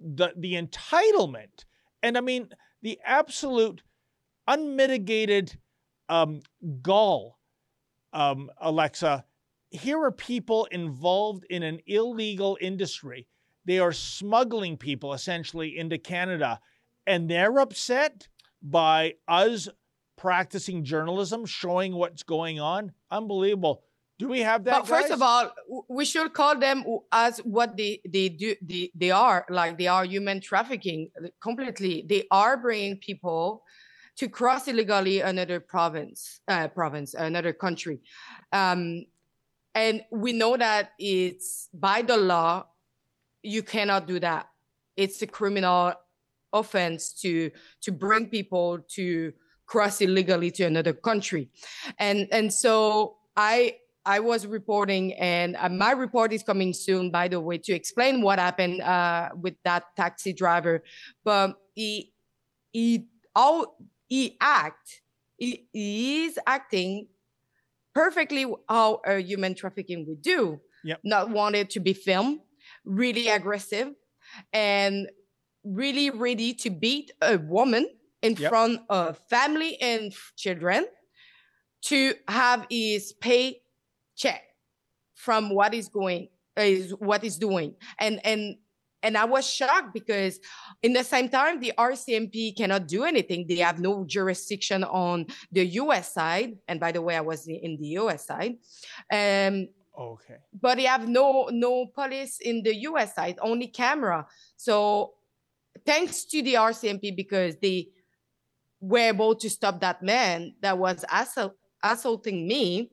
the 0.00 0.32
the 0.36 0.54
entitlement, 0.54 1.64
and 2.02 2.18
I 2.18 2.20
mean 2.20 2.48
the 2.82 2.98
absolute 3.04 3.82
unmitigated 4.46 5.56
um, 6.08 6.40
gall, 6.82 7.38
um, 8.12 8.50
Alexa. 8.60 9.24
Here 9.70 10.02
are 10.02 10.12
people 10.12 10.66
involved 10.70 11.44
in 11.50 11.62
an 11.62 11.80
illegal 11.86 12.56
industry. 12.60 13.26
They 13.64 13.78
are 13.78 13.92
smuggling 13.92 14.76
people 14.76 15.12
essentially 15.12 15.76
into 15.76 15.98
Canada, 15.98 16.60
and 17.06 17.28
they're 17.28 17.58
upset 17.58 18.28
by 18.62 19.14
us 19.26 19.68
practicing 20.16 20.84
journalism, 20.84 21.46
showing 21.46 21.94
what's 21.94 22.22
going 22.22 22.60
on. 22.60 22.92
Unbelievable. 23.10 23.82
Do 24.18 24.28
we 24.28 24.40
have 24.40 24.64
that? 24.64 24.80
But 24.80 24.88
first 24.88 25.08
guys? 25.08 25.16
of 25.16 25.22
all, 25.22 25.52
we 25.88 26.04
should 26.04 26.32
call 26.32 26.58
them 26.58 26.84
as 27.12 27.38
what 27.38 27.76
they 27.76 28.00
they 28.08 28.28
do. 28.28 28.56
They, 28.60 28.90
they 28.94 29.12
are 29.12 29.46
like 29.48 29.78
they 29.78 29.86
are 29.86 30.04
human 30.04 30.40
trafficking 30.40 31.10
completely. 31.40 32.04
They 32.08 32.24
are 32.30 32.56
bringing 32.56 32.96
people 32.96 33.62
to 34.16 34.28
cross 34.28 34.66
illegally 34.66 35.20
another 35.20 35.60
province, 35.60 36.40
uh, 36.48 36.66
province, 36.66 37.14
another 37.14 37.52
country, 37.52 38.00
um, 38.52 39.04
and 39.78 40.02
we 40.10 40.32
know 40.32 40.56
that 40.56 40.90
it's 40.98 41.68
by 41.72 42.02
the 42.02 42.16
law. 42.16 42.66
You 43.42 43.62
cannot 43.62 44.08
do 44.08 44.18
that. 44.18 44.48
It's 44.96 45.22
a 45.22 45.26
criminal 45.26 45.94
offense 46.52 47.12
to 47.22 47.52
to 47.82 47.92
bring 47.92 48.26
people 48.26 48.80
to 48.96 49.32
cross 49.66 50.00
illegally 50.00 50.50
to 50.58 50.64
another 50.64 50.92
country, 50.92 51.50
and 51.98 52.26
and 52.32 52.52
so 52.52 53.16
I 53.36 53.76
I 54.04 54.18
was 54.18 54.46
reporting, 54.46 55.14
and 55.14 55.54
uh, 55.54 55.68
my 55.68 55.92
report 55.92 56.32
is 56.32 56.42
coming 56.42 56.74
soon, 56.74 57.12
by 57.12 57.28
the 57.28 57.40
way, 57.40 57.58
to 57.58 57.72
explain 57.72 58.20
what 58.20 58.40
happened 58.40 58.80
uh, 58.80 59.30
with 59.38 59.54
that 59.62 59.84
taxi 59.94 60.32
driver. 60.32 60.82
But 61.22 61.54
he 61.74 62.12
he 62.72 63.06
all 63.36 63.78
he 64.08 64.36
act 64.40 65.02
he, 65.36 65.68
he 65.72 66.24
is 66.24 66.38
acting 66.46 67.06
perfectly 67.98 68.44
how 68.68 69.00
a 69.06 69.18
human 69.20 69.54
trafficking 69.54 70.06
would 70.06 70.22
do. 70.22 70.60
Yep. 70.84 71.00
Not 71.04 71.30
wanted 71.30 71.70
to 71.70 71.80
be 71.80 71.92
filmed, 71.92 72.40
really 72.84 73.28
aggressive, 73.28 73.88
and 74.52 75.08
really 75.64 76.10
ready 76.10 76.54
to 76.54 76.70
beat 76.70 77.10
a 77.20 77.36
woman 77.38 77.84
in 78.22 78.34
Yep. 78.36 78.50
front 78.50 78.80
of 78.88 79.18
family 79.28 79.72
and 79.80 80.12
children 80.36 80.86
to 81.90 82.14
have 82.28 82.66
his 82.70 83.12
pay 83.12 83.62
check 84.16 84.42
from 85.14 85.50
what 85.50 85.74
is 85.74 85.88
going 85.88 86.28
is 86.56 86.90
what 86.98 87.22
is 87.22 87.38
doing 87.38 87.74
and 88.00 88.20
and 88.24 88.56
and 89.02 89.16
i 89.16 89.24
was 89.24 89.48
shocked 89.48 89.92
because 89.94 90.40
in 90.82 90.92
the 90.92 91.04
same 91.04 91.28
time 91.28 91.60
the 91.60 91.72
rcmp 91.78 92.56
cannot 92.56 92.86
do 92.86 93.04
anything 93.04 93.46
they 93.46 93.56
have 93.56 93.78
no 93.78 94.04
jurisdiction 94.04 94.84
on 94.84 95.26
the 95.52 95.62
us 95.64 96.12
side 96.12 96.56
and 96.66 96.80
by 96.80 96.92
the 96.92 97.00
way 97.02 97.16
i 97.16 97.20
was 97.20 97.46
in- 97.46 97.78
the 97.80 97.88
us 97.96 98.26
side 98.26 98.56
um 99.12 99.68
Okay. 99.98 100.36
but 100.54 100.76
they 100.76 100.84
have 100.84 101.08
no 101.08 101.48
no 101.50 101.86
police 101.86 102.38
in 102.38 102.62
the 102.62 102.72
US 102.86 103.16
side, 103.16 103.36
only 103.42 103.66
camera. 103.66 104.26
So 104.56 105.14
thanks 105.84 106.24
to 106.26 106.40
the 106.40 106.54
RCMP 106.54 107.16
because 107.16 107.56
they 107.56 107.88
were 108.80 109.10
able 109.10 109.34
to 109.34 109.50
stop 109.50 109.80
that 109.80 110.00
man 110.02 110.54
that 110.60 110.78
was 110.78 111.04
assault, 111.10 111.54
assaulting 111.82 112.46
me 112.46 112.92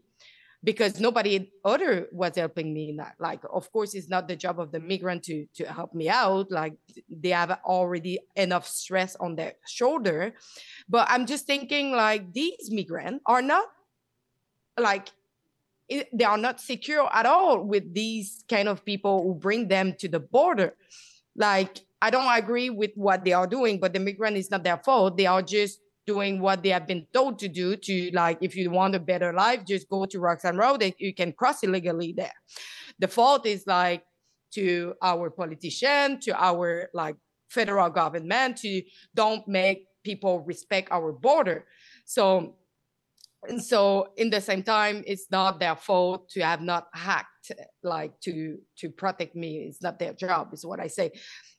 because 0.65 0.99
nobody 0.99 1.51
other 1.63 2.07
was 2.11 2.35
helping 2.35 2.73
me 2.73 2.89
in 2.89 2.97
that. 2.97 3.15
Like, 3.19 3.41
of 3.53 3.71
course, 3.71 3.93
it's 3.93 4.09
not 4.09 4.27
the 4.27 4.35
job 4.35 4.59
of 4.59 4.71
the 4.71 4.79
migrant 4.79 5.23
to 5.29 5.45
to 5.55 5.63
help 5.71 5.93
me 5.93 6.09
out. 6.09 6.51
Like 6.51 6.73
they 7.07 7.29
have 7.29 7.59
already 7.63 8.19
enough 8.35 8.67
stress 8.67 9.15
on 9.15 9.35
their 9.35 9.53
shoulder. 9.67 10.33
But 10.89 11.07
I'm 11.09 11.25
just 11.27 11.45
thinking 11.45 11.91
like 11.91 12.33
these 12.33 12.71
migrants 12.71 13.21
are 13.27 13.43
not 13.43 13.67
like 14.77 15.09
it, 15.87 16.09
they 16.11 16.25
are 16.25 16.37
not 16.37 16.59
secure 16.59 17.07
at 17.13 17.27
all 17.27 17.63
with 17.63 17.93
these 17.93 18.43
kind 18.49 18.67
of 18.67 18.83
people 18.83 19.21
who 19.21 19.35
bring 19.35 19.67
them 19.67 19.93
to 19.99 20.07
the 20.07 20.19
border. 20.19 20.73
Like, 21.35 21.79
I 22.01 22.09
don't 22.09 22.31
agree 22.31 22.71
with 22.71 22.91
what 22.95 23.23
they 23.23 23.33
are 23.33 23.45
doing, 23.45 23.79
but 23.79 23.93
the 23.93 23.99
migrant 23.99 24.37
is 24.37 24.49
not 24.49 24.63
their 24.63 24.77
fault. 24.77 25.15
They 25.15 25.27
are 25.27 25.43
just 25.43 25.79
doing 26.05 26.39
what 26.39 26.61
they 26.63 26.69
have 26.69 26.87
been 26.87 27.05
told 27.13 27.39
to 27.39 27.47
do 27.47 27.75
to 27.75 28.11
like 28.13 28.37
if 28.41 28.55
you 28.55 28.69
want 28.69 28.95
a 28.95 28.99
better 28.99 29.33
life 29.33 29.65
just 29.65 29.89
go 29.89 30.05
to 30.05 30.19
roxham 30.19 30.57
road 30.57 30.83
you 30.97 31.13
can 31.13 31.31
cross 31.33 31.63
illegally 31.63 32.13
there. 32.13 32.33
The 32.99 33.07
fault 33.07 33.45
is 33.45 33.65
like 33.67 34.03
to 34.53 34.93
our 35.01 35.29
politician 35.29 36.19
to 36.21 36.31
our 36.35 36.89
like 36.93 37.15
federal 37.49 37.89
government 37.89 38.57
to 38.57 38.81
don't 39.13 39.47
make 39.47 39.87
people 40.03 40.41
respect 40.41 40.91
our 40.91 41.11
border. 41.11 41.65
So 42.05 42.55
and 43.47 43.63
so 43.63 44.09
in 44.17 44.29
the 44.29 44.41
same 44.41 44.63
time 44.63 45.03
it's 45.05 45.27
not 45.29 45.59
their 45.59 45.75
fault 45.75 46.29
to 46.29 46.41
have 46.41 46.61
not 46.61 46.87
hacked 46.93 47.51
like 47.83 48.19
to 48.21 48.57
to 48.77 48.89
protect 48.89 49.35
me. 49.35 49.65
It's 49.69 49.81
not 49.81 49.99
their 49.99 50.13
job 50.13 50.53
is 50.53 50.65
what 50.65 50.79
i 50.79 50.87
say. 50.87 51.11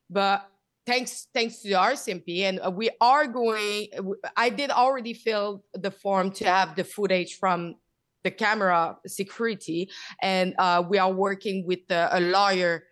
But 0.09 0.49
thanks 0.87 1.29
thanks 1.35 1.61
to 1.61 1.69
the 1.69 1.75
rcmp 1.75 2.43
and 2.43 2.61
uh, 2.61 2.71
we 2.71 2.91
are 3.01 3.27
going 3.27 3.89
i 4.37 4.49
did 4.49 4.71
already 4.71 5.13
fill 5.13 5.65
the 5.75 5.91
form 5.91 6.31
to 6.31 6.45
have 6.45 6.77
the 6.77 6.85
footage 6.85 7.39
from 7.39 7.75
the 8.25 8.31
camera 8.31 8.97
security 9.07 9.89
and 10.21 10.55
uh, 10.59 10.83
we 10.89 10.99
are 10.99 11.13
working 11.13 11.65
with 11.67 11.81
uh, 11.91 12.09
a 12.13 12.21
lawyer 12.21 12.83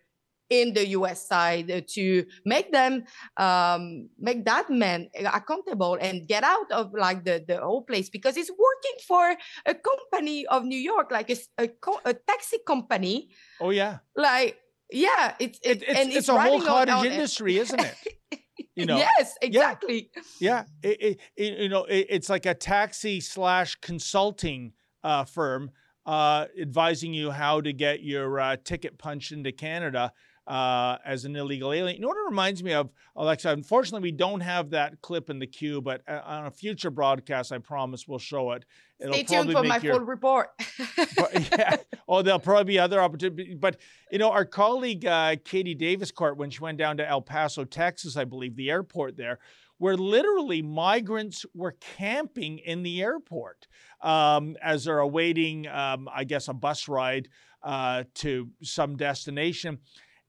in 0.50 0.74
the 0.74 0.86
US 0.88 1.26
side 1.26 1.88
to 1.88 2.24
make 2.44 2.70
them 2.70 3.04
um, 3.36 4.08
make 4.18 4.44
that 4.44 4.68
man 4.70 5.08
accountable 5.32 5.96
and 6.00 6.28
get 6.28 6.44
out 6.44 6.70
of 6.70 6.92
like 6.92 7.24
the, 7.24 7.44
the 7.46 7.58
whole 7.58 7.82
place 7.82 8.08
because 8.08 8.34
he's 8.34 8.50
working 8.50 8.96
for 9.06 9.36
a 9.66 9.74
company 9.74 10.46
of 10.46 10.64
New 10.64 10.78
York, 10.78 11.10
like 11.10 11.30
a, 11.30 11.36
a, 11.58 11.68
co- 11.68 12.00
a 12.04 12.14
taxi 12.14 12.58
company. 12.66 13.30
Oh 13.60 13.70
yeah. 13.70 13.98
Like, 14.16 14.58
yeah, 14.90 15.34
it's 15.38 15.58
it, 15.62 15.82
It's, 15.82 15.98
and 16.00 16.12
it's 16.12 16.28
a 16.28 16.40
whole 16.40 16.60
cottage 16.60 16.94
on- 16.94 17.06
industry, 17.06 17.58
isn't 17.58 17.80
it? 17.80 17.94
You 18.76 18.86
know. 18.86 18.96
yes, 18.96 19.36
exactly. 19.40 20.10
Yeah, 20.40 20.64
it, 20.82 21.00
it, 21.00 21.20
it- 21.36 21.58
you 21.60 21.68
know, 21.68 21.84
it, 21.84 22.06
it's 22.10 22.28
like 22.28 22.44
a 22.44 22.54
taxi 22.54 23.20
slash 23.20 23.76
consulting 23.76 24.72
uh, 25.04 25.24
firm 25.24 25.70
uh, 26.06 26.46
advising 26.60 27.14
you 27.14 27.30
how 27.30 27.60
to 27.60 27.72
get 27.72 28.02
your 28.02 28.40
uh, 28.40 28.56
ticket 28.64 28.98
punched 28.98 29.30
into 29.30 29.52
Canada 29.52 30.12
uh, 30.46 30.98
as 31.04 31.24
an 31.24 31.36
illegal 31.36 31.72
alien. 31.72 31.96
You 31.96 32.02
know 32.02 32.08
what 32.08 32.16
it 32.18 32.28
reminds 32.28 32.62
me 32.62 32.72
of, 32.72 32.90
Alexa? 33.16 33.48
Unfortunately, 33.50 34.06
we 34.08 34.12
don't 34.12 34.40
have 34.40 34.70
that 34.70 35.00
clip 35.00 35.30
in 35.30 35.38
the 35.38 35.46
queue, 35.46 35.80
but 35.80 36.02
uh, 36.06 36.20
on 36.24 36.46
a 36.46 36.50
future 36.50 36.90
broadcast, 36.90 37.52
I 37.52 37.58
promise 37.58 38.06
we'll 38.06 38.18
show 38.18 38.52
it. 38.52 38.64
It'll 39.00 39.14
Stay 39.14 39.22
tuned 39.24 39.52
for 39.52 39.62
my 39.62 39.78
your- 39.78 39.94
full 39.94 40.04
report. 40.04 40.50
yeah. 41.52 41.76
Oh, 42.06 42.22
there'll 42.22 42.38
probably 42.38 42.64
be 42.64 42.78
other 42.78 43.00
opportunities. 43.00 43.56
But, 43.58 43.78
you 44.10 44.18
know, 44.18 44.30
our 44.30 44.44
colleague 44.44 45.04
uh, 45.06 45.36
Katie 45.44 45.74
Daviscourt, 45.74 46.36
when 46.36 46.50
she 46.50 46.60
went 46.60 46.78
down 46.78 46.98
to 46.98 47.08
El 47.08 47.22
Paso, 47.22 47.64
Texas, 47.64 48.16
I 48.16 48.24
believe, 48.24 48.56
the 48.56 48.70
airport 48.70 49.16
there, 49.16 49.38
where 49.78 49.96
literally 49.96 50.62
migrants 50.62 51.44
were 51.54 51.76
camping 51.80 52.58
in 52.58 52.82
the 52.82 53.02
airport 53.02 53.66
um, 54.02 54.56
as 54.62 54.84
they're 54.84 55.00
awaiting, 55.00 55.66
um, 55.66 56.08
I 56.14 56.24
guess, 56.24 56.48
a 56.48 56.52
bus 56.54 56.86
ride 56.86 57.28
uh, 57.62 58.04
to 58.14 58.48
some 58.62 58.96
destination. 58.96 59.78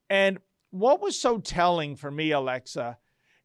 And 0.10 0.40
what 0.72 1.02
was 1.02 1.20
so 1.20 1.40
telling 1.40 1.96
for 1.96 2.12
me, 2.12 2.32
Alexa, 2.32 2.98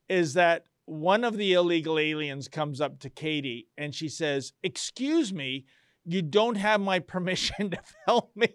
is 0.09 0.35
that 0.35 0.65
one 0.87 1.23
of 1.23 1.37
the 1.37 1.53
illegal 1.53 1.99
aliens 1.99 2.49
comes 2.49 2.81
up 2.81 2.99
to 3.01 3.11
Katie 3.11 3.69
and 3.79 3.95
she 3.95 4.09
says, 4.09 4.53
Excuse 4.63 5.33
me, 5.33 5.67
you 6.05 6.23
don't 6.23 6.57
have 6.57 6.81
my 6.81 6.99
permission 7.15 7.71
to 7.71 7.79
film 8.05 8.25
me. 8.35 8.49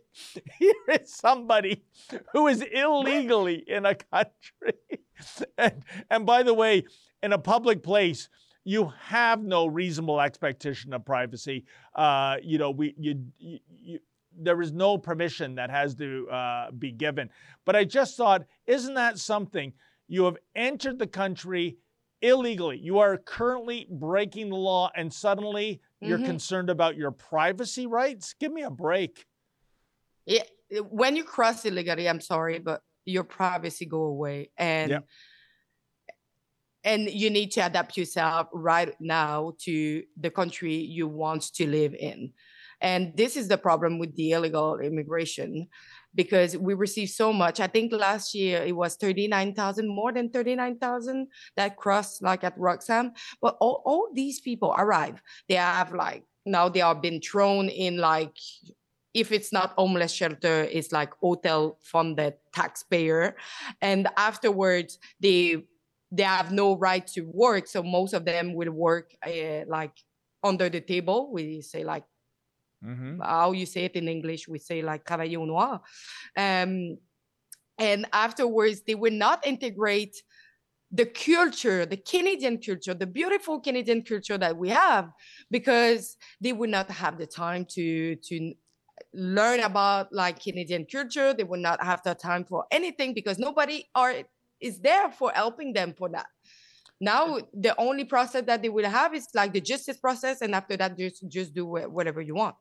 Here 0.60 0.74
is 0.90 1.14
somebody 1.14 1.86
who 2.34 2.48
is 2.48 2.62
illegally 2.62 3.64
in 3.68 3.86
a 3.86 3.96
country. 3.96 4.80
and, 5.58 5.84
and 6.10 6.26
by 6.26 6.44
the 6.44 6.54
way, 6.54 6.84
in 7.24 7.34
a 7.34 7.38
public 7.38 7.84
place, 7.84 8.30
you 8.66 8.92
have 9.00 9.44
no 9.44 9.68
reasonable 9.68 10.20
expectation 10.20 10.92
of 10.94 11.06
privacy. 11.06 11.66
Uh, 11.94 12.38
you 12.42 12.58
know, 12.58 12.72
we 12.72 12.96
you, 12.98 13.26
you, 13.38 13.60
you 13.70 14.00
there 14.38 14.62
is 14.62 14.72
no 14.72 14.98
permission 14.98 15.56
that 15.56 15.70
has 15.70 15.96
to 15.96 16.30
uh, 16.30 16.72
be 16.72 16.92
given. 16.92 17.30
But 17.66 17.76
I 17.76 17.84
just 17.84 18.18
thought, 18.18 18.46
isn't 18.68 18.94
that 18.96 19.18
something? 19.20 19.74
You 20.08 20.26
have 20.26 20.38
entered 20.56 21.00
the 21.00 21.08
country 21.08 21.78
illegally. 22.22 22.78
You 22.78 23.00
are 23.00 23.18
currently 23.18 23.88
breaking 23.90 24.50
the 24.50 24.56
law, 24.56 24.92
and 24.96 25.14
suddenly 25.14 25.82
you're 26.02 26.20
Mhm. 26.20 26.26
concerned 26.26 26.70
about 26.70 26.96
your 26.96 27.12
privacy 27.12 27.88
rights? 27.88 28.34
Give 28.34 28.52
me 28.52 28.64
a 28.64 28.70
break. 28.70 29.26
Yeah, 30.26 30.44
when 30.90 31.16
you 31.16 31.24
cross 31.24 31.66
illegally, 31.66 32.10
I'm 32.10 32.22
sorry, 32.22 32.60
but 32.60 32.82
your 33.06 33.24
privacy 33.24 33.86
go 33.86 34.04
away, 34.04 34.52
and 34.58 34.92
Yep. 34.92 35.08
and 36.84 37.10
you 37.10 37.30
need 37.32 37.52
to 37.52 37.62
adapt 37.66 37.98
yourself 37.98 38.48
right 38.54 38.94
now 39.00 39.54
to 39.60 40.04
the 40.18 40.30
country 40.30 40.76
you 40.76 41.08
want 41.08 41.42
to 41.56 41.68
live 41.68 41.96
in. 41.96 42.34
And 42.82 43.16
this 43.16 43.36
is 43.36 43.48
the 43.48 43.58
problem 43.58 44.00
with 44.00 44.16
the 44.16 44.32
illegal 44.32 44.80
immigration 44.80 45.68
because 46.14 46.58
we 46.58 46.74
receive 46.74 47.10
so 47.10 47.34
much. 47.34 47.60
I 47.60 47.68
think 47.68 47.92
last 47.92 48.34
year 48.34 48.64
it 48.64 48.76
was 48.76 48.96
39,000, 48.96 49.88
more 49.88 50.14
than 50.14 50.30
39,000 50.30 51.28
that 51.58 51.76
crossed 51.76 52.24
like 52.24 52.44
at 52.44 52.58
Roxham. 52.58 53.12
But 53.42 53.58
all, 53.60 53.84
all 53.86 54.10
these 54.14 54.40
people 54.40 54.74
arrive, 54.78 55.22
they 55.50 55.56
have 55.56 55.94
like, 55.94 56.24
now 56.46 56.70
they 56.70 56.82
are 56.82 56.96
being 56.96 57.22
thrown 57.22 57.70
in 57.70 57.98
like 57.98 58.38
if 59.16 59.32
it's 59.32 59.54
not 59.54 59.74
homeless 59.78 60.12
shelter, 60.12 60.68
it's 60.70 60.92
like 60.92 61.14
hotel 61.22 61.80
funded 61.82 62.34
taxpayer. 62.54 63.38
And 63.82 64.10
afterwards, 64.18 65.00
they 65.22 65.64
they 66.12 66.24
have 66.24 66.52
no 66.52 66.78
right 66.78 67.08
to 67.08 67.22
work. 67.22 67.68
So 67.68 67.82
most 67.82 68.14
of 68.14 68.26
them 68.26 68.54
will 68.54 68.72
work 68.72 69.12
uh, 69.26 69.66
like 69.68 69.98
under 70.44 70.70
the 70.70 70.82
table. 70.82 71.32
We 71.32 71.62
say 71.62 71.84
like 71.84 72.04
Mm-hmm. 72.86 73.22
how 73.22 73.52
you 73.52 73.66
say 73.66 73.86
it 73.86 73.96
in 73.96 74.08
English, 74.08 74.48
we 74.48 74.60
say 74.60 74.82
like 74.82 75.06
travail 75.06 75.42
au 75.42 75.46
noir. 75.46 75.82
Um, 76.38 76.98
and 77.78 78.06
afterwards, 78.14 78.82
they 78.86 78.96
will 78.96 79.14
not 79.14 79.46
integrate 79.46 80.16
the 80.92 81.06
culture, 81.06 81.86
the 81.86 81.98
Canadian 81.98 82.58
culture, 82.60 82.94
the 82.94 83.08
beautiful 83.08 83.60
Canadian 83.60 84.02
culture 84.04 84.38
that 84.38 84.56
we 84.56 84.70
have, 84.70 85.10
because 85.52 86.16
they 86.40 86.54
will 86.54 86.70
not 86.70 86.90
have 86.90 87.18
the 87.18 87.26
time 87.26 87.66
to 87.66 88.16
to 88.16 88.54
learn 89.14 89.60
about 89.62 90.14
like 90.14 90.42
Canadian 90.42 90.86
culture. 90.86 91.34
They 91.34 91.44
will 91.44 91.60
not 91.60 91.84
have 91.84 92.02
the 92.04 92.16
time 92.16 92.46
for 92.46 92.66
anything 92.72 93.14
because 93.14 93.38
nobody 93.40 93.86
are 93.94 94.14
is 94.62 94.80
there 94.80 95.12
for 95.12 95.32
helping 95.32 95.74
them 95.74 95.94
for 95.98 96.10
that. 96.10 96.28
Now 97.02 97.40
the 97.54 97.76
only 97.78 98.06
process 98.06 98.44
that 98.46 98.62
they 98.62 98.70
will 98.70 98.90
have 98.90 99.14
is 99.14 99.28
like 99.34 99.52
the 99.52 99.62
justice 99.62 99.98
process, 99.98 100.42
and 100.42 100.56
after 100.56 100.78
that, 100.78 100.98
just 100.98 101.28
just 101.28 101.54
do 101.54 101.66
whatever 101.66 102.22
you 102.22 102.36
want. 102.36 102.56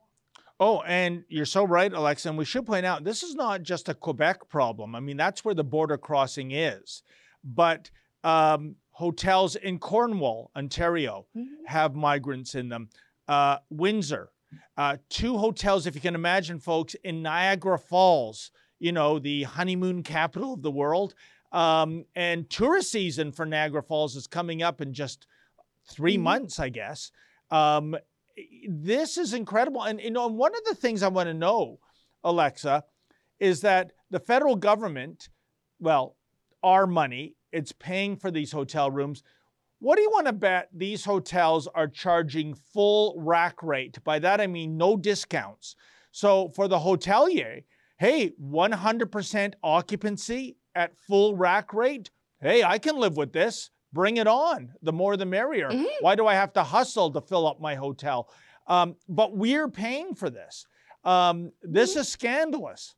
Oh, 0.59 0.81
and 0.81 1.25
you're 1.27 1.45
so 1.45 1.65
right, 1.65 1.91
Alexa. 1.91 2.29
And 2.29 2.37
we 2.37 2.45
should 2.45 2.65
point 2.65 2.85
out 2.85 3.03
this 3.03 3.23
is 3.23 3.35
not 3.35 3.63
just 3.63 3.89
a 3.89 3.93
Quebec 3.93 4.47
problem. 4.47 4.95
I 4.95 4.99
mean, 4.99 5.17
that's 5.17 5.43
where 5.43 5.55
the 5.55 5.63
border 5.63 5.97
crossing 5.97 6.51
is. 6.51 7.03
But 7.43 7.89
um, 8.23 8.75
hotels 8.91 9.55
in 9.57 9.79
Cornwall, 9.79 10.51
Ontario, 10.55 11.25
have 11.65 11.95
migrants 11.95 12.55
in 12.55 12.69
them. 12.69 12.89
Uh, 13.27 13.57
Windsor, 13.69 14.29
uh, 14.77 14.97
two 15.09 15.37
hotels, 15.37 15.87
if 15.87 15.95
you 15.95 16.01
can 16.01 16.15
imagine, 16.15 16.59
folks, 16.59 16.95
in 17.03 17.21
Niagara 17.21 17.77
Falls, 17.77 18.51
you 18.79 18.91
know, 18.91 19.19
the 19.19 19.43
honeymoon 19.43 20.03
capital 20.03 20.53
of 20.53 20.61
the 20.61 20.71
world. 20.71 21.15
Um, 21.51 22.05
and 22.15 22.49
tourist 22.49 22.91
season 22.91 23.31
for 23.31 23.45
Niagara 23.45 23.83
Falls 23.83 24.15
is 24.15 24.27
coming 24.27 24.63
up 24.63 24.81
in 24.81 24.93
just 24.93 25.27
3 25.91 26.17
months, 26.17 26.59
I 26.59 26.69
guess. 26.69 27.11
Um, 27.51 27.95
this 28.67 29.17
is 29.17 29.33
incredible. 29.33 29.83
And 29.83 30.01
you 30.01 30.11
know, 30.11 30.27
one 30.27 30.55
of 30.55 30.63
the 30.65 30.75
things 30.75 31.03
I 31.03 31.07
want 31.07 31.27
to 31.27 31.33
know, 31.33 31.79
Alexa, 32.23 32.83
is 33.39 33.61
that 33.61 33.91
the 34.09 34.19
federal 34.19 34.55
government, 34.55 35.29
well, 35.79 36.15
our 36.63 36.87
money, 36.87 37.35
it's 37.51 37.71
paying 37.71 38.17
for 38.17 38.31
these 38.31 38.51
hotel 38.51 38.91
rooms. 38.91 39.23
What 39.79 39.97
do 39.97 40.01
you 40.01 40.09
want 40.09 40.27
to 40.27 40.33
bet 40.33 40.69
these 40.73 41.05
hotels 41.05 41.67
are 41.67 41.87
charging 41.87 42.53
full 42.53 43.15
rack 43.17 43.61
rate? 43.61 44.03
By 44.03 44.19
that 44.19 44.41
I 44.41 44.47
mean 44.47 44.77
no 44.77 44.97
discounts. 44.97 45.75
So 46.11 46.49
for 46.49 46.67
the 46.67 46.79
hotelier, 46.79 47.63
hey, 47.97 48.31
100% 48.41 49.53
occupancy 49.63 50.57
at 50.73 50.97
full 50.97 51.35
rack 51.35 51.73
rate. 51.73 52.09
Hey, 52.41 52.63
I 52.63 52.77
can 52.77 52.97
live 52.97 53.17
with 53.17 53.33
this. 53.33 53.69
Bring 53.95 54.17
it 54.17 54.27
on. 54.27 54.73
The 54.87 54.91
more 54.91 55.15
the 55.17 55.25
merrier. 55.25 55.69
Why 56.01 56.13
do 56.19 56.27
I 56.27 56.35
have 56.35 56.51
to 56.53 56.63
hustle 56.63 57.09
to 57.11 57.21
fill 57.21 57.47
up 57.47 57.57
my 57.61 57.75
hotel? 57.75 58.17
Um, 58.67 58.97
but 59.07 59.29
we're 59.43 59.69
paying 59.69 60.15
for 60.15 60.29
this. 60.29 60.67
Um, 61.05 61.51
this 61.63 61.95
is 61.95 62.07
scandalous. 62.09 62.95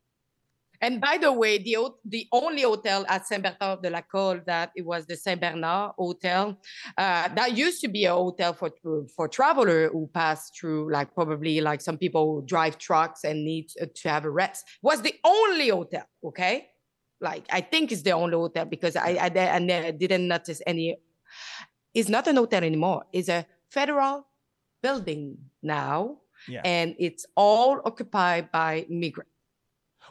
And 0.86 1.02
by 1.02 1.18
the 1.18 1.32
way, 1.32 1.58
the 1.58 1.76
the 2.06 2.28
only 2.32 2.64
hotel 2.72 3.06
at 3.10 3.26
Saint 3.28 3.44
Bernard 3.44 3.82
de 3.84 3.90
Lacolle 3.90 4.42
that 4.46 4.72
it 4.76 4.86
was 4.86 5.02
the 5.08 5.18
Saint 5.26 5.42
Bernard 5.42 5.92
Hotel, 5.98 6.46
uh, 6.98 7.28
that 7.38 7.58
used 7.66 7.82
to 7.82 7.90
be 7.98 8.06
a 8.06 8.14
hotel 8.14 8.54
for 8.54 8.70
for 9.16 9.28
traveler 9.28 9.90
who 9.90 10.10
pass 10.14 10.40
through, 10.56 10.92
like 10.98 11.10
probably 11.20 11.62
like 11.62 11.82
some 11.82 11.98
people 11.98 12.24
who 12.30 12.46
drive 12.46 12.78
trucks 12.78 13.24
and 13.24 13.44
need 13.44 13.66
to 14.02 14.10
have 14.10 14.26
a 14.26 14.30
rest. 14.30 14.66
Was 14.82 15.02
the 15.02 15.16
only 15.24 15.70
hotel, 15.70 16.06
okay? 16.24 16.56
Like 17.20 17.46
I 17.52 17.62
think 17.62 17.92
it's 17.92 18.04
the 18.04 18.12
only 18.12 18.36
hotel 18.36 18.66
because 18.66 18.96
I 18.96 19.18
I, 19.20 19.32
I 19.56 19.92
didn't 19.92 20.28
notice 20.28 20.62
any. 20.68 20.98
It's 21.94 22.10
not 22.10 22.28
an 22.28 22.36
hotel 22.36 22.64
anymore. 22.64 23.06
It's 23.12 23.30
a 23.30 23.46
federal 23.70 24.28
building 24.84 25.38
now, 25.64 26.20
Yeah. 26.48 26.62
and 26.64 26.96
it's 27.00 27.26
all 27.36 27.82
occupied 27.86 28.52
by 28.52 28.86
migrants. 28.90 29.32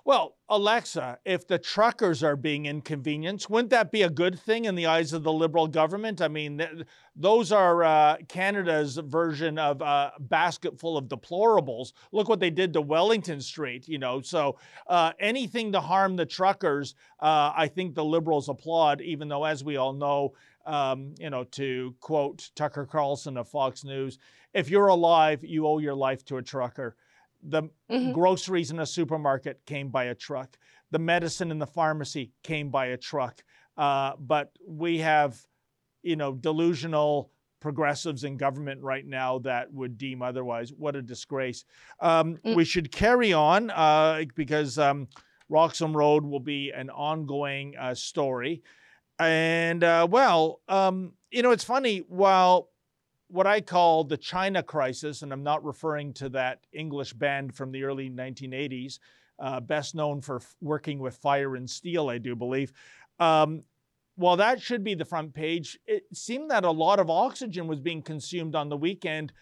Well, 0.05 0.37
Alexa, 0.49 1.19
if 1.25 1.47
the 1.47 1.59
truckers 1.59 2.23
are 2.23 2.37
being 2.37 2.67
inconvenienced, 2.67 3.51
wouldn't 3.51 3.71
that 3.71 3.91
be 3.91 4.03
a 4.03 4.11
good 4.11 4.39
thing 4.39 4.65
in 4.65 4.75
the 4.75 4.87
eyes 4.87 5.13
of 5.13 5.23
the 5.23 5.33
Liberal 5.33 5.67
government? 5.67 6.21
I 6.21 6.29
mean, 6.29 6.59
th- 6.59 6.87
those 7.17 7.51
are 7.51 7.83
uh, 7.83 8.17
Canada's 8.29 8.97
version 8.99 9.59
of 9.59 9.81
a 9.81 10.13
basket 10.21 10.79
full 10.79 10.97
of 10.97 11.07
deplorables. 11.07 11.93
Look 12.13 12.29
what 12.29 12.41
they 12.41 12.51
did 12.51 12.73
to 12.75 12.81
Wellington 12.81 13.41
Street, 13.41 13.89
you 13.89 13.99
know. 13.99 14.21
So 14.21 14.59
uh, 14.87 15.13
anything 15.19 15.73
to 15.73 15.81
harm 15.81 16.15
the 16.15 16.27
truckers, 16.27 16.95
uh, 17.21 17.53
I 17.57 17.69
think 17.69 17.95
the 17.95 18.05
Liberals 18.05 18.49
applaud, 18.49 19.01
even 19.01 19.29
though, 19.29 19.45
as 19.45 19.65
we 19.65 19.77
all 19.77 19.93
know, 19.93 20.35
um, 20.67 21.15
you 21.19 21.31
know, 21.31 21.45
to 21.45 21.95
quote 22.01 22.51
Tucker 22.55 22.87
Carlson 22.87 23.37
of 23.37 23.49
Fox 23.49 23.85
News, 23.85 24.19
if 24.53 24.71
you're 24.71 24.89
alive, 24.89 25.45
you 25.45 25.67
owe 25.67 25.79
your 25.79 25.95
life 25.95 26.25
to 26.27 26.37
a 26.37 26.43
trucker. 26.43 26.97
The 27.49 27.71
groceries 28.13 28.71
in 28.71 28.81
a 28.81 28.87
supermarket 28.87 29.61
came 29.67 29.89
by 29.89 30.05
a 30.05 30.15
truck. 30.15 30.59
The 30.91 30.99
medicine 30.99 31.51
in 31.51 31.59
the 31.59 31.67
pharmacy 31.67 32.33
came 32.43 32.71
by 32.71 32.87
a 32.87 32.97
truck. 32.97 33.43
Uh, 33.77 34.13
but 34.19 34.53
we 34.67 34.99
have, 34.99 35.41
you 36.03 36.17
know, 36.17 36.33
delusional 36.35 37.31
progressives 37.61 38.25
in 38.25 38.37
government 38.37 38.83
right 38.83 39.07
now 39.07 39.39
that 39.41 39.73
would 39.73 39.99
deem 39.99 40.23
otherwise. 40.23 40.73
What 40.73 40.97
a 40.97 41.03
disgrace. 41.03 41.65
Um, 42.01 42.39
We 42.45 42.65
should 42.65 42.93
carry 42.93 43.33
on 43.33 43.71
uh, 43.71 44.25
because 44.35 44.79
um, 44.79 45.09
Roxham 45.49 45.97
Road 45.97 46.25
will 46.25 46.41
be 46.41 46.71
an 46.71 46.91
ongoing 46.91 47.75
uh, 47.77 47.95
story. 47.95 48.63
And 49.19 49.83
uh, 49.83 50.07
well, 50.11 50.61
um, 50.69 51.13
you 51.31 51.43
know, 51.43 51.51
it's 51.51 51.65
funny. 51.65 51.99
While 52.09 52.69
what 53.29 53.47
I 53.47 53.61
call 53.61 54.05
the 54.05 54.17
China 54.17 54.63
crisis, 54.63 55.23
and 55.23 55.33
I'm 55.33 55.43
not 55.43 55.65
referring 55.65 56.13
to 56.15 56.29
that 56.31 56.61
English 56.73 57.13
band 57.13 57.55
from 57.55 57.73
the 57.73 57.85
early 57.85 58.09
1980s, 58.09 58.99
uh, 59.39 59.61
best 59.61 59.95
known 59.95 60.21
for 60.21 60.37
f- 60.37 60.57
working 60.61 60.99
with 60.99 61.17
Fire 61.17 61.57
and 61.57 61.69
Steel, 61.69 62.09
I 62.09 62.19
do 62.19 62.35
believe. 62.35 62.73
Um, 63.19 63.65
while 64.15 64.37
that 64.37 64.63
should 64.63 64.83
be 64.83 64.95
the 64.95 65.05
front 65.05 65.35
page, 65.35 65.79
it 65.87 66.05
seemed 66.13 66.51
that 66.51 66.65
a 66.65 66.71
lot 66.71 66.99
of 66.99 67.11
oxygen 67.11 67.67
was 67.67 67.81
being 67.81 68.03
consumed 68.03 68.55
on 68.55 68.69
the 68.69 68.77
weekend 68.77 69.33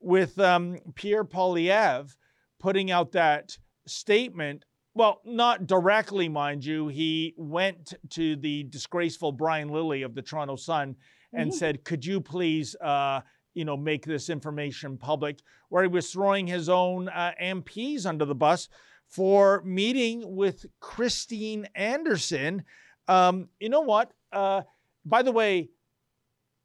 with 0.00 0.38
um, 0.38 0.78
Pierre 0.94 1.24
Poilievre 1.24 2.16
putting 2.58 2.90
out 2.90 3.12
that 3.12 3.58
statement. 3.86 4.64
Well, 4.94 5.20
not 5.24 5.66
directly, 5.66 6.28
mind 6.28 6.64
you. 6.64 6.88
He 6.88 7.34
went 7.36 7.94
to 8.10 8.36
the 8.36 8.64
disgraceful 8.64 9.32
Brian 9.32 9.68
Lilley 9.68 10.02
of 10.02 10.14
the 10.14 10.22
Toronto 10.22 10.56
Sun 10.56 10.96
and 11.32 11.50
Mhm. 11.50 11.54
said, 11.54 11.84
"Could 11.84 12.04
you 12.04 12.20
please, 12.20 12.74
uh, 12.76 13.20
you 13.54 13.64
know, 13.64 13.76
make 13.76 14.04
this 14.04 14.28
information 14.28 14.98
public?" 14.98 15.40
Where 15.68 15.82
he 15.82 15.88
was 15.88 16.12
throwing 16.12 16.46
his 16.46 16.68
own 16.68 17.08
uh, 17.08 17.32
MPs 17.40 18.04
under 18.06 18.24
the 18.24 18.34
bus 18.34 18.68
for 19.06 19.62
meeting 19.62 20.36
with 20.36 20.66
Christine 20.80 21.66
Anderson. 21.74 22.64
Um, 23.08 23.48
you 23.60 23.68
know 23.68 23.80
what? 23.80 24.12
Uh, 24.32 24.62
by 25.04 25.22
the 25.22 25.32
way, 25.32 25.70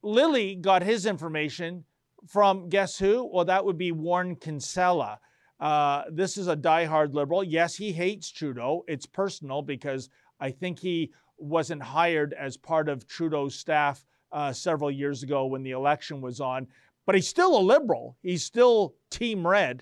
Lilley 0.03 0.55
got 0.55 0.83
his 0.83 1.05
information 1.05 1.85
from 2.27 2.69
guess 2.69 2.97
who? 2.97 3.23
Well, 3.25 3.45
that 3.45 3.65
would 3.65 3.77
be 3.77 3.91
Warren 3.91 4.35
Kinsella. 4.35 5.19
Uh, 5.59 6.03
this 6.11 6.37
is 6.37 6.47
a 6.47 6.55
diehard 6.55 7.13
liberal. 7.13 7.43
Yes, 7.43 7.75
he 7.75 7.91
hates 7.91 8.29
Trudeau. 8.29 8.83
It's 8.87 9.05
personal 9.05 9.61
because 9.61 10.09
I 10.39 10.51
think 10.51 10.79
he 10.79 11.11
wasn't 11.37 11.81
hired 11.81 12.33
as 12.33 12.57
part 12.57 12.89
of 12.89 13.07
Trudeau's 13.07 13.55
staff 13.55 14.05
uh, 14.37 14.53
several 14.53 14.91
years 14.91 15.23
ago 15.23 15.47
when 15.47 15.63
the 15.63 15.71
election 15.71 16.21
was 16.21 16.39
on, 16.39 16.67
but 17.07 17.15
he's 17.15 17.27
still 17.27 17.57
a 17.57 17.59
liberal. 17.59 18.15
He's 18.21 18.43
still 18.43 18.93
Team 19.09 19.45
Red. 19.45 19.81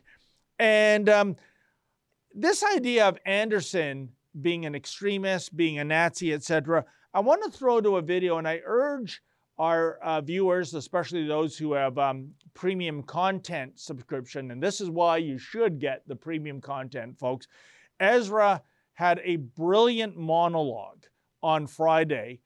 And 0.59 1.09
um, 1.09 1.35
this 2.33 2.63
idea 2.63 3.05
of 3.05 3.17
Anderson 3.25 4.07
being 4.39 4.65
an 4.65 4.73
extremist, 4.73 5.57
being 5.57 5.79
a 5.79 5.83
Nazi, 5.83 6.33
etc., 6.33 6.85
I 7.13 7.19
want 7.19 7.43
to 7.43 7.51
throw 7.51 7.81
to 7.81 7.97
a 7.97 8.01
video, 8.01 8.37
and 8.37 8.47
I 8.47 8.61
urge 8.65 9.21
our 9.57 9.95
uh, 10.01 10.21
viewers, 10.21 10.73
especially 10.73 11.27
those 11.27 11.57
who 11.57 11.73
have 11.73 11.97
um, 11.97 12.29
premium 12.53 13.03
content 13.03 13.77
subscription, 13.77 14.51
and 14.51 14.63
this 14.63 14.79
is 14.79 14.89
why 14.89 15.17
you 15.17 15.37
should 15.37 15.79
get 15.79 16.01
the 16.07 16.15
premium 16.15 16.61
content, 16.61 17.19
folks. 17.19 17.47
Ezra 17.99 18.61
had 18.93 19.19
a 19.25 19.35
brilliant 19.35 20.15
monologue 20.15 21.03
on 21.43 21.67
Friday, 21.67 22.39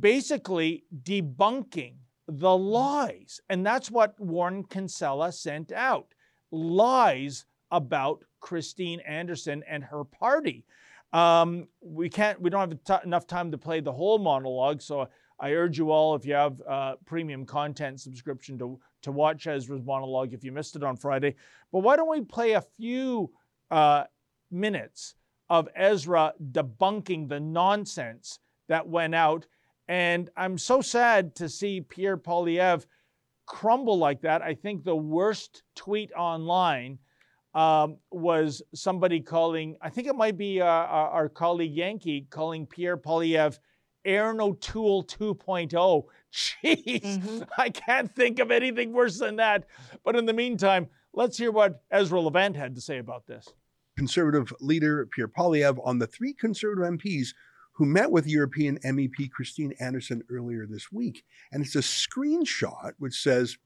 basically 0.00 0.84
debunking 1.02 1.94
the 2.26 2.56
lies. 2.56 3.40
And 3.50 3.66
that's 3.66 3.90
what 3.90 4.18
Warren 4.18 4.64
Kinsella 4.64 5.32
sent 5.32 5.72
out 5.72 6.14
lies 6.50 7.44
about 7.70 8.24
Christine 8.40 9.00
Anderson 9.00 9.62
and 9.68 9.82
her 9.84 10.04
party. 10.04 10.64
Um, 11.12 11.68
we 11.80 12.08
can't, 12.08 12.40
we 12.40 12.50
don't 12.50 12.60
have 12.60 12.84
t- 12.84 13.06
enough 13.06 13.26
time 13.26 13.50
to 13.50 13.58
play 13.58 13.80
the 13.80 13.92
whole 13.92 14.18
monologue. 14.18 14.82
So 14.82 15.08
I 15.38 15.52
urge 15.52 15.78
you 15.78 15.90
all, 15.90 16.14
if 16.14 16.24
you 16.24 16.34
have 16.34 16.60
uh, 16.68 16.94
premium 17.04 17.44
content 17.44 18.00
subscription, 18.00 18.58
to, 18.58 18.78
to 19.02 19.12
watch 19.12 19.46
Ezra's 19.46 19.82
monologue 19.82 20.32
if 20.32 20.44
you 20.44 20.52
missed 20.52 20.76
it 20.76 20.82
on 20.82 20.96
Friday. 20.96 21.34
But 21.72 21.80
why 21.80 21.96
don't 21.96 22.10
we 22.10 22.22
play 22.22 22.52
a 22.52 22.60
few 22.60 23.30
uh, 23.70 24.04
minutes 24.50 25.14
of 25.48 25.68
Ezra 25.74 26.32
debunking 26.52 27.28
the 27.28 27.40
nonsense 27.40 28.38
that 28.68 28.86
went 28.86 29.14
out? 29.14 29.46
And 29.88 30.30
I'm 30.36 30.58
so 30.58 30.80
sad 30.80 31.34
to 31.36 31.48
see 31.48 31.80
Pierre 31.80 32.16
Poilievre 32.16 32.84
crumble 33.46 33.98
like 33.98 34.22
that. 34.22 34.42
I 34.42 34.54
think 34.54 34.84
the 34.84 34.96
worst 34.96 35.62
tweet 35.74 36.12
online 36.12 36.98
um, 37.54 37.98
was 38.10 38.62
somebody 38.74 39.20
calling, 39.20 39.76
I 39.80 39.90
think 39.90 40.08
it 40.08 40.16
might 40.16 40.36
be 40.36 40.60
uh, 40.60 40.66
our, 40.66 41.08
our 41.10 41.28
colleague 41.28 41.74
Yankee 41.74 42.26
calling 42.30 42.66
Pierre 42.66 42.96
Poilievre 42.96 43.58
Erin 44.04 44.40
O'Toole 44.40 45.04
2.0. 45.04 46.04
Jeez, 46.32 47.00
mm-hmm. 47.00 47.42
I 47.56 47.70
can't 47.70 48.14
think 48.14 48.38
of 48.38 48.50
anything 48.50 48.92
worse 48.92 49.18
than 49.18 49.36
that. 49.36 49.66
But 50.04 50.16
in 50.16 50.26
the 50.26 50.32
meantime, 50.32 50.88
let's 51.12 51.38
hear 51.38 51.52
what 51.52 51.82
Ezra 51.90 52.20
Levant 52.20 52.56
had 52.56 52.74
to 52.74 52.80
say 52.80 52.98
about 52.98 53.26
this. 53.26 53.48
Conservative 53.96 54.52
leader 54.60 55.06
Pierre 55.06 55.28
Poilievre 55.28 55.80
on 55.84 55.98
the 55.98 56.06
three 56.06 56.34
Conservative 56.34 56.98
MPs 56.98 57.28
who 57.74 57.84
met 57.84 58.10
with 58.10 58.26
European 58.26 58.78
MEP 58.84 59.30
Christine 59.30 59.74
Anderson 59.80 60.22
earlier 60.30 60.66
this 60.66 60.92
week. 60.92 61.24
And 61.52 61.64
it's 61.64 61.74
a 61.74 61.80
screenshot 61.80 62.92
which 62.98 63.20
says 63.20 63.58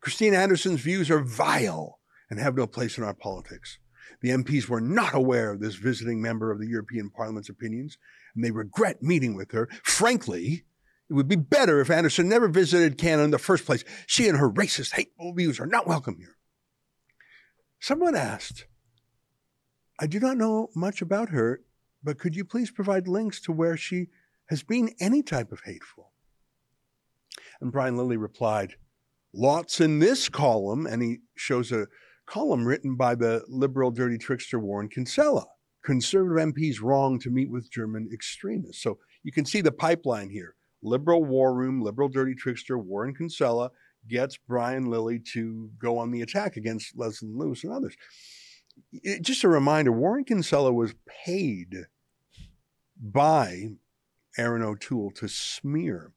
Christine 0.00 0.34
Anderson's 0.34 0.80
views 0.80 1.10
are 1.10 1.20
vile 1.20 1.98
and 2.30 2.38
have 2.38 2.56
no 2.56 2.66
place 2.66 2.98
in 2.98 3.04
our 3.04 3.14
politics. 3.14 3.78
The 4.20 4.30
MPs 4.30 4.68
were 4.68 4.80
not 4.80 5.14
aware 5.14 5.50
of 5.50 5.60
this 5.60 5.74
visiting 5.74 6.20
member 6.22 6.50
of 6.50 6.58
the 6.58 6.66
European 6.66 7.10
Parliament's 7.10 7.50
opinions, 7.50 7.98
and 8.34 8.44
they 8.44 8.50
regret 8.50 9.02
meeting 9.02 9.34
with 9.34 9.52
her. 9.52 9.68
Frankly, 9.82 10.64
it 11.10 11.12
would 11.12 11.28
be 11.28 11.36
better 11.36 11.80
if 11.80 11.90
Anderson 11.90 12.28
never 12.28 12.48
visited 12.48 12.96
Canada 12.96 13.24
in 13.24 13.30
the 13.30 13.38
first 13.38 13.66
place. 13.66 13.84
She 14.06 14.26
and 14.28 14.38
her 14.38 14.50
racist, 14.50 14.92
hateful 14.92 15.34
views 15.34 15.60
are 15.60 15.66
not 15.66 15.86
welcome 15.86 16.16
here. 16.18 16.36
Someone 17.78 18.14
asked, 18.14 18.66
I 20.00 20.06
do 20.06 20.18
not 20.18 20.38
know 20.38 20.70
much 20.74 21.02
about 21.02 21.28
her 21.28 21.60
but 22.04 22.18
could 22.18 22.36
you 22.36 22.44
please 22.44 22.70
provide 22.70 23.08
links 23.08 23.40
to 23.40 23.52
where 23.52 23.76
she 23.76 24.08
has 24.50 24.62
been 24.62 24.94
any 25.00 25.22
type 25.22 25.50
of 25.50 25.62
hateful? 25.64 26.12
And 27.60 27.72
Brian 27.72 27.96
Lilley 27.96 28.18
replied, 28.18 28.74
Lots 29.32 29.80
in 29.80 29.98
this 29.98 30.28
column. 30.28 30.86
And 30.86 31.02
he 31.02 31.18
shows 31.36 31.72
a 31.72 31.86
column 32.26 32.66
written 32.66 32.94
by 32.94 33.14
the 33.14 33.42
liberal 33.48 33.90
dirty 33.90 34.18
trickster 34.18 34.58
Warren 34.58 34.88
Kinsella. 34.88 35.46
Conservative 35.84 36.54
MPs 36.54 36.80
wrong 36.80 37.18
to 37.18 37.30
meet 37.30 37.50
with 37.50 37.70
German 37.70 38.08
extremists. 38.12 38.82
So 38.82 38.98
you 39.22 39.32
can 39.32 39.44
see 39.44 39.60
the 39.60 39.72
pipeline 39.72 40.30
here. 40.30 40.54
Liberal 40.82 41.24
war 41.24 41.54
room, 41.54 41.82
liberal 41.82 42.08
dirty 42.08 42.34
trickster 42.34 42.78
Warren 42.78 43.14
Kinsella 43.14 43.70
gets 44.08 44.36
Brian 44.36 44.84
Lilley 44.84 45.18
to 45.32 45.70
go 45.78 45.98
on 45.98 46.10
the 46.10 46.20
attack 46.20 46.56
against 46.56 46.96
Leslyn 46.96 47.36
Lewis 47.36 47.64
and 47.64 47.72
others. 47.72 47.96
It, 48.92 49.22
just 49.22 49.44
a 49.44 49.48
reminder 49.48 49.92
Warren 49.92 50.24
Kinsella 50.24 50.72
was 50.72 50.94
paid 51.06 51.86
by 53.00 53.70
Erin 54.36 54.62
O'Toole 54.62 55.10
to 55.12 55.28
smear 55.28 56.12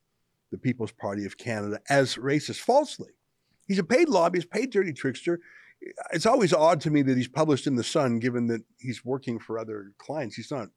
the 0.52 0.58
People's 0.58 0.92
Party 0.92 1.26
of 1.26 1.38
Canada 1.38 1.80
as 1.90 2.16
racist 2.16 2.60
falsely. 2.60 3.12
He's 3.68 3.80
a 3.80 3.84
paid 3.84 4.10
lobbyist, 4.10 4.50
paid 4.50 4.72
dirty 4.72 4.94
trickster. 4.94 5.40
It's 6.12 6.26
always 6.26 6.54
odd 6.54 6.82
to 6.82 6.90
me 6.90 7.02
that 7.04 7.18
he's 7.18 7.28
published 7.28 7.68
in 7.68 7.76
The 7.76 7.84
Sun, 7.84 8.20
given 8.20 8.48
that 8.48 8.64
he's 8.80 9.06
working 9.06 9.40
for 9.40 9.60
other 9.60 9.92
clients. 9.98 10.36
He's 10.36 10.52
not 10.52 10.70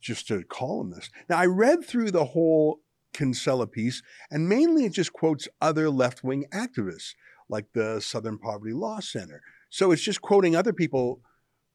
just 0.00 0.30
a 0.30 0.42
columnist. 0.42 1.10
Now, 1.28 1.38
I 1.38 1.46
read 1.46 1.84
through 1.84 2.10
the 2.10 2.24
whole 2.24 2.80
Kinsella 3.12 3.66
piece, 3.66 4.02
and 4.30 4.48
mainly 4.48 4.84
it 4.84 4.92
just 4.92 5.12
quotes 5.12 5.46
other 5.60 5.90
left 5.90 6.24
wing 6.24 6.46
activists, 6.52 7.14
like 7.48 7.66
the 7.74 8.00
Southern 8.00 8.38
Poverty 8.38 8.72
Law 8.72 9.00
Center. 9.00 9.42
So 9.68 9.92
it's 9.92 10.02
just 10.02 10.22
quoting 10.22 10.56
other 10.56 10.72
people 10.72 11.20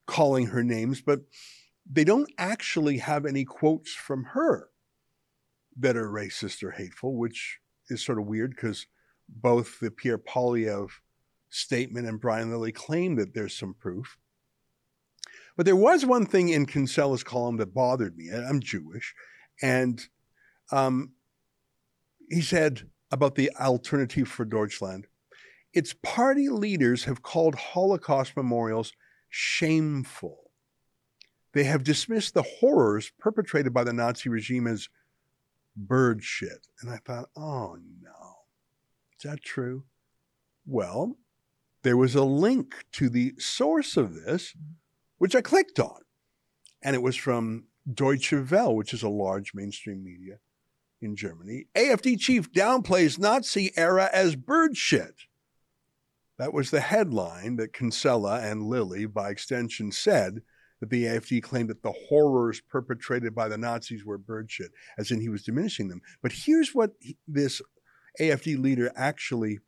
calling 0.06 0.46
her 0.46 0.64
names, 0.64 1.00
but 1.00 1.20
they 1.90 2.04
don't 2.04 2.30
actually 2.38 2.98
have 2.98 3.24
any 3.24 3.44
quotes 3.44 3.92
from 3.92 4.24
her 4.32 4.68
that 5.78 5.96
are 5.96 6.08
racist 6.08 6.62
or 6.62 6.72
hateful, 6.72 7.16
which 7.16 7.58
is 7.88 8.04
sort 8.04 8.18
of 8.18 8.26
weird 8.26 8.50
because 8.50 8.86
both 9.28 9.80
the 9.80 9.90
Pierre 9.90 10.18
Poilievre 10.18 10.88
statement 11.50 12.06
and 12.06 12.20
Brian 12.20 12.50
Lilley 12.50 12.72
claim 12.72 13.16
that 13.16 13.34
there's 13.34 13.54
some 13.54 13.74
proof. 13.74 14.18
But 15.56 15.66
there 15.66 15.76
was 15.76 16.04
one 16.04 16.26
thing 16.26 16.50
in 16.50 16.66
Kinsella's 16.66 17.24
column 17.24 17.56
that 17.56 17.74
bothered 17.74 18.16
me. 18.16 18.30
I'm 18.30 18.60
Jewish. 18.60 19.14
And 19.62 20.00
um, 20.70 21.12
he 22.28 22.42
said 22.42 22.82
about 23.10 23.34
the 23.34 23.50
Alternative 23.58 24.28
for 24.28 24.44
Deutschland 24.44 25.06
its 25.72 25.94
party 26.02 26.48
leaders 26.48 27.04
have 27.04 27.22
called 27.22 27.54
Holocaust 27.54 28.36
memorials 28.36 28.92
shameful. 29.28 30.47
They 31.52 31.64
have 31.64 31.82
dismissed 31.82 32.34
the 32.34 32.42
horrors 32.42 33.10
perpetrated 33.18 33.72
by 33.72 33.84
the 33.84 33.92
Nazi 33.92 34.28
regime 34.28 34.66
as 34.66 34.88
bird 35.76 36.22
shit. 36.22 36.66
And 36.80 36.90
I 36.90 36.98
thought, 36.98 37.30
oh 37.36 37.78
no. 38.02 38.10
Is 39.16 39.24
that 39.24 39.42
true? 39.42 39.84
Well, 40.66 41.16
there 41.82 41.96
was 41.96 42.14
a 42.14 42.24
link 42.24 42.74
to 42.92 43.08
the 43.08 43.34
source 43.38 43.96
of 43.96 44.14
this, 44.14 44.54
which 45.18 45.34
I 45.34 45.40
clicked 45.40 45.80
on. 45.80 46.02
And 46.82 46.94
it 46.94 47.02
was 47.02 47.16
from 47.16 47.64
Deutsche 47.92 48.32
Welle, 48.32 48.76
which 48.76 48.92
is 48.92 49.02
a 49.02 49.08
large 49.08 49.54
mainstream 49.54 50.04
media 50.04 50.38
in 51.00 51.16
Germany. 51.16 51.66
AFD 51.74 52.18
chief 52.18 52.52
downplays 52.52 53.18
Nazi 53.18 53.72
era 53.76 54.10
as 54.12 54.36
bird 54.36 54.76
shit. 54.76 55.14
That 56.38 56.52
was 56.52 56.70
the 56.70 56.80
headline 56.80 57.56
that 57.56 57.72
Kinsella 57.72 58.40
and 58.40 58.62
Lilley, 58.62 59.06
by 59.06 59.30
extension, 59.30 59.90
said 59.90 60.42
the 60.80 61.04
AFD 61.04 61.42
claimed 61.42 61.70
that 61.70 61.82
the 61.82 61.92
horrors 62.08 62.60
perpetrated 62.60 63.34
by 63.34 63.48
the 63.48 63.58
Nazis 63.58 64.04
were 64.04 64.18
bird 64.18 64.50
shit, 64.50 64.70
as 64.96 65.10
in 65.10 65.20
he 65.20 65.28
was 65.28 65.42
diminishing 65.42 65.88
them. 65.88 66.00
But 66.22 66.32
here's 66.32 66.74
what 66.74 66.92
he, 67.00 67.16
this 67.26 67.60
AFD 68.20 68.58
leader 68.58 68.92
actually 68.96 69.58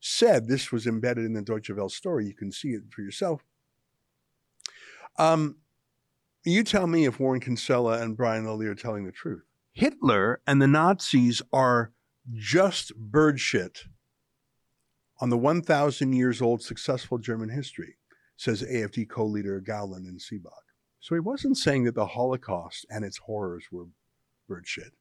said. 0.00 0.48
This 0.48 0.72
was 0.72 0.86
embedded 0.86 1.24
in 1.24 1.34
the 1.34 1.42
Deutsche 1.42 1.70
Welle 1.70 1.88
story. 1.88 2.26
You 2.26 2.34
can 2.34 2.50
see 2.50 2.68
it 2.68 2.82
for 2.90 3.02
yourself. 3.02 3.42
Um, 5.18 5.56
you 6.44 6.64
tell 6.64 6.86
me 6.86 7.04
if 7.04 7.20
Warren 7.20 7.40
Kinsella 7.40 8.00
and 8.02 8.16
Brian 8.16 8.44
Lilley 8.44 8.66
are 8.66 8.74
telling 8.74 9.04
the 9.04 9.12
truth. 9.12 9.44
Hitler 9.72 10.40
and 10.46 10.60
the 10.60 10.66
Nazis 10.68 11.42
are 11.52 11.92
just 12.32 12.94
bird 12.96 13.40
shit 13.40 13.84
on 15.20 15.30
the 15.30 15.38
1,000 15.38 16.12
years 16.12 16.40
old 16.42 16.62
successful 16.62 17.18
German 17.18 17.50
history 17.50 17.96
says 18.36 18.62
AFD 18.62 19.08
co 19.08 19.24
leader 19.26 19.60
Gauland 19.60 20.08
in 20.08 20.18
Seebach. 20.18 20.50
So 21.00 21.14
he 21.14 21.20
wasn't 21.20 21.58
saying 21.58 21.84
that 21.84 21.94
the 21.94 22.06
Holocaust 22.06 22.86
and 22.90 23.04
its 23.04 23.18
horrors 23.18 23.66
were 23.70 23.86
bird 24.48 24.66
shit. 24.66 24.92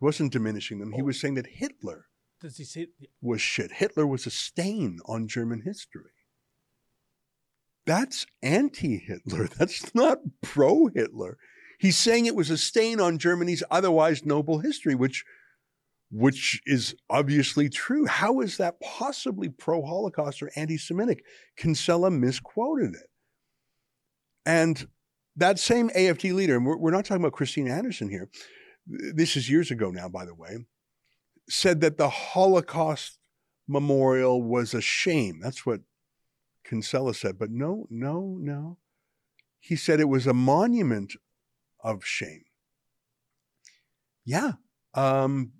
He 0.00 0.04
wasn't 0.04 0.32
diminishing 0.32 0.78
them. 0.78 0.92
He 0.92 1.02
oh. 1.02 1.04
was 1.04 1.20
saying 1.20 1.34
that 1.34 1.46
Hitler 1.46 2.06
Does 2.40 2.56
he 2.56 2.64
say 2.64 2.88
was 3.20 3.40
shit. 3.40 3.72
Hitler 3.72 4.06
was 4.06 4.26
a 4.26 4.30
stain 4.30 5.00
on 5.06 5.28
German 5.28 5.62
history. 5.62 6.10
That's 7.86 8.26
anti 8.42 8.98
Hitler. 8.98 9.48
That's 9.58 9.94
not 9.94 10.20
pro 10.40 10.86
Hitler. 10.86 11.36
He's 11.78 11.98
saying 11.98 12.26
it 12.26 12.36
was 12.36 12.50
a 12.50 12.56
stain 12.56 13.00
on 13.00 13.18
Germany's 13.18 13.62
otherwise 13.70 14.24
noble 14.24 14.60
history, 14.60 14.94
which 14.94 15.24
which 16.14 16.62
is 16.64 16.94
obviously 17.10 17.68
true. 17.68 18.06
How 18.06 18.40
is 18.40 18.58
that 18.58 18.80
possibly 18.80 19.48
pro 19.48 19.84
Holocaust 19.84 20.40
or 20.44 20.50
anti 20.54 20.78
Semitic? 20.78 21.24
Kinsella 21.56 22.08
misquoted 22.08 22.94
it. 22.94 23.10
And 24.46 24.86
that 25.34 25.58
same 25.58 25.90
AFD 25.90 26.32
leader, 26.32 26.54
and 26.54 26.64
we're, 26.64 26.76
we're 26.76 26.92
not 26.92 27.04
talking 27.04 27.20
about 27.20 27.32
Christine 27.32 27.66
Anderson 27.66 28.08
here, 28.08 28.30
this 28.86 29.34
is 29.36 29.50
years 29.50 29.72
ago 29.72 29.90
now, 29.90 30.08
by 30.08 30.24
the 30.24 30.36
way, 30.36 30.58
said 31.50 31.80
that 31.80 31.98
the 31.98 32.08
Holocaust 32.08 33.18
memorial 33.66 34.40
was 34.40 34.72
a 34.72 34.80
shame. 34.80 35.40
That's 35.42 35.66
what 35.66 35.80
Kinsella 36.62 37.14
said. 37.14 37.40
But 37.40 37.50
no, 37.50 37.88
no, 37.90 38.38
no. 38.40 38.78
He 39.58 39.74
said 39.74 39.98
it 39.98 40.08
was 40.08 40.28
a 40.28 40.34
monument 40.34 41.14
of 41.82 42.04
shame. 42.04 42.44
Yeah. 44.24 44.52
Um, 44.94 45.54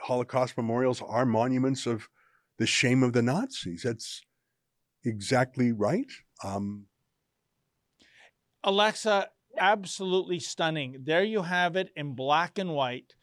Holocaust 0.00 0.56
memorials 0.56 1.02
are 1.02 1.26
monuments 1.26 1.86
of 1.86 2.08
the 2.58 2.66
shame 2.66 3.02
of 3.02 3.12
the 3.12 3.22
Nazis. 3.22 3.82
That's 3.82 4.22
exactly 5.04 5.72
right. 5.72 6.10
Um, 6.44 6.86
Alexa, 8.64 9.28
absolutely 9.58 10.38
stunning. 10.38 10.96
There 11.04 11.24
you 11.24 11.42
have 11.42 11.76
it 11.76 11.90
in 11.96 12.14
black 12.14 12.58
and 12.58 12.74
white 12.74 13.14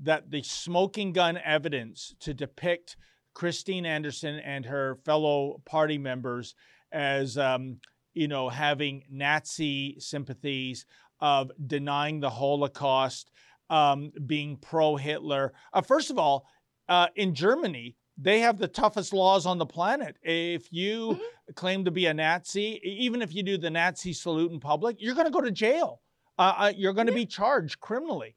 that 0.00 0.30
the 0.30 0.42
smoking 0.42 1.12
gun 1.12 1.38
evidence 1.44 2.14
to 2.20 2.34
depict 2.34 2.96
Christine 3.34 3.86
Anderson 3.86 4.38
and 4.38 4.64
her 4.64 4.98
fellow 5.04 5.62
party 5.64 5.98
members 5.98 6.54
as, 6.92 7.36
um, 7.36 7.78
you 8.14 8.28
know, 8.28 8.48
having 8.48 9.04
Nazi 9.10 9.96
sympathies, 9.98 10.86
of 11.20 11.50
denying 11.66 12.20
the 12.20 12.30
Holocaust, 12.30 13.30
um, 13.70 14.12
being 14.26 14.56
pro 14.56 14.96
Hitler. 14.96 15.52
Uh, 15.72 15.80
first 15.80 16.10
of 16.10 16.18
all, 16.18 16.46
uh, 16.88 17.08
in 17.16 17.34
Germany, 17.34 17.96
they 18.18 18.40
have 18.40 18.58
the 18.58 18.68
toughest 18.68 19.12
laws 19.12 19.46
on 19.46 19.58
the 19.58 19.66
planet. 19.66 20.16
If 20.22 20.72
you 20.72 21.10
mm-hmm. 21.10 21.52
claim 21.54 21.84
to 21.84 21.90
be 21.90 22.06
a 22.06 22.14
Nazi, 22.14 22.80
even 22.82 23.22
if 23.22 23.34
you 23.34 23.42
do 23.42 23.58
the 23.58 23.70
Nazi 23.70 24.12
salute 24.12 24.52
in 24.52 24.60
public, 24.60 24.96
you're 25.00 25.14
going 25.14 25.26
to 25.26 25.32
go 25.32 25.40
to 25.40 25.50
jail. 25.50 26.00
Uh, 26.38 26.54
uh 26.56 26.72
you're 26.76 26.92
going 26.92 27.06
to 27.06 27.12
be 27.12 27.26
charged 27.26 27.80
criminally. 27.80 28.34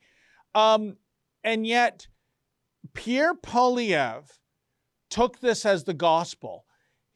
Um, 0.55 0.97
and 1.43 1.65
yet, 1.65 2.07
Pierre 2.93 3.35
Poilievre 3.35 4.39
took 5.09 5.39
this 5.39 5.65
as 5.65 5.83
the 5.83 5.93
gospel. 5.93 6.65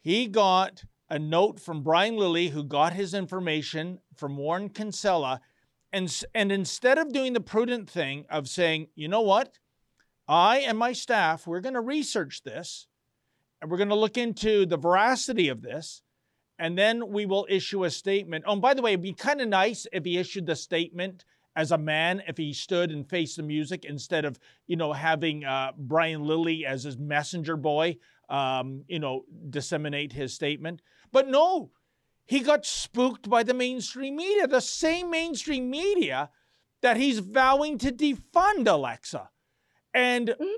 He 0.01 0.28
got 0.28 0.84
a 1.09 1.20
note 1.20 1.59
from 1.59 1.84
Brian 1.84 2.18
Lilley, 2.18 2.49
who 2.49 2.64
got 2.64 2.93
his 2.93 3.14
information 3.14 3.99
from 4.16 4.38
Warren 4.38 4.70
Kinsella. 4.70 5.41
And, 5.94 6.24
and 6.34 6.52
instead 6.52 6.98
of 6.98 7.14
doing 7.14 7.34
the 7.34 7.39
prudent 7.39 7.89
thing 7.89 8.26
of 8.30 8.50
saying, 8.50 8.88
you 8.96 9.08
know 9.08 9.22
what, 9.22 9.60
I 10.28 10.60
and 10.60 10.78
my 10.78 10.91
staff, 10.91 11.46
we're 11.46 11.62
going 11.62 11.76
to 11.76 11.82
research 11.82 12.41
this 12.44 12.88
and 13.62 13.70
we're 13.70 13.78
going 13.78 13.89
to 13.89 13.96
look 13.96 14.18
into 14.18 14.66
the 14.66 14.78
veracity 14.78 15.50
of 15.50 15.62
this. 15.62 16.02
And 16.58 16.78
then 16.78 17.10
we 17.10 17.26
will 17.26 17.46
issue 17.50 17.84
a 17.84 17.91
statement. 17.91 18.44
Oh, 18.48 18.56
by 18.56 18.74
the 18.74 18.82
way, 18.82 18.91
it'd 18.94 19.04
be 19.04 19.14
kind 19.14 19.39
of 19.39 19.48
nice 19.48 19.86
if 19.94 20.04
he 20.04 20.18
issued 20.18 20.48
the 20.48 20.56
statement 20.56 21.26
as 21.56 21.72
a 21.72 21.78
man 21.78 22.24
if 22.28 22.38
he 22.38 22.54
stood 22.54 22.91
and 22.91 23.08
faced 23.08 23.38
the 23.38 23.44
music 23.44 23.86
instead 23.86 24.26
of 24.26 24.39
you 24.68 24.76
know 24.76 24.91
having 24.91 25.46
uh, 25.46 25.72
Brian 25.78 26.24
Lilley 26.24 26.66
as 26.66 26.84
his 26.84 26.98
messenger 26.98 27.56
boy, 27.56 27.98
um, 28.30 28.84
you 28.88 29.00
know, 29.00 29.24
disseminate 29.50 30.14
his 30.14 30.34
statement. 30.34 30.82
But 31.12 31.28
no, 31.28 31.72
he 32.26 32.39
got 32.39 32.65
spooked 32.65 33.30
by 33.30 33.43
the 33.43 33.53
mainstream 33.53 34.15
media, 34.15 34.47
the 34.47 34.61
same 34.61 35.09
mainstream 35.09 35.69
media 35.69 36.30
that 36.82 36.97
he's 36.97 37.19
vowing 37.19 37.78
to 37.80 37.91
defund 37.91 38.67
Alexa. 38.67 39.30
And 39.93 40.30
mm-hmm. 40.30 40.55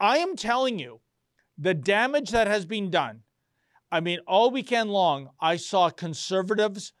I 0.00 0.18
am 0.18 0.36
telling 0.36 0.78
you, 0.78 1.00
the 1.56 1.74
damage 1.74 2.30
that 2.30 2.46
has 2.46 2.66
been 2.66 2.90
done. 2.90 3.20
I 3.90 4.00
mean, 4.00 4.18
all 4.26 4.50
weekend 4.50 4.90
long, 4.90 5.30
I 5.40 5.56
saw 5.56 5.88
conservatives 5.88 6.92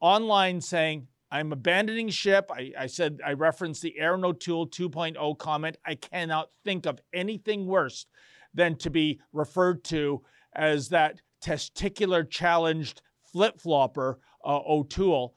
online 0.00 0.60
saying, 0.60 1.08
I'm 1.30 1.50
abandoning 1.50 2.10
ship. 2.10 2.50
I, 2.54 2.72
I 2.78 2.86
said, 2.88 3.20
I 3.24 3.32
referenced 3.32 3.80
the 3.80 3.98
Erin 3.98 4.24
O'Toole 4.24 4.68
2.0 4.68 5.38
comment. 5.38 5.78
I 5.86 5.94
cannot 5.94 6.50
think 6.62 6.84
of 6.84 7.00
anything 7.14 7.66
worse 7.66 8.04
than 8.52 8.76
to 8.76 8.90
be 8.90 9.18
referred 9.32 9.82
to 9.84 10.22
as 10.54 10.90
that 10.90 11.22
testicular 11.42 12.28
challenged 12.28 13.00
flip 13.32 13.60
flopper, 13.60 14.18
uh, 14.44 14.60
O'Toole. 14.68 15.34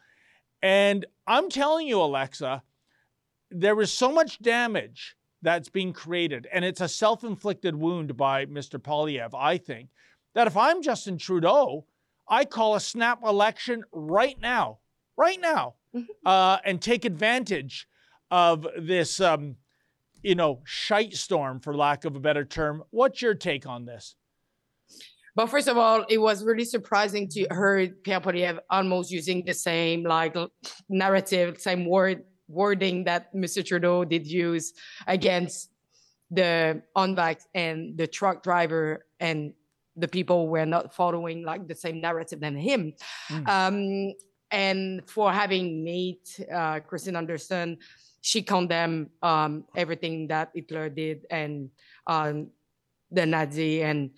And 0.62 1.06
I'm 1.28 1.50
telling 1.50 1.88
you, 1.88 2.02
Alexa, 2.02 2.64
there 3.52 3.80
is 3.82 3.92
so 3.92 4.12
much 4.12 4.42
damage 4.42 5.16
that's 5.42 5.70
being 5.70 5.94
created, 5.94 6.48
and 6.52 6.66
it's 6.66 6.82
a 6.82 6.88
self 6.88 7.24
inflicted 7.24 7.76
wound 7.76 8.18
by 8.18 8.46
Mr. 8.48 8.80
Poilievre, 8.80 9.36
I 9.36 9.58
think, 9.58 9.90
that 10.34 10.48
if 10.48 10.58
I'm 10.58 10.82
Justin 10.82 11.18
Trudeau, 11.18 11.86
I 12.28 12.46
call 12.46 12.76
a 12.76 12.80
snap 12.80 13.20
election 13.24 13.84
right 13.92 14.40
now, 14.42 14.80
right 15.18 15.40
now, 15.40 15.76
Mm-hmm. 15.96 16.28
uh, 16.28 16.58
and 16.66 16.82
take 16.82 17.06
advantage 17.06 17.88
of 18.30 18.68
this, 18.78 19.22
um, 19.22 19.56
you 20.24 20.36
know, 20.36 20.60
shite 20.66 21.14
storm, 21.14 21.62
for 21.62 21.74
lack 21.74 22.04
of 22.04 22.18
a 22.18 22.20
better 22.20 22.44
term. 22.44 22.84
What's 22.90 23.22
your 23.22 23.34
take 23.34 23.66
on 23.66 23.86
this? 23.86 24.16
But 25.36 25.48
first 25.48 25.68
of 25.68 25.78
all, 25.78 26.06
it 26.08 26.18
was 26.18 26.44
really 26.44 26.64
surprising 26.64 27.28
to 27.30 27.40
hear 27.52 27.90
Pierre 28.04 28.22
Poilievre 28.22 28.60
almost 28.70 29.12
using 29.12 29.44
the 29.46 29.54
same 29.54 30.04
like 30.04 30.36
narrative, 30.90 31.60
same 31.60 31.86
word 31.86 32.24
wording 32.48 33.04
that 33.06 33.34
Mr. 33.34 33.66
Trudeau 33.66 34.06
did 34.06 34.26
use 34.26 34.74
against 35.08 35.72
the 36.32 36.82
unvax 36.96 37.44
and 37.54 37.98
the 37.98 38.08
truck 38.08 38.44
driver 38.44 39.06
and 39.20 39.54
the 39.96 40.08
people 40.08 40.48
were 40.48 40.66
not 40.66 40.94
following 40.94 41.44
like 41.44 41.68
the 41.68 41.76
same 41.76 42.02
narrative 42.02 42.40
than 42.40 42.56
him. 42.56 42.94
Mm. 43.30 43.48
Um, 43.48 44.14
and 44.52 45.10
for 45.10 45.32
having 45.32 45.84
met 45.84 46.50
uh, 46.54 46.80
Christine 46.82 47.16
Anderson, 47.16 47.78
she 48.22 48.42
condemned 48.42 49.10
um, 49.22 49.66
everything 49.76 50.28
that 50.28 50.52
Hitler 50.54 50.90
did 50.90 51.26
and 51.30 51.70
um, 52.08 52.48
the 53.12 53.26
Nazi 53.26 53.84
and 53.84 54.12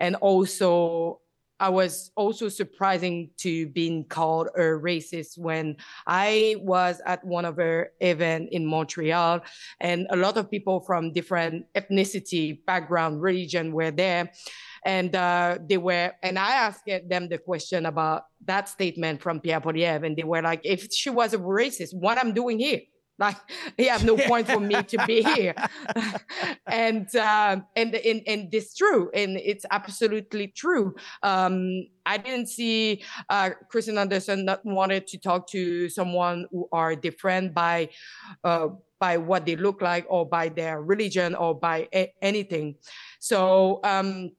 and 0.00 0.16
also 0.16 1.20
I 1.58 1.70
was 1.70 2.10
also 2.16 2.50
surprising 2.50 3.30
to 3.38 3.68
being 3.68 4.04
called 4.04 4.48
a 4.56 4.60
racist 4.60 5.38
when 5.38 5.76
I 6.06 6.56
was 6.60 7.00
at 7.06 7.24
one 7.24 7.46
of 7.46 7.56
her 7.56 7.92
event 8.00 8.50
in 8.52 8.66
Montreal, 8.66 9.40
and 9.80 10.06
a 10.10 10.16
lot 10.16 10.36
of 10.36 10.50
people 10.50 10.80
from 10.80 11.14
different 11.14 11.64
ethnicity, 11.74 12.62
background, 12.66 13.22
religion 13.22 13.72
were 13.72 13.90
there, 13.90 14.30
and 14.86 15.16
uh, 15.16 15.58
they 15.68 15.76
were 15.76 16.12
and 16.22 16.38
i 16.38 16.52
asked 16.52 16.88
them 17.08 17.28
the 17.28 17.36
question 17.36 17.84
about 17.86 18.26
that 18.46 18.68
statement 18.68 19.20
from 19.20 19.40
pierre 19.40 19.60
poilievre 19.60 20.06
and 20.06 20.16
they 20.16 20.22
were 20.22 20.40
like 20.40 20.60
if 20.64 20.90
she 20.92 21.10
was 21.10 21.34
a 21.34 21.38
racist 21.38 21.92
what 21.92 22.16
i'm 22.16 22.32
doing 22.32 22.58
here 22.58 22.80
like 23.18 23.36
you 23.78 23.88
have 23.88 24.04
no 24.04 24.16
point 24.16 24.46
for 24.46 24.60
me 24.60 24.82
to 24.82 25.04
be 25.06 25.22
here. 25.34 25.54
And 26.66 27.08
uh, 27.14 27.60
and 27.74 27.94
and 27.94 28.22
and 28.26 28.50
this 28.50 28.74
true 28.74 29.10
and 29.14 29.36
it's 29.38 29.64
absolutely 29.70 30.48
true. 30.48 30.94
Um, 31.22 31.86
i 32.04 32.16
didn't 32.18 32.46
see 32.46 33.02
uh 33.30 33.50
Christine 33.70 33.98
Anderson 33.98 34.44
not 34.44 34.64
wanted 34.64 35.06
to 35.08 35.18
talk 35.18 35.48
to 35.50 35.88
someone 35.88 36.46
who 36.50 36.68
are 36.72 36.94
different 36.94 37.54
by 37.54 37.88
uh, 38.44 38.68
by 38.98 39.16
what 39.18 39.46
they 39.46 39.56
look 39.56 39.82
like 39.82 40.06
or 40.08 40.26
by 40.28 40.48
their 40.48 40.82
religion 40.82 41.34
or 41.34 41.58
by 41.58 41.88
a- 41.94 42.12
anything. 42.22 42.76
So 43.20 43.80
um 43.84 44.30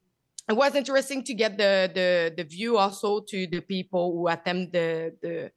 it 0.50 0.56
was 0.56 0.76
interesting 0.76 1.24
to 1.24 1.34
get 1.34 1.58
the 1.58 1.92
the 1.94 2.34
the 2.38 2.44
view 2.44 2.78
also 2.78 3.22
to 3.28 3.48
the 3.48 3.60
people 3.62 4.14
who 4.14 4.28
attend 4.28 4.72
the 4.72 5.14
the 5.22 5.52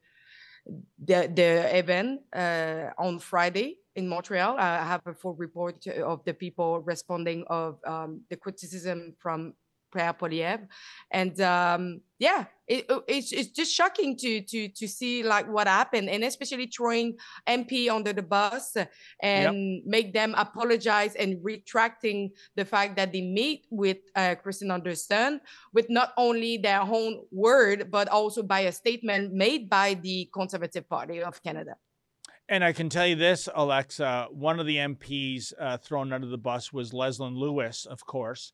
the, 1.03 1.31
the 1.33 1.77
event 1.77 2.21
uh, 2.35 2.89
on 2.97 3.19
Friday 3.19 3.77
in 3.95 4.07
Montreal. 4.07 4.57
I 4.57 4.85
have 4.85 5.01
a 5.05 5.13
full 5.13 5.35
report 5.35 5.85
of 5.87 6.23
the 6.25 6.33
people 6.33 6.79
responding 6.81 7.43
of 7.47 7.79
um, 7.85 8.21
the 8.29 8.37
criticism 8.37 9.15
from 9.19 9.53
Pierre 9.91 10.13
Poilievre. 10.13 10.67
And 11.11 11.39
um, 11.41 12.01
yeah, 12.19 12.45
it, 12.67 12.85
it's, 13.07 13.31
it's 13.31 13.49
just 13.49 13.73
shocking 13.73 14.15
to 14.17 14.41
to 14.41 14.69
to 14.69 14.87
see 14.87 15.23
like 15.23 15.47
what 15.51 15.67
happened, 15.67 16.09
and 16.09 16.23
especially 16.23 16.67
throwing 16.67 17.17
MP 17.47 17.89
under 17.89 18.13
the 18.13 18.21
bus 18.21 18.77
and 19.21 19.75
yep. 19.75 19.83
make 19.85 20.13
them 20.13 20.33
apologize 20.37 21.15
and 21.15 21.39
retracting 21.43 22.31
the 22.55 22.63
fact 22.63 22.95
that 22.95 23.11
they 23.11 23.21
meet 23.21 23.65
with 23.69 23.97
uh, 24.15 24.35
Christine 24.35 24.71
Anderson 24.71 25.41
with 25.73 25.89
not 25.89 26.13
only 26.17 26.57
their 26.57 26.81
own 26.81 27.23
word 27.31 27.91
but 27.91 28.07
also 28.07 28.41
by 28.43 28.61
a 28.61 28.71
statement 28.71 29.33
made 29.33 29.69
by 29.69 29.95
the 29.95 30.29
Conservative 30.33 30.87
Party 30.87 31.21
of 31.21 31.43
Canada. 31.43 31.75
And 32.51 32.65
I 32.65 32.73
can 32.73 32.89
tell 32.89 33.07
you 33.07 33.15
this, 33.15 33.47
Alexa, 33.55 34.27
one 34.29 34.59
of 34.59 34.65
the 34.65 34.75
MPs 34.75 35.53
uh, 35.57 35.77
thrown 35.77 36.11
under 36.11 36.27
the 36.27 36.37
bus 36.37 36.73
was 36.73 36.91
Leslyn 36.91 37.35
Lewis, 37.35 37.85
of 37.85 38.05
course. 38.05 38.51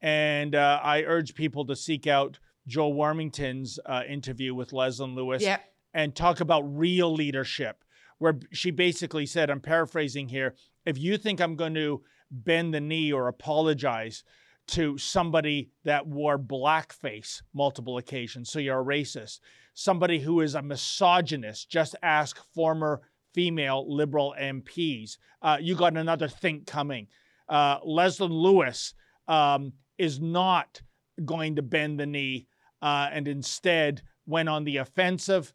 And 0.00 0.54
uh, 0.54 0.80
I 0.82 1.02
urge 1.02 1.34
people 1.34 1.64
to 1.66 1.76
seek 1.76 2.06
out 2.06 2.38
Joe 2.66 2.88
Warmington's 2.88 3.78
uh, 3.86 4.02
interview 4.08 4.54
with 4.54 4.72
Leslyn 4.72 5.14
Lewis 5.14 5.42
yeah. 5.42 5.58
and 5.94 6.14
talk 6.14 6.40
about 6.40 6.62
real 6.62 7.12
leadership, 7.12 7.84
where 8.18 8.38
she 8.52 8.70
basically 8.70 9.26
said, 9.26 9.50
I'm 9.50 9.60
paraphrasing 9.60 10.28
here, 10.28 10.54
if 10.84 10.98
you 10.98 11.18
think 11.18 11.40
I'm 11.40 11.56
going 11.56 11.74
to 11.74 12.02
bend 12.30 12.74
the 12.74 12.80
knee 12.80 13.12
or 13.12 13.28
apologize 13.28 14.22
to 14.68 14.98
somebody 14.98 15.70
that 15.84 16.06
wore 16.06 16.38
blackface 16.38 17.42
multiple 17.54 17.96
occasions, 17.96 18.50
so 18.50 18.58
you're 18.58 18.80
a 18.80 18.84
racist, 18.84 19.40
somebody 19.72 20.18
who 20.18 20.42
is 20.42 20.54
a 20.54 20.62
misogynist, 20.62 21.70
just 21.70 21.96
ask 22.02 22.38
former 22.54 23.00
female 23.32 23.86
liberal 23.88 24.34
MPs. 24.38 25.16
Uh, 25.40 25.56
you 25.60 25.74
got 25.74 25.96
another 25.96 26.28
think 26.28 26.66
coming. 26.66 27.06
Uh, 27.48 27.80
Leslyn 27.80 28.30
Lewis 28.30 28.92
um, 29.26 29.72
is 29.98 30.20
not 30.20 30.80
going 31.24 31.56
to 31.56 31.62
bend 31.62 31.98
the 31.98 32.06
knee 32.06 32.46
uh, 32.82 33.08
and 33.12 33.26
instead 33.26 34.02
went 34.26 34.48
on 34.48 34.64
the 34.64 34.76
offensive. 34.78 35.52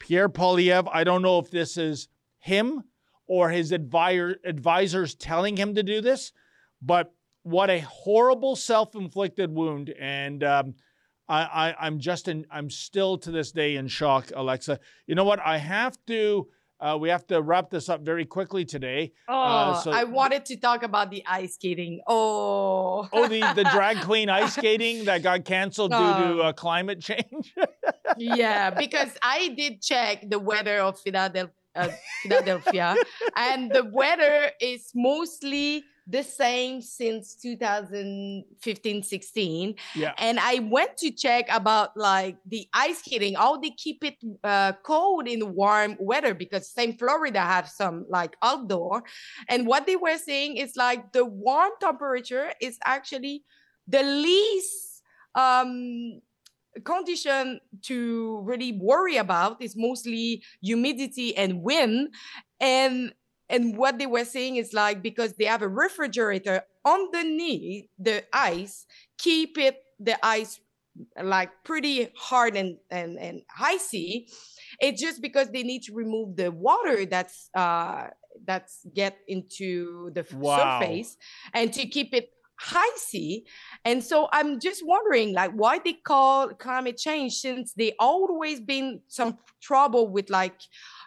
Pierre 0.00 0.28
Poilievre, 0.28 0.90
I 0.92 1.04
don't 1.04 1.22
know 1.22 1.38
if 1.38 1.50
this 1.50 1.76
is 1.76 2.08
him 2.38 2.82
or 3.26 3.50
his 3.50 3.72
advisor, 3.72 4.36
advisors 4.44 5.14
telling 5.14 5.56
him 5.56 5.74
to 5.74 5.82
do 5.82 6.00
this, 6.00 6.32
but 6.82 7.12
what 7.42 7.70
a 7.70 7.80
horrible 7.80 8.56
self-inflicted 8.56 9.50
wound. 9.50 9.90
And 9.98 10.42
um, 10.42 10.74
I, 11.28 11.74
I, 11.78 11.86
am 11.86 12.00
just 12.00 12.28
in, 12.28 12.44
I'm 12.50 12.70
still 12.70 13.16
to 13.18 13.30
this 13.30 13.52
day 13.52 13.76
in 13.76 13.88
shock, 13.88 14.30
Alexa. 14.34 14.80
You 15.06 15.14
know 15.14 15.24
what? 15.24 15.40
I 15.40 15.58
have 15.58 15.96
to. 16.08 16.48
Uh, 16.80 16.96
we 16.98 17.10
have 17.10 17.26
to 17.26 17.42
wrap 17.42 17.68
this 17.68 17.88
up 17.88 18.00
very 18.00 18.24
quickly 18.24 18.64
today. 18.64 19.12
Oh, 19.28 19.34
uh, 19.34 19.74
so 19.74 19.90
I 19.90 20.04
wanted 20.04 20.46
to 20.46 20.56
talk 20.56 20.82
about 20.82 21.10
the 21.10 21.22
ice 21.26 21.54
skating. 21.54 22.00
Oh, 22.06 23.06
oh, 23.12 23.28
the, 23.28 23.40
the 23.54 23.64
drag 23.72 24.00
queen 24.00 24.30
ice 24.30 24.54
skating 24.54 25.04
that 25.04 25.22
got 25.22 25.44
canceled 25.44 25.90
due 25.90 25.98
to 25.98 26.40
uh, 26.40 26.52
climate 26.52 27.00
change. 27.00 27.54
yeah, 28.16 28.70
because 28.70 29.10
I 29.22 29.48
did 29.48 29.82
check 29.82 30.28
the 30.28 30.38
weather 30.38 30.78
of 30.78 30.98
Philadelphia, 30.98 31.50
uh, 31.74 31.88
Philadelphia, 32.22 32.96
and 33.36 33.70
the 33.70 33.84
weather 33.84 34.50
is 34.60 34.90
mostly 34.94 35.84
the 36.10 36.22
same 36.24 36.82
since 36.82 37.34
2015 37.36 39.02
16 39.02 39.74
yeah. 39.94 40.12
And 40.18 40.40
i 40.40 40.58
went 40.58 40.96
to 40.98 41.10
check 41.10 41.46
about 41.48 41.96
like 41.96 42.36
the 42.46 42.66
ice 42.72 42.98
skating 42.98 43.34
how 43.34 43.58
they 43.58 43.70
keep 43.70 44.02
it 44.02 44.16
uh, 44.42 44.72
cold 44.82 45.28
in 45.28 45.54
warm 45.54 45.96
weather 46.00 46.34
because 46.34 46.68
same 46.68 46.94
florida 46.96 47.40
have 47.40 47.68
some 47.68 48.06
like 48.08 48.36
outdoor. 48.42 49.04
And 49.48 49.66
what 49.66 49.86
they 49.86 49.96
were 49.96 50.18
saying 50.18 50.56
is 50.56 50.74
like 50.74 51.12
the 51.12 51.24
warm 51.24 51.72
temperature 51.80 52.52
is 52.60 52.78
actually 52.84 53.44
the 53.86 54.02
least 54.02 55.02
um 55.36 56.20
condition 56.84 57.60
to 57.82 58.40
really 58.44 58.72
worry 58.72 59.16
about 59.16 59.60
is 59.60 59.74
mostly 59.76 60.42
humidity 60.62 61.36
and 61.36 61.62
wind 61.62 62.14
and 62.60 63.12
and 63.50 63.76
what 63.76 63.98
they 63.98 64.06
were 64.06 64.24
saying 64.24 64.56
is 64.56 64.72
like 64.72 65.02
because 65.02 65.34
they 65.34 65.44
have 65.44 65.62
a 65.62 65.68
refrigerator 65.68 66.62
underneath 66.84 67.86
the 67.98 68.22
ice, 68.32 68.86
keep 69.18 69.58
it 69.58 69.82
the 69.98 70.16
ice 70.24 70.60
like 71.22 71.50
pretty 71.64 72.10
hard 72.16 72.56
and 72.56 72.76
and 72.90 73.18
and 73.18 73.42
icy. 73.58 74.28
It's 74.78 75.00
just 75.00 75.20
because 75.20 75.50
they 75.50 75.62
need 75.62 75.82
to 75.84 75.94
remove 75.94 76.36
the 76.36 76.50
water 76.50 77.04
that's 77.06 77.50
uh 77.54 78.08
that's 78.46 78.86
get 78.94 79.18
into 79.26 80.10
the 80.14 80.24
wow. 80.36 80.80
surface 80.80 81.16
and 81.52 81.72
to 81.72 81.86
keep 81.86 82.14
it 82.14 82.30
icy. 82.72 83.46
And 83.84 84.02
so 84.02 84.28
I'm 84.32 84.60
just 84.60 84.86
wondering, 84.86 85.34
like, 85.34 85.52
why 85.52 85.78
they 85.78 85.94
call 85.94 86.48
climate 86.48 86.96
change 86.96 87.34
since 87.34 87.72
they 87.72 87.94
always 87.98 88.60
been 88.60 89.00
some 89.08 89.38
trouble 89.60 90.08
with 90.08 90.30
like 90.30 90.60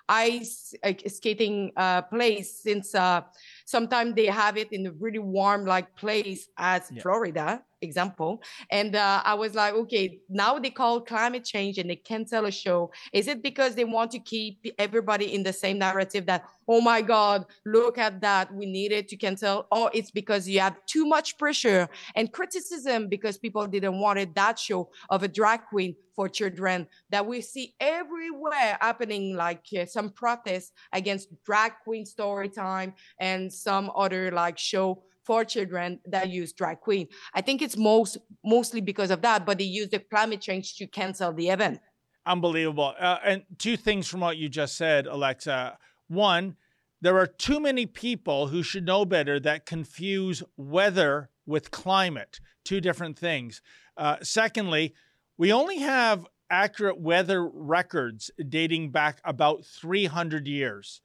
ice 0.09 0.73
uh, 0.83 0.93
skating 1.07 1.71
uh, 1.77 2.01
place 2.03 2.61
since 2.61 2.93
uh, 2.93 3.21
sometimes 3.65 4.15
they 4.15 4.25
have 4.25 4.57
it 4.57 4.71
in 4.71 4.87
a 4.87 4.91
really 4.93 5.19
warm 5.19 5.65
like 5.65 5.95
place 5.95 6.49
as 6.57 6.91
yeah. 6.91 7.01
Florida 7.01 7.63
example. 7.84 8.41
And 8.71 8.95
uh, 8.95 9.21
I 9.23 9.34
was 9.34 9.53
like, 9.53 9.73
okay, 9.73 10.19
now 10.29 10.57
they 10.57 10.69
call 10.69 11.01
climate 11.01 11.43
change 11.43 11.77
and 11.77 11.89
they 11.89 11.95
cancel 11.95 12.45
a 12.45 12.51
show. 12.51 12.91
Is 13.11 13.27
it 13.27 13.43
because 13.43 13.75
they 13.75 13.86
want 13.86 14.11
to 14.11 14.19
keep 14.19 14.65
everybody 14.79 15.36
in 15.36 15.43
the 15.43 15.53
same 15.53 15.77
narrative 15.79 16.25
that, 16.25 16.45
oh 16.67 16.81
my 16.81 17.01
God, 17.01 17.45
look 17.65 17.97
at 17.97 18.21
that, 18.21 18.53
we 18.53 18.65
needed 18.65 19.07
to 19.09 19.17
cancel? 19.17 19.67
Or 19.71 19.91
it's 19.93 20.11
because 20.11 20.47
you 20.47 20.59
have 20.59 20.77
too 20.86 21.05
much 21.05 21.38
pressure 21.38 21.89
and 22.15 22.31
criticism 22.31 23.07
because 23.09 23.38
people 23.38 23.67
didn't 23.67 23.99
want 23.99 24.19
it, 24.19 24.34
that 24.36 24.57
show 24.57 24.89
of 25.09 25.23
a 25.23 25.27
drag 25.27 25.65
queen 25.69 25.95
for 26.15 26.29
children 26.29 26.88
that 27.09 27.25
we 27.25 27.41
see 27.41 27.73
everywhere 27.79 28.77
happening, 28.79 29.36
like 29.36 29.65
uh, 29.77 29.86
some 29.86 30.09
protests 30.09 30.71
against 30.91 31.29
drag 31.43 31.73
queen 31.84 32.05
story 32.05 32.49
time 32.49 32.93
and 33.19 33.51
some 33.51 33.91
other 33.95 34.31
like 34.31 34.57
show 34.57 35.03
for 35.24 35.45
children 35.45 35.99
that 36.05 36.30
use 36.30 36.53
drag 36.53 36.82
queen. 36.82 37.07
I 37.34 37.41
think 37.41 37.61
it's 37.61 37.78
most 37.78 38.17
mostly 38.43 38.82
because 38.82 39.11
of 39.11 39.21
that, 39.21 39.45
but 39.45 39.57
they 39.57 39.63
use 39.63 39.89
the 39.89 39.99
climate 39.99 40.41
change 40.41 40.76
to 40.76 40.88
cancel 40.88 41.34
the 41.34 41.49
event. 41.49 41.80
Unbelievable. 42.26 42.93
Uh, 42.99 43.17
and 43.24 43.43
two 43.57 43.76
things 43.78 44.07
from 44.07 44.21
what 44.21 44.38
you 44.38 44.49
just 44.49 44.78
said, 44.78 45.07
Alexa. 45.07 45.78
One, 46.07 46.55
there 47.01 47.17
are 47.17 47.28
too 47.28 47.59
many 47.59 47.86
people 47.86 48.47
who 48.47 48.63
should 48.63 48.86
know 48.86 49.03
better 49.03 49.39
that 49.41 49.65
confuse 49.65 50.41
weather 50.55 51.30
with 51.45 51.71
climate, 51.71 52.39
two 52.63 52.80
different 52.80 53.19
things. 53.19 53.61
Uh, 53.97 54.17
secondly, 54.21 54.93
we 55.38 55.51
only 55.51 55.80
have 55.80 56.26
accurate 56.49 56.99
weather 56.99 57.45
records 57.45 58.32
dating 58.47 58.91
back 58.91 59.19
about 59.26 59.65
300 59.65 60.47
years. 60.47 61.01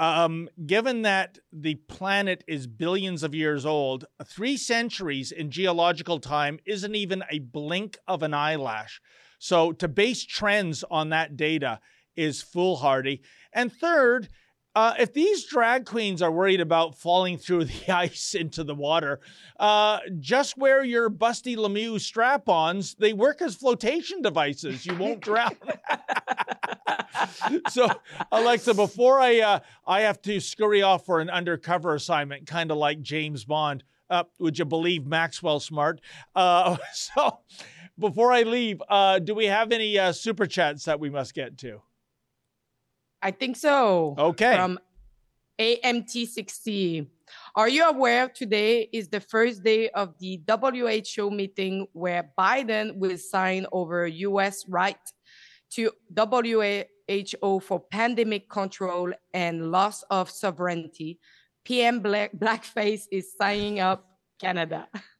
Um, 0.00 0.48
given 0.66 1.02
that 1.02 1.38
the 1.52 1.74
planet 1.74 2.42
is 2.48 2.66
billions 2.66 3.22
of 3.22 3.34
years 3.34 3.66
old, 3.66 4.06
three 4.24 4.56
centuries 4.56 5.30
in 5.30 5.50
geological 5.50 6.18
time 6.18 6.58
isn't 6.64 6.94
even 6.94 7.22
a 7.30 7.40
blink 7.40 7.98
of 8.08 8.22
an 8.22 8.32
eyelash. 8.32 8.98
So 9.38 9.72
to 9.72 9.88
base 9.88 10.24
trends 10.24 10.82
on 10.90 11.10
that 11.10 11.36
data 11.36 11.80
is 12.16 12.40
foolhardy. 12.40 13.20
And 13.52 13.70
third, 13.70 14.30
uh, 14.74 14.94
if 14.98 15.12
these 15.12 15.44
drag 15.44 15.84
queens 15.84 16.22
are 16.22 16.30
worried 16.30 16.60
about 16.60 16.94
falling 16.94 17.36
through 17.36 17.64
the 17.66 17.92
ice 17.92 18.34
into 18.34 18.62
the 18.62 18.74
water, 18.74 19.20
uh, 19.58 19.98
just 20.18 20.56
wear 20.56 20.84
your 20.84 21.10
Busty 21.10 21.56
Lemieux 21.56 22.00
strap 22.00 22.48
ons. 22.48 22.94
They 22.94 23.12
work 23.12 23.42
as 23.42 23.56
flotation 23.56 24.22
devices. 24.22 24.86
You 24.86 24.96
won't 24.96 25.20
drown. 25.20 25.56
so, 27.68 27.88
Alexa, 28.30 28.74
before 28.74 29.20
I 29.20 29.40
uh, 29.40 29.60
I 29.86 30.02
have 30.02 30.22
to 30.22 30.40
scurry 30.40 30.82
off 30.82 31.04
for 31.04 31.20
an 31.20 31.30
undercover 31.30 31.94
assignment, 31.94 32.46
kind 32.46 32.70
of 32.70 32.76
like 32.76 33.02
James 33.02 33.44
Bond. 33.44 33.82
Uh, 34.08 34.24
would 34.40 34.58
you 34.58 34.64
believe 34.64 35.06
Maxwell 35.06 35.60
Smart? 35.60 36.00
Uh, 36.34 36.76
so, 36.92 37.40
before 37.98 38.32
I 38.32 38.42
leave, 38.42 38.82
uh, 38.88 39.18
do 39.18 39.34
we 39.34 39.46
have 39.46 39.72
any 39.72 39.98
super 40.12 40.46
chats 40.46 40.84
that 40.84 40.98
we 41.00 41.10
must 41.10 41.34
get 41.34 41.58
to? 41.58 41.82
I 43.22 43.30
think 43.30 43.56
so. 43.56 44.14
Okay. 44.18 44.54
From 44.54 44.78
AMT60. 45.60 47.06
Are 47.54 47.68
you 47.68 47.84
aware 47.84 48.28
today 48.28 48.88
is 48.92 49.08
the 49.08 49.20
first 49.20 49.62
day 49.62 49.90
of 49.90 50.18
the 50.18 50.40
WHO 50.48 51.30
meeting 51.30 51.86
where 51.92 52.30
Biden 52.38 52.96
will 52.96 53.18
sign 53.18 53.66
over 53.70 54.06
US 54.06 54.66
right 54.68 54.96
to 55.72 55.90
WHO 56.16 57.60
for 57.60 57.80
pandemic 57.90 58.48
control 58.48 59.12
and 59.34 59.70
loss 59.70 60.02
of 60.10 60.30
sovereignty? 60.30 61.20
PM 61.64 62.00
Black, 62.00 62.32
Blackface 62.32 63.04
is 63.12 63.34
signing 63.36 63.80
up 63.80 64.06
Canada. 64.40 64.88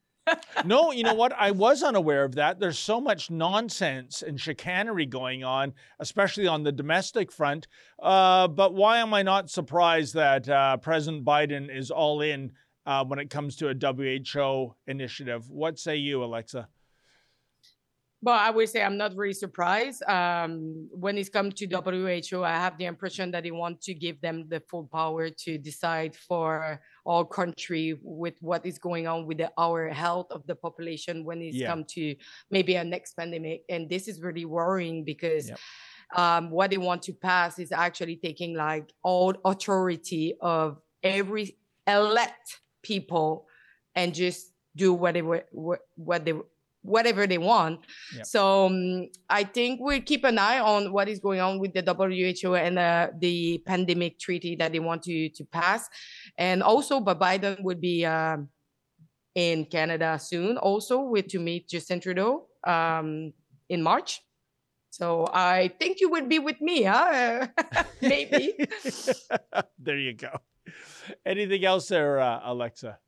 no, 0.65 0.93
you 0.93 1.03
know 1.03 1.15
what? 1.15 1.33
I 1.33 1.51
was 1.51 1.83
unaware 1.83 2.25
of 2.25 2.35
that. 2.37 2.59
There's 2.59 2.79
so 2.79 3.01
much 3.01 3.31
nonsense 3.31 4.23
and 4.23 4.41
chicanery 4.41 5.07
going 5.07 5.45
on, 5.45 5.73
especially 5.99 6.47
on 6.47 6.63
the 6.63 6.73
domestic 6.73 7.33
front. 7.33 7.67
Uh, 8.03 8.49
but 8.49 8.75
why 8.75 8.99
am 8.99 9.15
I 9.15 9.23
not 9.23 9.51
surprised 9.51 10.15
that 10.15 10.49
uh, 10.49 10.77
President 10.79 11.25
Biden 11.25 11.75
is 11.75 11.91
all 11.91 12.21
in 12.21 12.53
uh, 12.87 13.05
when 13.05 13.19
it 13.19 13.31
comes 13.31 13.57
to 13.57 13.69
a 13.69 13.75
WHO 13.75 14.75
initiative? 14.87 15.49
What 15.49 15.79
say 15.79 15.97
you, 15.97 16.25
Alexa? 16.25 16.69
Well, 18.23 18.39
I 18.39 18.51
would 18.51 18.69
say 18.69 18.83
I'm 18.83 18.99
not 18.99 19.17
really 19.17 19.33
surprised. 19.33 20.03
Um, 20.03 20.89
when 20.93 21.17
it 21.17 21.33
comes 21.33 21.55
to 21.55 21.67
WHO, 21.67 22.45
I 22.45 22.51
have 22.51 22.77
the 22.77 22.85
impression 22.85 23.31
that 23.31 23.45
they 23.45 23.51
want 23.51 23.81
to 23.83 23.95
give 23.95 24.21
them 24.21 24.45
the 24.49 24.61
full 24.61 24.85
power 24.93 25.31
to 25.31 25.57
decide 25.57 26.15
for 26.15 26.81
all 27.07 27.25
country 27.25 27.99
with 28.03 28.35
what 28.41 28.67
is 28.67 28.79
going 28.79 29.07
on 29.07 29.25
with 29.27 29.39
the, 29.39 29.51
our 29.57 29.89
health 29.89 30.27
of 30.33 30.47
the 30.47 30.55
population 30.55 31.25
when 31.25 31.41
it's 31.41 31.57
yeah. 31.57 31.69
come 31.69 31.85
to 31.95 32.15
maybe 32.51 32.75
a 32.75 32.85
next 32.85 33.15
pandemic. 33.15 33.63
And 33.71 33.89
this 33.89 34.07
is 34.07 34.21
really 34.21 34.45
worrying 34.45 35.03
because 35.03 35.49
yep. 35.49 35.59
um, 36.15 36.51
what 36.51 36.71
they 36.71 36.79
want 36.79 37.03
to 37.05 37.15
pass 37.15 37.59
is 37.59 37.73
actually 37.73 38.17
taking 38.17 38.55
like 38.55 38.93
all 39.03 39.35
authority 39.47 40.35
of 40.43 40.79
every 41.03 41.57
elect 41.87 42.61
people 42.83 43.47
and 43.95 44.15
just 44.15 44.53
do 44.77 44.93
whatever 44.93 45.43
what 45.53 46.25
they 46.25 46.35
whatever 46.83 47.27
they 47.27 47.39
want. 47.39 47.81
Yep. 48.17 48.27
So 48.27 48.67
um, 48.67 49.09
I 49.29 49.45
think 49.45 49.81
we 49.81 50.01
keep 50.01 50.25
an 50.25 50.39
eye 50.39 50.61
on 50.61 50.93
what 50.93 51.09
is 51.09 51.19
going 51.19 51.41
on 51.41 51.59
with 51.59 51.75
the 51.75 51.83
WHO 51.83 52.55
and 52.55 52.79
uh, 52.79 53.09
the 53.19 53.63
pandemic 53.67 54.19
treaty 54.19 54.57
that 54.57 54.73
they 54.73 54.81
want 54.81 55.03
to 55.05 55.29
to 55.31 55.45
pass, 55.45 55.89
and 56.39 56.63
also, 56.63 57.01
but 57.01 57.21
Biden 57.21 57.63
would 57.63 57.81
be 57.81 58.05
uh, 58.05 58.39
in 59.35 59.65
Canada 59.67 60.19
soon, 60.19 60.57
also 60.57 61.01
with 61.01 61.29
to 61.29 61.39
meet 61.39 61.69
Justin 61.69 62.01
Trudeau 62.01 62.47
um, 62.67 63.33
in 63.69 63.83
March. 63.83 64.21
So 64.91 65.25
I 65.33 65.69
think 65.79 66.01
you 66.01 66.11
would 66.11 66.29
be 66.29 66.41
with 66.41 66.61
me, 66.61 66.83
huh? 66.83 67.47
Maybe. 68.03 68.55
there 69.79 69.99
you 69.99 70.15
go. 70.15 70.41
Anything 71.25 71.65
else 71.65 71.89
there, 71.89 72.19
uh, 72.19 72.41
Alexa? 72.45 72.99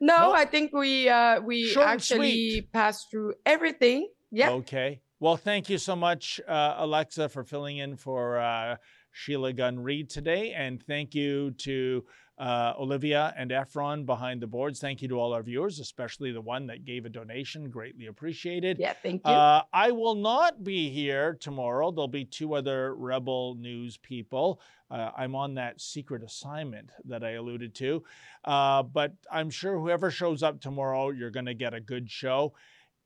No, 0.00 0.32
I 0.32 0.44
think 0.44 0.72
we 0.72 1.08
uh, 1.08 1.40
we 1.40 1.74
actually 1.76 2.68
passed 2.72 3.10
through 3.10 3.34
everything. 3.46 4.08
Yeah. 4.30 4.50
Okay. 4.50 5.00
Well, 5.20 5.36
thank 5.36 5.70
you 5.70 5.78
so 5.78 5.96
much, 5.96 6.40
uh, 6.46 6.74
Alexa, 6.78 7.28
for 7.28 7.44
filling 7.44 7.78
in 7.78 7.96
for 7.96 8.38
uh, 8.38 8.76
Sheila 9.12 9.52
Gunn 9.52 9.78
Reid 9.78 10.10
today. 10.10 10.52
And 10.52 10.82
thank 10.82 11.14
you 11.14 11.52
to 11.58 12.04
uh, 12.38 12.72
Olivia 12.78 13.32
and 13.36 13.50
Efron 13.50 14.04
behind 14.04 14.42
the 14.42 14.46
boards. 14.46 14.80
Thank 14.80 15.02
you 15.02 15.08
to 15.08 15.20
all 15.20 15.32
our 15.32 15.42
viewers, 15.42 15.78
especially 15.78 16.32
the 16.32 16.40
one 16.40 16.66
that 16.66 16.84
gave 16.84 17.04
a 17.04 17.08
donation. 17.08 17.70
Greatly 17.70 18.06
appreciated. 18.06 18.78
Yeah, 18.78 18.94
thank 19.02 19.22
you. 19.24 19.32
Uh, 19.32 19.62
I 19.72 19.92
will 19.92 20.16
not 20.16 20.64
be 20.64 20.90
here 20.90 21.36
tomorrow. 21.40 21.92
There'll 21.92 22.08
be 22.08 22.24
two 22.24 22.54
other 22.54 22.94
Rebel 22.94 23.54
News 23.54 23.96
people. 23.98 24.60
Uh, 24.90 25.10
I'm 25.16 25.34
on 25.34 25.54
that 25.54 25.80
secret 25.80 26.22
assignment 26.22 26.90
that 27.04 27.22
I 27.22 27.32
alluded 27.32 27.74
to. 27.76 28.02
Uh, 28.44 28.82
but 28.82 29.12
I'm 29.30 29.50
sure 29.50 29.78
whoever 29.78 30.10
shows 30.10 30.42
up 30.42 30.60
tomorrow, 30.60 31.10
you're 31.10 31.30
going 31.30 31.46
to 31.46 31.54
get 31.54 31.74
a 31.74 31.80
good 31.80 32.10
show. 32.10 32.54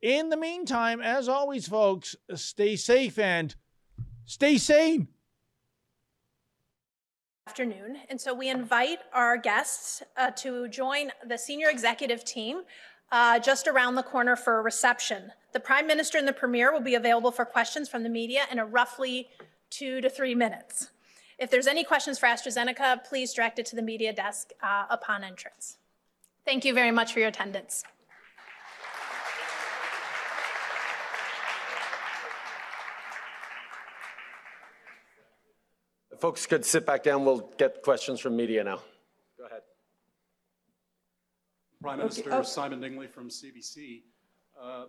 In 0.01 0.29
the 0.29 0.37
meantime, 0.37 1.01
as 1.01 1.27
always, 1.29 1.67
folks, 1.67 2.15
stay 2.35 2.75
safe 2.75 3.19
and 3.19 3.53
stay 4.25 4.57
sane 4.57 5.07
afternoon. 7.49 7.97
And 8.11 8.21
so 8.21 8.31
we 8.31 8.47
invite 8.47 8.99
our 9.11 9.35
guests 9.35 10.03
uh, 10.15 10.29
to 10.43 10.67
join 10.67 11.09
the 11.27 11.35
senior 11.35 11.69
executive 11.69 12.23
team 12.23 12.61
uh, 13.11 13.39
just 13.39 13.67
around 13.67 13.95
the 13.95 14.03
corner 14.03 14.35
for 14.35 14.59
a 14.59 14.61
reception. 14.61 15.31
The 15.51 15.59
Prime 15.59 15.87
Minister 15.87 16.19
and 16.19 16.27
the 16.27 16.33
Premier 16.43 16.71
will 16.71 16.79
be 16.79 16.93
available 16.93 17.31
for 17.31 17.45
questions 17.45 17.89
from 17.89 18.03
the 18.03 18.09
media 18.09 18.41
in 18.51 18.59
a 18.59 18.65
roughly 18.67 19.29
two 19.71 19.99
to 20.01 20.11
three 20.11 20.35
minutes. 20.35 20.91
If 21.39 21.49
there's 21.49 21.65
any 21.65 21.83
questions 21.83 22.19
for 22.19 22.27
AstraZeneca, 22.27 23.03
please 23.03 23.33
direct 23.33 23.57
it 23.57 23.65
to 23.67 23.75
the 23.75 23.81
media 23.81 24.13
desk 24.13 24.51
uh, 24.61 24.85
upon 24.91 25.23
entrance. 25.23 25.79
Thank 26.45 26.65
you 26.65 26.75
very 26.75 26.91
much 26.91 27.13
for 27.13 27.19
your 27.19 27.29
attendance. 27.29 27.83
Folks 36.19 36.45
could 36.45 36.65
sit 36.65 36.85
back 36.85 37.03
down. 37.03 37.23
We'll 37.23 37.49
get 37.57 37.81
questions 37.81 38.19
from 38.19 38.35
media 38.35 38.61
now. 38.63 38.81
Go 39.37 39.45
ahead. 39.45 39.61
Prime 41.81 41.99
Minister 41.99 42.33
oh. 42.33 42.43
Simon 42.43 42.81
Dingley 42.81 43.07
from 43.07 43.29
CBC. 43.29 44.01
Uh, 44.61 44.85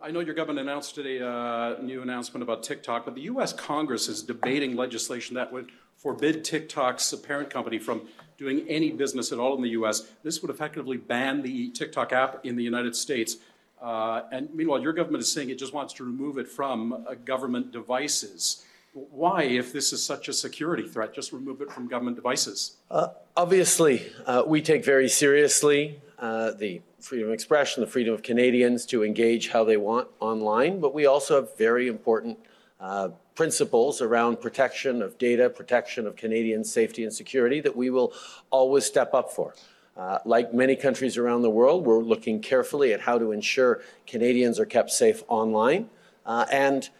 I 0.00 0.12
know 0.12 0.20
your 0.20 0.34
government 0.34 0.60
announced 0.60 0.94
today 0.94 1.18
a 1.18 1.78
new 1.82 2.00
announcement 2.00 2.44
about 2.44 2.62
TikTok, 2.62 3.04
but 3.04 3.16
the 3.16 3.22
U.S. 3.22 3.52
Congress 3.52 4.08
is 4.08 4.22
debating 4.22 4.76
legislation 4.76 5.34
that 5.34 5.52
would 5.52 5.72
forbid 5.96 6.44
TikTok's 6.44 7.12
parent 7.16 7.50
company 7.50 7.78
from 7.78 8.08
doing 8.38 8.64
any 8.68 8.90
business 8.90 9.32
at 9.32 9.40
all 9.40 9.56
in 9.56 9.62
the 9.62 9.70
U.S. 9.70 10.12
This 10.22 10.42
would 10.42 10.50
effectively 10.50 10.96
ban 10.96 11.42
the 11.42 11.70
TikTok 11.70 12.12
app 12.12 12.44
in 12.44 12.54
the 12.54 12.62
United 12.62 12.94
States. 12.94 13.38
Uh, 13.80 14.22
and 14.30 14.48
meanwhile, 14.54 14.80
your 14.80 14.92
government 14.92 15.22
is 15.22 15.32
saying 15.32 15.50
it 15.50 15.58
just 15.58 15.74
wants 15.74 15.92
to 15.94 16.04
remove 16.04 16.38
it 16.38 16.48
from 16.48 16.92
uh, 16.92 17.14
government 17.24 17.72
devices. 17.72 18.64
Why, 18.92 19.44
if 19.44 19.72
this 19.72 19.92
is 19.92 20.04
such 20.04 20.28
a 20.28 20.34
security 20.34 20.86
threat, 20.86 21.14
just 21.14 21.32
remove 21.32 21.62
it 21.62 21.72
from 21.72 21.88
government 21.88 22.16
devices? 22.16 22.76
Uh, 22.90 23.08
obviously, 23.36 24.06
uh, 24.26 24.42
we 24.46 24.60
take 24.60 24.84
very 24.84 25.08
seriously 25.08 26.00
uh, 26.18 26.50
the 26.52 26.82
freedom 27.00 27.28
of 27.28 27.34
expression, 27.34 27.80
the 27.80 27.86
freedom 27.86 28.12
of 28.12 28.22
Canadians 28.22 28.84
to 28.86 29.02
engage 29.02 29.48
how 29.48 29.64
they 29.64 29.78
want 29.78 30.08
online, 30.20 30.78
but 30.78 30.92
we 30.92 31.06
also 31.06 31.36
have 31.36 31.56
very 31.56 31.88
important 31.88 32.38
uh, 32.80 33.08
principles 33.34 34.02
around 34.02 34.42
protection 34.42 35.00
of 35.00 35.16
data, 35.16 35.48
protection 35.48 36.06
of 36.06 36.14
Canadian 36.14 36.62
safety 36.62 37.02
and 37.02 37.12
security 37.12 37.60
that 37.60 37.74
we 37.74 37.88
will 37.88 38.12
always 38.50 38.84
step 38.84 39.14
up 39.14 39.32
for. 39.32 39.54
Uh, 39.96 40.18
like 40.26 40.52
many 40.52 40.76
countries 40.76 41.16
around 41.16 41.42
the 41.42 41.50
world, 41.50 41.86
we're 41.86 42.02
looking 42.02 42.40
carefully 42.40 42.92
at 42.92 43.00
how 43.00 43.18
to 43.18 43.32
ensure 43.32 43.80
Canadians 44.06 44.60
are 44.60 44.66
kept 44.66 44.90
safe 44.90 45.22
online 45.28 45.88
uh, 46.26 46.44
and 46.52 46.90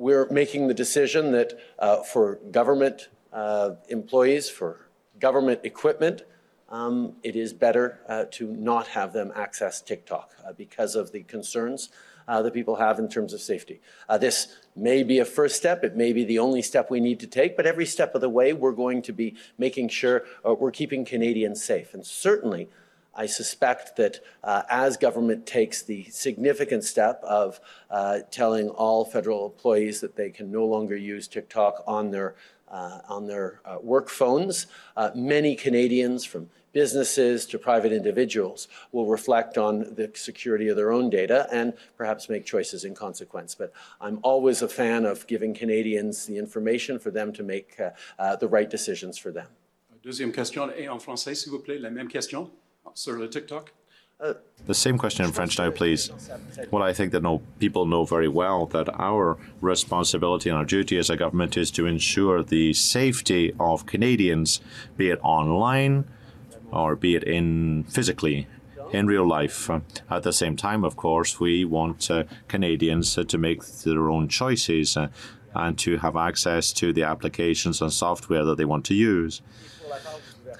we're 0.00 0.26
making 0.30 0.66
the 0.66 0.72
decision 0.72 1.30
that 1.30 1.52
uh, 1.78 2.02
for 2.02 2.36
government 2.50 3.10
uh, 3.34 3.72
employees, 3.90 4.48
for 4.48 4.88
government 5.18 5.60
equipment, 5.62 6.22
um, 6.70 7.16
it 7.22 7.36
is 7.36 7.52
better 7.52 8.00
uh, 8.08 8.24
to 8.30 8.46
not 8.46 8.88
have 8.88 9.12
them 9.12 9.30
access 9.36 9.82
TikTok 9.82 10.30
uh, 10.42 10.54
because 10.54 10.94
of 10.94 11.12
the 11.12 11.22
concerns 11.24 11.90
uh, 12.26 12.40
that 12.40 12.54
people 12.54 12.76
have 12.76 12.98
in 12.98 13.10
terms 13.10 13.34
of 13.34 13.42
safety. 13.42 13.82
Uh, 14.08 14.16
this 14.16 14.56
may 14.74 15.02
be 15.02 15.18
a 15.18 15.24
first 15.26 15.56
step. 15.56 15.84
It 15.84 15.94
may 15.94 16.14
be 16.14 16.24
the 16.24 16.38
only 16.38 16.62
step 16.62 16.90
we 16.90 17.00
need 17.00 17.20
to 17.20 17.26
take, 17.26 17.54
but 17.54 17.66
every 17.66 17.84
step 17.84 18.14
of 18.14 18.22
the 18.22 18.30
way, 18.30 18.54
we're 18.54 18.72
going 18.72 19.02
to 19.02 19.12
be 19.12 19.36
making 19.58 19.90
sure 19.90 20.24
we're 20.42 20.70
keeping 20.70 21.04
Canadians 21.04 21.62
safe. 21.62 21.92
And 21.92 22.06
certainly, 22.06 22.70
I 23.14 23.26
suspect 23.26 23.96
that 23.96 24.20
uh, 24.42 24.62
as 24.70 24.96
government 24.96 25.46
takes 25.46 25.82
the 25.82 26.04
significant 26.04 26.84
step 26.84 27.22
of 27.24 27.60
uh, 27.90 28.20
telling 28.30 28.68
all 28.68 29.04
federal 29.04 29.46
employees 29.46 30.00
that 30.00 30.16
they 30.16 30.30
can 30.30 30.50
no 30.50 30.64
longer 30.64 30.96
use 30.96 31.26
TikTok 31.26 31.82
on 31.86 32.10
their 32.10 32.34
uh, 32.70 33.00
on 33.08 33.26
their 33.26 33.60
uh, 33.64 33.78
work 33.82 34.08
phones, 34.08 34.68
uh, 34.96 35.10
many 35.12 35.56
Canadians 35.56 36.24
from 36.24 36.48
businesses 36.72 37.44
to 37.46 37.58
private 37.58 37.92
individuals 37.92 38.68
will 38.92 39.06
reflect 39.06 39.58
on 39.58 39.80
the 39.96 40.08
security 40.14 40.68
of 40.68 40.76
their 40.76 40.92
own 40.92 41.10
data 41.10 41.48
and 41.50 41.72
perhaps 41.96 42.28
make 42.28 42.44
choices 42.44 42.84
in 42.84 42.94
consequence. 42.94 43.56
But 43.56 43.72
I'm 44.00 44.20
always 44.22 44.62
a 44.62 44.68
fan 44.68 45.04
of 45.04 45.26
giving 45.26 45.52
Canadians 45.52 46.26
the 46.26 46.38
information 46.38 47.00
for 47.00 47.10
them 47.10 47.32
to 47.32 47.42
make 47.42 47.76
uh, 48.18 48.36
the 48.36 48.46
right 48.46 48.70
decisions 48.70 49.18
for 49.18 49.32
them. 49.32 49.48
Deuxième 50.02 50.32
question, 50.32 50.70
et 50.70 50.88
en 50.88 50.98
français, 50.98 51.34
s'il 51.34 51.50
vous 51.50 51.58
plaît, 51.58 51.78
la 51.78 51.90
même 51.90 52.08
question 52.08 52.50
sur 52.94 53.26
TikTok? 53.26 53.72
Uh, 54.20 54.34
the 54.66 54.74
same 54.74 54.98
question 54.98 55.24
in 55.24 55.32
French 55.32 55.58
now, 55.58 55.70
please. 55.70 56.10
Well, 56.70 56.82
I 56.82 56.92
think 56.92 57.12
that 57.12 57.22
no, 57.22 57.40
people 57.58 57.86
know 57.86 58.04
very 58.04 58.28
well 58.28 58.66
that 58.66 58.88
our 59.00 59.38
responsibility 59.62 60.50
and 60.50 60.58
our 60.58 60.64
duty 60.66 60.98
as 60.98 61.08
a 61.08 61.16
government 61.16 61.56
is 61.56 61.70
to 61.72 61.86
ensure 61.86 62.42
the 62.42 62.74
safety 62.74 63.54
of 63.58 63.86
Canadians, 63.86 64.60
be 64.98 65.08
it 65.08 65.18
online 65.22 66.04
or 66.70 66.96
be 66.96 67.16
it 67.16 67.24
in 67.24 67.84
physically 67.84 68.46
in 68.92 69.06
real 69.06 69.26
life. 69.26 69.70
At 70.10 70.22
the 70.22 70.32
same 70.32 70.56
time, 70.56 70.84
of 70.84 70.96
course, 70.96 71.40
we 71.40 71.64
want 71.64 72.10
uh, 72.10 72.24
Canadians 72.48 73.16
uh, 73.16 73.24
to 73.24 73.38
make 73.38 73.64
their 73.64 74.10
own 74.10 74.28
choices 74.28 74.96
uh, 74.96 75.08
and 75.54 75.78
to 75.78 75.98
have 75.98 76.16
access 76.16 76.72
to 76.74 76.92
the 76.92 77.04
applications 77.04 77.80
and 77.80 77.92
software 77.92 78.44
that 78.44 78.56
they 78.56 78.64
want 78.64 78.84
to 78.86 78.94
use. 78.94 79.42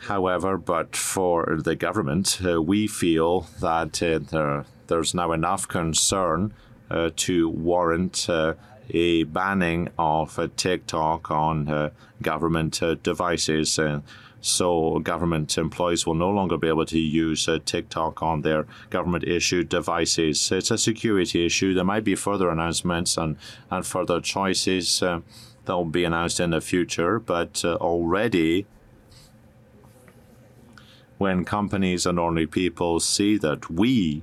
However, 0.05 0.57
but 0.57 0.97
for 0.97 1.59
the 1.63 1.77
government, 1.77 2.41
uh, 2.45 2.63
we 2.63 2.87
feel 2.87 3.47
that 3.61 4.03
uh, 4.03 4.19
there, 4.19 4.65
there's 4.87 5.15
now 5.15 5.33
enough 5.33 5.69
concern 5.69 6.55
uh, 6.91 7.11
to 7.17 7.49
warrant 7.51 8.29
uh, 8.29 8.55
a 8.89 9.25
banning 9.25 9.89
of 9.99 10.39
uh, 10.39 10.49
TikTok 10.57 11.31
on 11.31 11.69
uh, 11.69 11.91
government 12.23 12.81
devices. 13.03 13.79
so 14.41 14.99
government 15.01 15.59
employees 15.59 16.07
will 16.07 16.15
no 16.15 16.31
longer 16.31 16.57
be 16.57 16.69
able 16.69 16.87
to 16.87 16.99
use 16.99 17.47
TikTok 17.67 18.23
on 18.23 18.41
their 18.41 18.67
government-issued 18.89 19.69
devices. 19.69 20.51
It's 20.51 20.71
a 20.71 20.79
security 20.79 21.45
issue. 21.45 21.75
There 21.75 21.85
might 21.85 22.05
be 22.05 22.15
further 22.15 22.49
announcements 22.49 23.19
and, 23.19 23.37
and 23.71 23.87
further 23.87 24.21
choices 24.21 25.01
that 25.01 25.23
will 25.67 25.85
be 25.85 26.05
announced 26.05 26.41
in 26.41 26.51
the 26.51 26.63
future, 26.63 27.19
but 27.21 27.63
already 27.65 28.67
when 31.21 31.45
companies 31.45 32.07
and 32.07 32.19
ordinary 32.19 32.47
people 32.47 32.99
see 32.99 33.37
that 33.37 33.69
we 33.69 34.23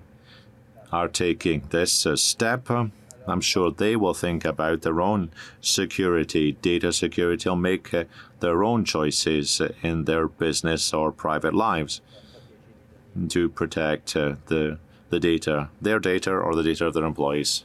are 0.91 1.07
taking 1.07 1.61
this 1.69 2.07
step, 2.15 2.71
I'm 2.71 3.41
sure 3.41 3.69
they 3.69 3.95
will 3.95 4.15
think 4.15 4.43
about 4.43 4.81
their 4.81 4.99
own 4.99 5.29
security, 5.61 6.53
data 6.53 6.91
security, 6.91 7.47
and 7.47 7.61
make 7.61 7.93
uh, 7.93 8.05
their 8.39 8.63
own 8.63 8.83
choices 8.83 9.61
in 9.83 10.05
their 10.05 10.27
business 10.27 10.91
or 10.91 11.11
private 11.11 11.53
lives 11.53 12.01
to 13.29 13.47
protect 13.49 14.15
uh, 14.15 14.35
the 14.47 14.79
the 15.09 15.19
data, 15.19 15.69
their 15.79 15.99
data 15.99 16.31
or 16.31 16.55
the 16.55 16.63
data 16.63 16.85
of 16.87 16.93
their 16.95 17.05
employees. 17.05 17.63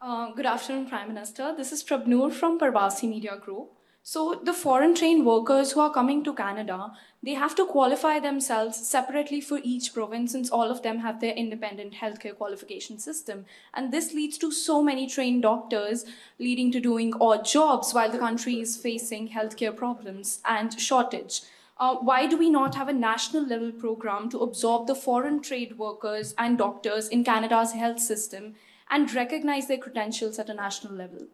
Uh, 0.00 0.30
good 0.32 0.46
afternoon, 0.46 0.86
Prime 0.88 1.08
Minister. 1.08 1.54
This 1.56 1.72
is 1.72 1.82
Prabnoor 1.82 2.32
from 2.32 2.58
Parvasi 2.58 3.08
Media 3.08 3.36
Group. 3.36 3.79
So 4.02 4.40
the 4.42 4.54
foreign 4.54 4.94
trained 4.94 5.26
workers 5.26 5.72
who 5.72 5.80
are 5.80 5.92
coming 5.92 6.24
to 6.24 6.32
Canada, 6.32 6.90
they 7.22 7.34
have 7.34 7.54
to 7.56 7.66
qualify 7.66 8.18
themselves 8.18 8.88
separately 8.88 9.42
for 9.42 9.60
each 9.62 9.92
province 9.92 10.32
since 10.32 10.48
all 10.50 10.70
of 10.70 10.82
them 10.82 11.00
have 11.00 11.20
their 11.20 11.34
independent 11.34 11.92
healthcare 11.92 12.34
qualification 12.34 12.98
system. 12.98 13.44
And 13.74 13.92
this 13.92 14.14
leads 14.14 14.38
to 14.38 14.50
so 14.50 14.82
many 14.82 15.06
trained 15.06 15.42
doctors 15.42 16.06
leading 16.38 16.72
to 16.72 16.80
doing 16.80 17.12
odd 17.20 17.44
jobs 17.44 17.92
while 17.92 18.10
the 18.10 18.18
country 18.18 18.58
is 18.58 18.76
facing 18.76 19.28
healthcare 19.28 19.76
problems 19.76 20.40
and 20.46 20.80
shortage. 20.80 21.42
Uh, 21.76 21.96
why 21.96 22.26
do 22.26 22.38
we 22.38 22.48
not 22.48 22.74
have 22.74 22.88
a 22.88 22.94
national 22.94 23.46
level 23.46 23.70
program 23.70 24.30
to 24.30 24.40
absorb 24.40 24.86
the 24.86 24.94
foreign 24.94 25.42
trade 25.42 25.78
workers 25.78 26.34
and 26.38 26.56
doctors 26.56 27.06
in 27.08 27.22
Canada's 27.22 27.72
health 27.72 28.00
system 28.00 28.54
and 28.90 29.14
recognize 29.14 29.68
their 29.68 29.78
credentials 29.78 30.38
at 30.38 30.48
a 30.48 30.54
national 30.54 30.94
level? 30.94 31.26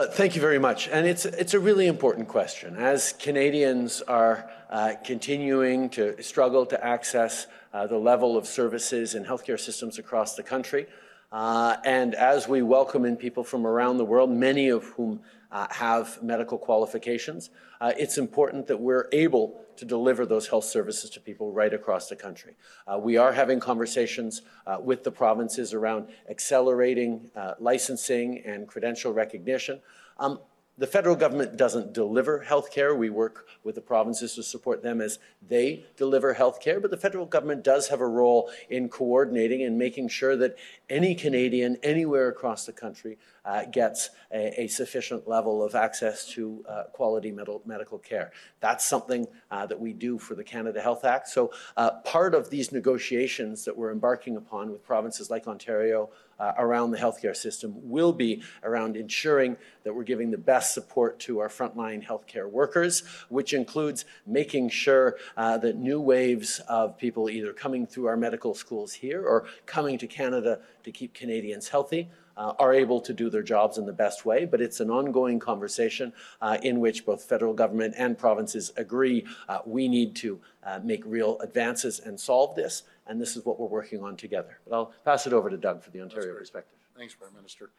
Uh, 0.00 0.06
thank 0.06 0.34
you 0.34 0.40
very 0.40 0.58
much. 0.58 0.88
And 0.88 1.06
it's, 1.06 1.26
it's 1.26 1.52
a 1.52 1.60
really 1.60 1.86
important 1.86 2.26
question. 2.26 2.74
As 2.76 3.12
Canadians 3.12 4.00
are 4.00 4.50
uh, 4.70 4.94
continuing 5.04 5.90
to 5.90 6.22
struggle 6.22 6.64
to 6.64 6.82
access 6.82 7.46
uh, 7.74 7.86
the 7.86 7.98
level 7.98 8.38
of 8.38 8.46
services 8.46 9.14
in 9.14 9.26
healthcare 9.26 9.60
systems 9.60 9.98
across 9.98 10.36
the 10.36 10.42
country, 10.42 10.86
Uh, 11.32 11.76
and 11.84 12.14
as 12.16 12.48
we 12.48 12.60
welcome 12.60 13.04
in 13.04 13.16
people 13.16 13.44
from 13.44 13.64
around 13.64 13.98
the 13.98 14.04
world, 14.04 14.30
many 14.30 14.72
of 14.72 14.82
whom 14.96 15.20
uh, 15.52 15.66
have 15.70 16.22
medical 16.22 16.58
qualifications, 16.58 17.50
uh, 17.80 17.92
it's 17.98 18.18
important 18.18 18.66
that 18.66 18.78
we're 18.78 19.08
able 19.12 19.60
to 19.76 19.84
deliver 19.84 20.26
those 20.26 20.46
health 20.46 20.64
services 20.64 21.08
to 21.10 21.20
people 21.20 21.52
right 21.52 21.72
across 21.72 22.08
the 22.08 22.16
country. 22.16 22.54
Uh, 22.86 22.98
we 22.98 23.16
are 23.16 23.32
having 23.32 23.58
conversations 23.58 24.42
uh, 24.66 24.76
with 24.80 25.02
the 25.04 25.10
provinces 25.10 25.72
around 25.72 26.08
accelerating 26.28 27.30
uh, 27.34 27.54
licensing 27.58 28.42
and 28.44 28.68
credential 28.68 29.12
recognition. 29.12 29.80
Um, 30.18 30.40
the 30.80 30.86
federal 30.86 31.14
government 31.14 31.58
doesn't 31.58 31.92
deliver 31.92 32.40
health 32.40 32.72
care. 32.72 32.94
We 32.94 33.10
work 33.10 33.46
with 33.62 33.74
the 33.74 33.82
provinces 33.82 34.34
to 34.36 34.42
support 34.42 34.82
them 34.82 35.02
as 35.02 35.18
they 35.46 35.84
deliver 35.98 36.32
health 36.32 36.58
care, 36.58 36.80
but 36.80 36.90
the 36.90 36.96
federal 36.96 37.26
government 37.26 37.62
does 37.62 37.88
have 37.88 38.00
a 38.00 38.08
role 38.08 38.50
in 38.70 38.88
coordinating 38.88 39.62
and 39.62 39.76
making 39.76 40.08
sure 40.08 40.36
that 40.36 40.56
any 40.88 41.14
Canadian 41.14 41.76
anywhere 41.82 42.28
across 42.28 42.64
the 42.64 42.72
country 42.72 43.18
uh, 43.44 43.64
gets 43.66 44.08
a, 44.32 44.62
a, 44.62 44.66
sufficient 44.68 45.28
level 45.28 45.62
of 45.62 45.74
access 45.74 46.26
to 46.26 46.64
uh, 46.68 46.84
quality 46.92 47.30
med- 47.30 47.48
medical 47.66 47.98
care. 47.98 48.32
That's 48.60 48.84
something 48.84 49.26
uh, 49.50 49.66
that 49.66 49.78
we 49.78 49.92
do 49.92 50.18
for 50.18 50.34
the 50.34 50.44
Canada 50.44 50.80
Health 50.80 51.04
Act. 51.04 51.28
So, 51.28 51.52
uh, 51.76 51.90
part 52.04 52.34
of 52.34 52.50
these 52.50 52.72
negotiations 52.72 53.64
that 53.64 53.76
we're 53.76 53.92
embarking 53.92 54.36
upon 54.36 54.70
with 54.70 54.82
provinces 54.82 55.30
like 55.30 55.46
Ontario, 55.46 56.10
uh, 56.40 56.54
around 56.58 56.90
the 56.90 56.98
healthcare 56.98 57.36
system 57.36 57.74
will 57.88 58.12
be 58.12 58.42
around 58.64 58.96
ensuring 58.96 59.56
that 59.84 59.94
we're 59.94 60.02
giving 60.02 60.30
the 60.30 60.38
best 60.38 60.74
support 60.74 61.20
to 61.20 61.38
our 61.38 61.48
frontline 61.48 62.04
healthcare 62.04 62.50
workers, 62.50 63.02
which 63.28 63.52
includes 63.52 64.04
making 64.26 64.68
sure 64.68 65.16
uh, 65.36 65.56
that 65.58 65.76
new 65.76 66.00
waves 66.00 66.60
of 66.68 66.98
people 66.98 67.30
either 67.30 67.52
coming 67.52 67.86
through 67.86 68.06
our 68.06 68.16
medical 68.16 68.54
schools 68.54 68.92
here 68.92 69.24
or 69.24 69.46
coming 69.66 69.98
to 69.98 70.06
Canada 70.06 70.60
to 70.82 70.90
keep 70.90 71.14
Canadians 71.14 71.68
healthy 71.68 72.08
uh, 72.36 72.54
are 72.58 72.72
able 72.72 73.00
to 73.02 73.12
do 73.12 73.28
their 73.28 73.42
jobs 73.42 73.76
in 73.76 73.84
the 73.84 73.92
best 73.92 74.24
way. 74.24 74.46
But 74.46 74.62
it's 74.62 74.80
an 74.80 74.90
ongoing 74.90 75.38
conversation 75.38 76.12
uh, 76.40 76.56
in 76.62 76.80
which 76.80 77.04
both 77.04 77.22
federal 77.22 77.52
government 77.52 77.94
and 77.98 78.16
provinces 78.16 78.72
agree 78.76 79.26
uh, 79.48 79.58
we 79.66 79.88
need 79.88 80.16
to 80.16 80.40
uh, 80.64 80.80
make 80.82 81.02
real 81.04 81.38
advances 81.40 82.00
and 82.00 82.18
solve 82.18 82.56
this. 82.56 82.84
And 83.10 83.20
this 83.20 83.36
is 83.36 83.44
what 83.44 83.58
we're 83.58 83.66
working 83.66 84.04
on 84.04 84.16
together. 84.16 84.60
But 84.64 84.76
I'll 84.76 84.94
pass 85.04 85.26
it 85.26 85.32
over 85.32 85.50
to 85.50 85.56
Doug 85.56 85.82
for 85.82 85.90
the 85.90 86.00
Ontario 86.00 86.32
perspective. 86.32 86.78
Thanks, 86.96 87.12
Prime 87.12 87.34
Minister. 87.34 87.70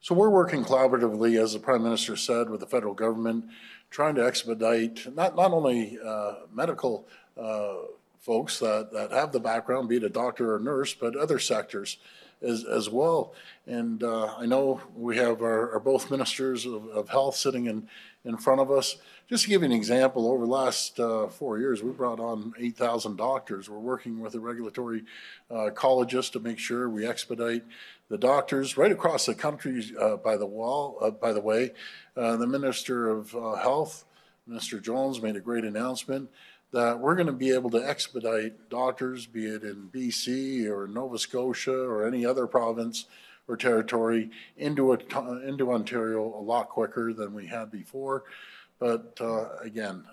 So 0.00 0.14
we're 0.14 0.30
working 0.30 0.64
collaboratively, 0.64 1.38
as 1.38 1.52
the 1.52 1.58
Prime 1.58 1.82
Minister 1.82 2.16
said, 2.16 2.48
with 2.48 2.60
the 2.60 2.66
federal 2.66 2.94
government, 2.94 3.44
trying 3.90 4.14
to 4.14 4.24
expedite 4.24 5.14
not, 5.14 5.36
not 5.36 5.52
only 5.52 5.98
uh, 6.02 6.36
medical 6.50 7.06
uh, 7.38 7.74
folks 8.20 8.58
that, 8.60 8.90
that 8.94 9.10
have 9.10 9.32
the 9.32 9.40
background, 9.40 9.90
be 9.90 9.98
it 9.98 10.02
a 10.02 10.08
doctor 10.08 10.54
or 10.54 10.58
nurse, 10.58 10.94
but 10.94 11.14
other 11.14 11.38
sectors 11.38 11.98
as, 12.42 12.64
as 12.64 12.88
well. 12.88 13.34
And 13.66 14.02
uh, 14.02 14.34
I 14.36 14.46
know 14.46 14.80
we 14.94 15.16
have 15.16 15.42
our, 15.42 15.72
our 15.72 15.80
both 15.80 16.10
ministers 16.10 16.66
of, 16.66 16.86
of, 16.88 17.08
health 17.08 17.36
sitting 17.36 17.66
in, 17.66 17.88
in 18.24 18.36
front 18.36 18.60
of 18.60 18.70
us. 18.70 18.96
Just 19.28 19.44
to 19.44 19.50
give 19.50 19.62
you 19.62 19.66
an 19.66 19.72
example, 19.72 20.26
over 20.26 20.44
the 20.44 20.50
last 20.50 20.98
uh, 20.98 21.28
four 21.28 21.58
years, 21.58 21.82
we 21.82 21.92
brought 21.92 22.18
on 22.18 22.52
8,000 22.58 23.16
doctors. 23.16 23.70
We're 23.70 23.78
working 23.78 24.20
with 24.20 24.32
the 24.32 24.40
regulatory 24.40 25.04
uh, 25.50 25.70
colleges 25.70 26.30
to 26.30 26.40
make 26.40 26.58
sure 26.58 26.88
we 26.88 27.06
expedite 27.06 27.64
the 28.08 28.18
doctors 28.18 28.76
right 28.76 28.90
across 28.90 29.26
the 29.26 29.34
country. 29.34 29.84
Uh, 29.98 30.16
by 30.16 30.36
the 30.36 30.46
wall, 30.46 30.98
uh, 31.00 31.10
by 31.10 31.32
the 31.32 31.40
way, 31.40 31.72
uh, 32.16 32.36
the 32.36 32.46
Minister 32.46 33.08
of 33.08 33.30
Health, 33.30 34.04
Minister 34.46 34.80
Jones, 34.80 35.22
made 35.22 35.36
a 35.36 35.40
great 35.40 35.64
announcement 35.64 36.28
that 36.72 36.98
we're 36.98 37.14
going 37.14 37.26
to 37.26 37.32
be 37.32 37.52
able 37.52 37.70
to 37.70 37.88
expedite 37.88 38.68
doctors, 38.68 39.26
be 39.26 39.46
it 39.46 39.62
in 39.62 39.90
BC 39.92 40.66
or 40.66 40.86
Nova 40.86 41.18
Scotia 41.18 41.74
or 41.74 42.06
any 42.06 42.24
other 42.24 42.46
province 42.46 43.06
or 43.48 43.56
territory, 43.56 44.30
into, 44.56 44.92
a, 44.92 44.98
into 45.46 45.72
Ontario 45.72 46.22
a 46.22 46.42
lot 46.42 46.68
quicker 46.68 47.12
than 47.12 47.34
we 47.34 47.46
had 47.46 47.70
before. 47.70 48.24
But 48.78 49.18
uh, 49.20 49.56
again, 49.62 50.04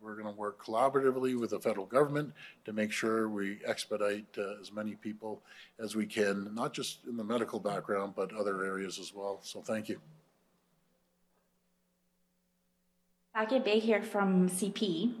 we're 0.00 0.14
going 0.14 0.26
to 0.26 0.38
work 0.38 0.64
collaboratively 0.64 1.38
with 1.38 1.50
the 1.50 1.60
federal 1.60 1.86
government 1.86 2.32
to 2.64 2.72
make 2.72 2.90
sure 2.90 3.28
we 3.28 3.58
expedite 3.64 4.26
uh, 4.38 4.60
as 4.60 4.72
many 4.72 4.94
people 4.94 5.42
as 5.78 5.94
we 5.94 6.06
can, 6.06 6.52
not 6.54 6.72
just 6.72 7.04
in 7.06 7.16
the 7.16 7.24
medical 7.24 7.60
background, 7.60 8.14
but 8.16 8.34
other 8.34 8.64
areas 8.64 8.98
as 8.98 9.12
well. 9.14 9.40
So 9.42 9.60
thank 9.60 9.88
you. 9.88 10.00
Bagia 13.36 13.62
Bay 13.62 13.78
here 13.78 14.02
from 14.02 14.48
CP. 14.48 15.12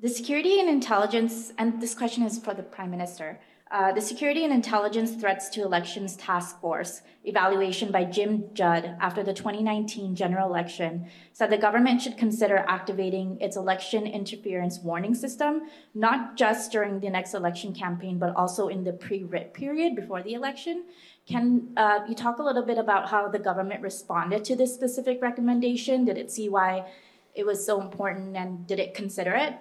The 0.00 0.08
security 0.08 0.60
and 0.60 0.68
intelligence, 0.68 1.52
and 1.58 1.82
this 1.82 1.92
question 1.92 2.22
is 2.22 2.38
for 2.38 2.54
the 2.54 2.62
Prime 2.62 2.92
Minister. 2.92 3.40
Uh, 3.68 3.90
the 3.92 4.00
Security 4.00 4.44
and 4.44 4.52
Intelligence 4.52 5.16
Threats 5.16 5.48
to 5.50 5.62
Elections 5.62 6.14
Task 6.14 6.60
Force 6.60 7.02
evaluation 7.24 7.90
by 7.90 8.04
Jim 8.04 8.44
Judd 8.54 8.96
after 9.00 9.24
the 9.24 9.34
2019 9.34 10.14
general 10.14 10.48
election 10.48 11.08
said 11.32 11.50
the 11.50 11.58
government 11.58 12.00
should 12.00 12.16
consider 12.16 12.64
activating 12.68 13.38
its 13.40 13.56
election 13.56 14.06
interference 14.06 14.78
warning 14.78 15.16
system, 15.16 15.62
not 15.94 16.36
just 16.36 16.70
during 16.70 17.00
the 17.00 17.10
next 17.10 17.34
election 17.34 17.74
campaign, 17.74 18.20
but 18.20 18.34
also 18.36 18.68
in 18.68 18.84
the 18.84 18.92
pre 18.92 19.24
writ 19.24 19.52
period 19.52 19.96
before 19.96 20.22
the 20.22 20.34
election. 20.34 20.84
Can 21.26 21.72
uh, 21.76 22.02
you 22.08 22.14
talk 22.14 22.38
a 22.38 22.42
little 22.44 22.64
bit 22.64 22.78
about 22.78 23.08
how 23.08 23.28
the 23.28 23.40
government 23.40 23.82
responded 23.82 24.44
to 24.44 24.54
this 24.54 24.72
specific 24.72 25.20
recommendation? 25.20 26.04
Did 26.04 26.18
it 26.18 26.30
see 26.30 26.48
why 26.48 26.86
it 27.34 27.44
was 27.44 27.66
so 27.66 27.80
important 27.80 28.36
and 28.36 28.64
did 28.64 28.78
it 28.78 28.94
consider 28.94 29.34
it? 29.34 29.58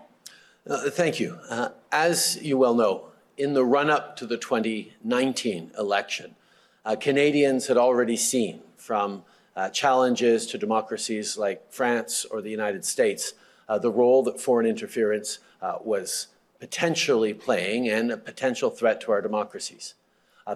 Uh, 0.70 0.90
thank 0.90 1.18
you. 1.18 1.40
Uh, 1.50 1.70
as 1.94 2.38
you 2.42 2.58
well 2.58 2.74
know, 2.74 3.06
in 3.38 3.54
the 3.54 3.64
run 3.64 3.90
up 3.90 4.18
to 4.18 4.26
the 4.26 4.36
2019 4.36 5.72
election, 5.80 6.36
uh, 6.84 6.94
Canadians 6.98 7.68
had 7.68 7.78
already 7.78 8.18
seen 8.18 8.60
from 8.76 9.24
uh, 9.56 9.70
challenges 9.70 10.46
to 10.48 10.58
democracies 10.58 11.38
like 11.38 11.72
France 11.72 12.26
or 12.26 12.42
the 12.42 12.50
United 12.50 12.84
States 12.84 13.34
uh, 13.70 13.78
the 13.78 13.92
role 13.92 14.24
that 14.24 14.42
foreign 14.42 14.66
interference 14.66 15.40
uh, 15.62 15.78
was 15.82 16.28
potentially 16.60 17.34
playing 17.34 17.88
and 17.88 18.12
a 18.12 18.18
potential 18.18 18.70
threat 18.70 19.00
to 19.00 19.12
our 19.12 19.22
democracies. 19.22 19.94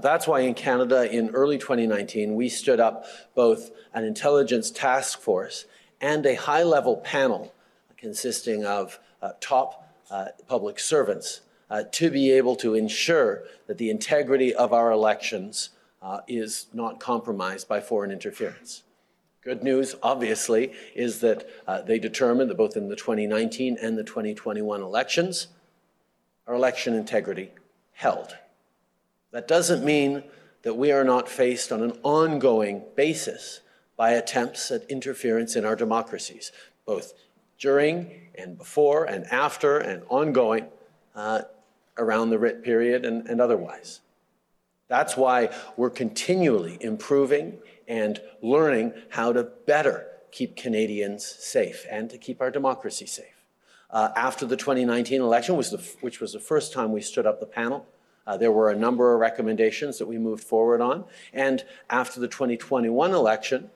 that's 0.02 0.28
why 0.28 0.42
in 0.42 0.54
Canada, 0.54 1.10
in 1.10 1.30
early 1.30 1.58
2019, 1.58 2.36
we 2.36 2.50
stood 2.50 2.80
up 2.80 3.06
both 3.34 3.72
an 3.94 4.04
intelligence 4.04 4.72
task 4.72 5.22
force 5.22 5.66
and 6.02 6.26
a 6.26 6.36
high 6.36 6.64
level 6.64 6.98
panel 6.98 7.54
consisting 7.98 8.66
of 8.66 9.00
top 9.40 9.81
uh, 10.12 10.26
public 10.48 10.78
servants 10.78 11.42
uh, 11.70 11.84
to 11.92 12.12
be 12.12 12.32
able 12.32 12.56
to 12.58 12.76
ensure 12.76 13.44
that 13.68 13.78
the 13.78 13.90
integrity 13.90 14.54
of 14.54 14.74
our 14.74 14.92
elections 14.92 15.70
uh, 16.02 16.20
is 16.28 16.68
not 16.74 17.00
compromised 17.00 17.68
by 17.68 17.80
foreign 17.80 18.12
interference. 18.12 18.84
Good 19.42 19.64
news, 19.64 19.96
obviously, 20.04 20.74
is 20.94 21.22
that 21.22 21.50
uh, 21.66 21.82
they 21.82 21.98
determined 21.98 22.50
that 22.52 22.58
both 22.58 22.78
in 22.78 22.90
the 22.90 22.96
2019 22.96 23.78
and 23.82 23.98
the 23.98 24.04
2021 24.04 24.82
elections, 24.82 25.48
our 26.46 26.54
election 26.54 26.94
integrity 26.94 27.52
held. 27.94 28.36
That 29.32 29.48
doesn't 29.48 29.84
mean 29.84 30.24
that 30.64 30.76
we 30.76 30.92
are 30.92 31.04
not 31.04 31.30
faced 31.30 31.72
on 31.72 31.82
an 31.82 31.94
ongoing 32.04 32.84
basis 32.96 33.62
by 33.96 34.12
attempts 34.12 34.70
at 34.72 34.84
interference 34.90 35.56
in 35.56 35.66
our 35.66 35.76
democracies, 35.76 36.52
both 36.86 37.14
during 37.62 38.12
and 38.36 38.58
before 38.58 39.06
and 39.06 39.26
after 39.28 39.78
and 39.78 40.04
ongoing 40.10 40.66
uh, 41.16 41.44
around 41.98 42.32
the 42.32 42.40
writ 42.40 42.64
period 42.64 43.06
and, 43.06 43.28
and 43.28 43.40
otherwise. 43.40 44.02
That's 44.90 45.16
why 45.16 45.56
we're 45.78 45.92
continually 45.92 46.78
improving 46.82 47.60
and 47.88 48.20
learning 48.42 48.94
how 49.10 49.32
to 49.32 49.44
better 49.66 50.08
keep 50.32 50.58
Canadians 50.58 51.26
safe 51.26 51.86
and 51.90 52.10
to 52.10 52.18
keep 52.18 52.42
our 52.42 52.52
democracy 52.52 53.06
safe. 53.06 53.46
Uh, 53.90 54.10
after 54.16 54.46
the 54.46 54.58
2019 54.58 55.22
election, 55.22 55.56
was 55.56 55.70
the, 55.70 55.78
which 56.02 56.20
was 56.20 56.34
the 56.34 56.40
first 56.40 56.74
time 56.74 56.92
we 56.92 57.02
stood 57.02 57.26
up 57.26 57.40
the 57.40 57.46
panel, 57.46 57.86
uh, 58.26 58.38
there 58.38 58.52
were 58.52 58.70
a 58.70 58.76
number 58.76 59.14
of 59.14 59.20
recommendations 59.20 59.98
that 59.98 60.08
we 60.08 60.18
moved 60.18 60.44
forward 60.44 60.82
on. 60.82 61.04
And 61.34 61.64
after 61.90 62.20
the 62.20 62.28
2021 62.28 63.14
election, 63.14 63.70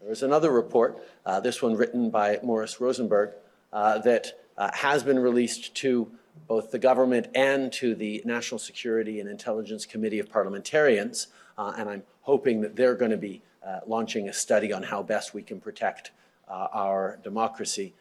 there 0.00 0.10
was 0.10 0.22
another 0.22 0.50
report, 0.50 0.98
uh, 1.24 1.40
this 1.40 1.62
one 1.62 1.74
written 1.74 2.10
by 2.10 2.38
Morris 2.42 2.80
Rosenberg, 2.80 3.30
uh, 3.72 3.98
that 3.98 4.38
uh, 4.58 4.70
has 4.74 5.02
been 5.02 5.18
released 5.18 5.74
to 5.76 6.10
both 6.46 6.70
the 6.70 6.78
government 6.78 7.28
and 7.34 7.72
to 7.72 7.94
the 7.94 8.22
National 8.24 8.58
Security 8.58 9.20
and 9.20 9.28
Intelligence 9.28 9.86
Committee 9.86 10.18
of 10.18 10.30
Parliamentarians. 10.30 11.28
Uh, 11.56 11.72
and 11.78 11.88
I'm 11.88 12.02
hoping 12.20 12.60
that 12.60 12.76
they're 12.76 12.94
going 12.94 13.10
to 13.10 13.16
be 13.16 13.42
uh, 13.66 13.80
launching 13.86 14.28
a 14.28 14.32
study 14.32 14.72
on 14.72 14.82
how 14.82 15.02
best 15.02 15.32
we 15.32 15.42
can 15.42 15.60
protect 15.60 16.10
uh, 16.46 16.68
our 16.72 17.18
democracy 17.24 17.94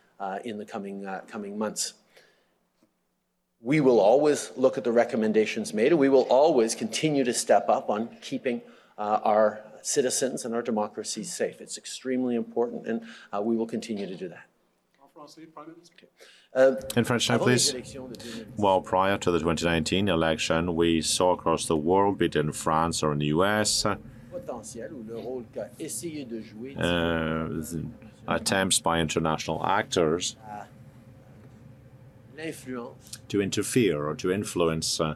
in 0.43 0.57
the 0.57 0.65
coming, 0.65 1.07
coming 1.27 1.57
months. 1.57 1.93
We 3.61 3.81
will 3.81 3.99
always 3.99 4.51
look 4.55 4.77
at 4.77 4.83
the 4.83 4.91
recommendations 4.91 5.73
made, 5.73 5.91
and 5.91 5.99
we 5.99 6.09
will 6.09 6.27
always 6.29 6.75
continue 6.75 7.23
to 7.23 7.33
step 7.33 7.67
up 7.67 7.89
on 7.89 8.09
keeping 8.21 8.61
our 8.97 9.64
citizens 9.85 10.45
and 10.45 10.55
our 10.55 10.61
democracies 10.61 11.31
safe. 11.31 11.61
It's 11.61 11.77
extremely 11.77 12.35
important, 12.35 12.87
and 12.87 13.01
uh, 13.31 13.41
we 13.41 13.55
will 13.55 13.67
continue 13.67 14.07
to 14.07 14.15
do 14.15 14.29
that. 14.29 14.45
Uh, 16.53 16.75
In 16.95 17.03
French 17.03 17.29
now, 17.29 17.37
please. 17.37 17.75
Well, 18.57 18.81
prior 18.81 19.17
to 19.17 19.31
the 19.31 19.39
2019 19.39 20.07
election, 20.07 20.75
we 20.75 21.01
saw 21.01 21.33
across 21.33 21.65
the 21.65 21.77
world, 21.77 22.17
be 22.17 22.25
it 22.25 22.35
in 22.35 22.51
France 22.51 23.03
or 23.03 23.11
in 23.11 23.19
the 23.19 23.27
US, 23.27 23.85
uh, 23.85 23.95
attempts 28.27 28.79
by 28.79 28.99
international 28.99 29.65
actors 29.65 30.35
to 33.27 33.41
interfere 33.41 34.05
or 34.07 34.15
to 34.15 34.31
influence 34.31 34.99
uh, 34.99 35.15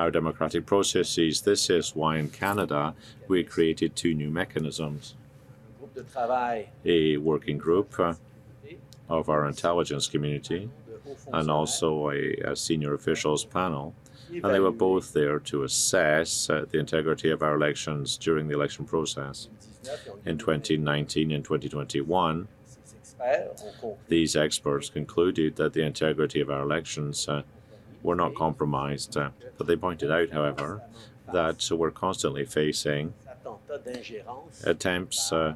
our 0.00 0.10
democratic 0.10 0.64
processes. 0.64 1.42
This 1.42 1.68
is 1.68 1.94
why 1.94 2.16
in 2.16 2.30
Canada 2.30 2.94
we 3.28 3.44
created 3.44 3.94
two 3.94 4.14
new 4.14 4.30
mechanisms 4.30 5.14
a 6.84 7.16
working 7.18 7.58
group 7.58 7.98
uh, 8.00 8.14
of 9.08 9.28
our 9.28 9.46
intelligence 9.46 10.06
community 10.06 10.70
and 11.32 11.50
also 11.50 12.10
a, 12.10 12.34
a, 12.44 12.56
senior 12.56 12.94
officials 12.94 13.44
panel. 13.44 13.94
And 14.30 14.44
they 14.44 14.60
were 14.60 14.70
both 14.70 15.12
there 15.12 15.40
to 15.40 15.64
assess 15.64 16.48
uh, 16.48 16.64
the 16.70 16.78
integrity 16.78 17.30
of 17.30 17.42
our 17.42 17.56
elections 17.56 18.16
during 18.16 18.46
the 18.46 18.54
election 18.54 18.84
process. 18.84 19.48
In 20.24 20.38
2019 20.38 21.32
and 21.32 21.44
2021, 21.44 22.46
these 24.08 24.36
experts 24.36 24.88
concluded 24.88 25.56
that 25.56 25.72
the 25.72 25.82
integrity 25.82 26.40
of 26.40 26.48
our 26.48 26.62
elections 26.62 27.28
uh, 27.28 27.42
were 28.02 28.14
not 28.14 28.34
compromised. 28.34 29.16
Uh, 29.16 29.30
but 29.58 29.66
they 29.66 29.76
pointed 29.76 30.10
out, 30.10 30.30
however, 30.30 30.82
that 31.32 31.68
we're 31.70 31.90
constantly 31.90 32.44
facing 32.44 33.14
attempts 34.64 35.32
uh, 35.32 35.54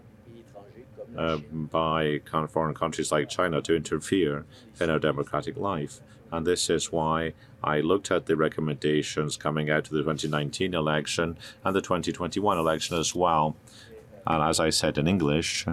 uh, 1.16 1.36
by 1.52 2.20
foreign 2.50 2.74
countries 2.74 3.12
like 3.12 3.28
China 3.28 3.60
to 3.62 3.74
interfere 3.74 4.44
in 4.80 4.90
our 4.90 4.98
democratic 4.98 5.56
life. 5.56 6.00
And 6.32 6.46
this 6.46 6.68
is 6.68 6.90
why 6.90 7.34
I 7.62 7.80
looked 7.80 8.10
at 8.10 8.26
the 8.26 8.36
recommendations 8.36 9.36
coming 9.36 9.70
out 9.70 9.86
of 9.86 9.90
the 9.90 10.02
2019 10.02 10.74
election 10.74 11.38
and 11.64 11.76
the 11.76 11.80
2021 11.80 12.58
election 12.58 12.98
as 12.98 13.14
well. 13.14 13.56
And 14.26 14.42
as 14.42 14.58
I 14.58 14.70
said 14.70 14.98
in 14.98 15.06
English, 15.06 15.66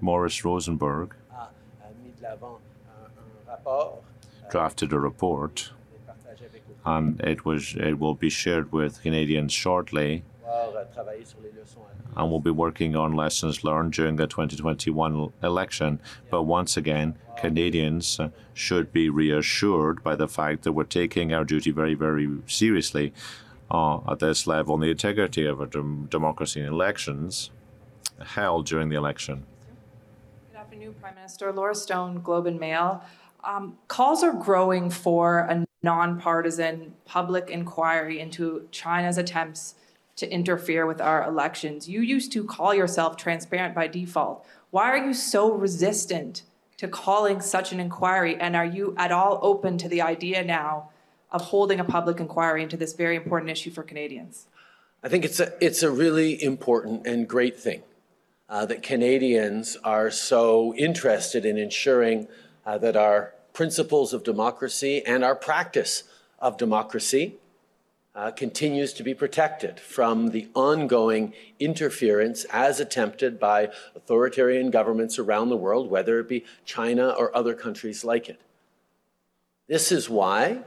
Morris 0.00 0.44
Rosenberg 0.44 1.14
drafted 4.50 4.92
a 4.92 4.98
report, 4.98 5.72
and 6.84 7.20
it 7.20 7.44
was 7.44 7.74
it 7.76 7.98
will 7.98 8.14
be 8.14 8.30
shared 8.30 8.72
with 8.72 9.02
Canadians 9.02 9.52
shortly 9.52 10.24
and 12.16 12.30
we'll 12.30 12.40
be 12.40 12.50
working 12.50 12.94
on 12.94 13.12
lessons 13.12 13.64
learned 13.64 13.92
during 13.92 14.16
the 14.16 14.26
2021 14.26 15.32
election. 15.42 16.00
But 16.30 16.42
once 16.42 16.76
again, 16.76 17.16
Canadians 17.36 18.20
should 18.52 18.92
be 18.92 19.08
reassured 19.08 20.02
by 20.02 20.16
the 20.16 20.28
fact 20.28 20.62
that 20.62 20.72
we're 20.72 20.84
taking 20.84 21.32
our 21.32 21.44
duty 21.44 21.70
very, 21.70 21.94
very 21.94 22.28
seriously 22.46 23.12
uh, 23.70 24.00
at 24.10 24.18
this 24.18 24.46
level 24.46 24.74
and 24.74 24.82
the 24.82 24.90
integrity 24.90 25.46
of 25.46 25.60
our 25.60 25.66
dem- 25.66 26.06
democracy 26.10 26.60
and 26.60 26.68
elections 26.68 27.50
held 28.34 28.66
during 28.66 28.90
the 28.90 28.96
election. 28.96 29.46
Good 30.50 30.58
afternoon, 30.58 30.94
Prime 31.00 31.14
Minister. 31.14 31.50
Laura 31.50 31.74
Stone, 31.74 32.20
Globe 32.20 32.46
and 32.46 32.60
Mail. 32.60 33.02
Um, 33.44 33.78
calls 33.88 34.22
are 34.22 34.32
growing 34.32 34.88
for 34.90 35.40
a 35.40 35.64
nonpartisan 35.82 36.94
public 37.04 37.50
inquiry 37.50 38.20
into 38.20 38.68
China's 38.70 39.18
attempts 39.18 39.74
to 40.16 40.30
interfere 40.30 40.86
with 40.86 41.00
our 41.00 41.24
elections. 41.24 41.88
You 41.88 42.00
used 42.00 42.32
to 42.32 42.44
call 42.44 42.74
yourself 42.74 43.16
transparent 43.16 43.74
by 43.74 43.88
default. 43.88 44.46
Why 44.70 44.90
are 44.90 45.06
you 45.06 45.14
so 45.14 45.52
resistant 45.52 46.42
to 46.76 46.86
calling 46.86 47.40
such 47.40 47.72
an 47.72 47.80
inquiry? 47.80 48.36
And 48.36 48.54
are 48.54 48.64
you 48.64 48.94
at 48.96 49.10
all 49.10 49.38
open 49.42 49.78
to 49.78 49.88
the 49.88 50.02
idea 50.02 50.44
now 50.44 50.90
of 51.30 51.40
holding 51.40 51.80
a 51.80 51.84
public 51.84 52.20
inquiry 52.20 52.62
into 52.62 52.76
this 52.76 52.92
very 52.92 53.16
important 53.16 53.50
issue 53.50 53.70
for 53.70 53.82
Canadians? 53.82 54.46
I 55.02 55.08
think 55.08 55.24
it's 55.24 55.40
a, 55.40 55.52
it's 55.60 55.82
a 55.82 55.90
really 55.90 56.40
important 56.42 57.06
and 57.06 57.26
great 57.26 57.58
thing 57.58 57.82
uh, 58.48 58.66
that 58.66 58.82
Canadians 58.82 59.76
are 59.82 60.10
so 60.10 60.74
interested 60.76 61.44
in 61.44 61.58
ensuring 61.58 62.28
uh, 62.64 62.78
that 62.78 62.96
our 62.96 63.34
principles 63.52 64.12
of 64.12 64.24
democracy 64.24 65.04
and 65.04 65.24
our 65.24 65.34
practice 65.34 66.04
of 66.38 66.56
democracy 66.56 67.36
uh, 68.14 68.30
continues 68.30 68.92
to 68.92 69.02
be 69.02 69.14
protected 69.14 69.80
from 69.80 70.28
the 70.28 70.48
ongoing 70.54 71.32
interference 71.58 72.44
as 72.50 72.78
attempted 72.78 73.40
by 73.40 73.70
authoritarian 73.94 74.70
governments 74.70 75.18
around 75.18 75.48
the 75.48 75.56
world, 75.56 75.90
whether 75.90 76.20
it 76.20 76.28
be 76.28 76.44
China 76.64 77.10
or 77.10 77.34
other 77.34 77.54
countries 77.54 78.04
like 78.04 78.28
it. 78.28 78.40
This 79.66 79.90
is 79.90 80.10
why, 80.10 80.58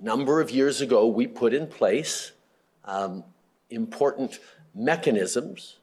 a 0.00 0.04
number 0.04 0.40
of 0.40 0.50
years 0.50 0.80
ago, 0.80 1.08
we 1.08 1.26
put 1.26 1.52
in 1.52 1.66
place 1.66 2.32
um, 2.84 3.24
important 3.70 4.38
mechanisms 4.74 5.78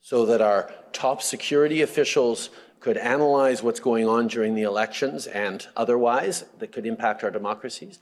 so 0.00 0.24
that 0.26 0.40
our 0.40 0.72
top 0.92 1.20
security 1.22 1.82
officials 1.82 2.50
could 2.84 2.98
analyze 2.98 3.62
what's 3.62 3.80
going 3.80 4.06
on 4.06 4.26
during 4.26 4.54
the 4.54 4.60
elections 4.60 5.26
and 5.26 5.66
otherwise 5.74 6.44
that 6.58 6.70
could 6.70 6.84
impact 6.84 7.24
our 7.24 7.30
democracies. 7.30 7.98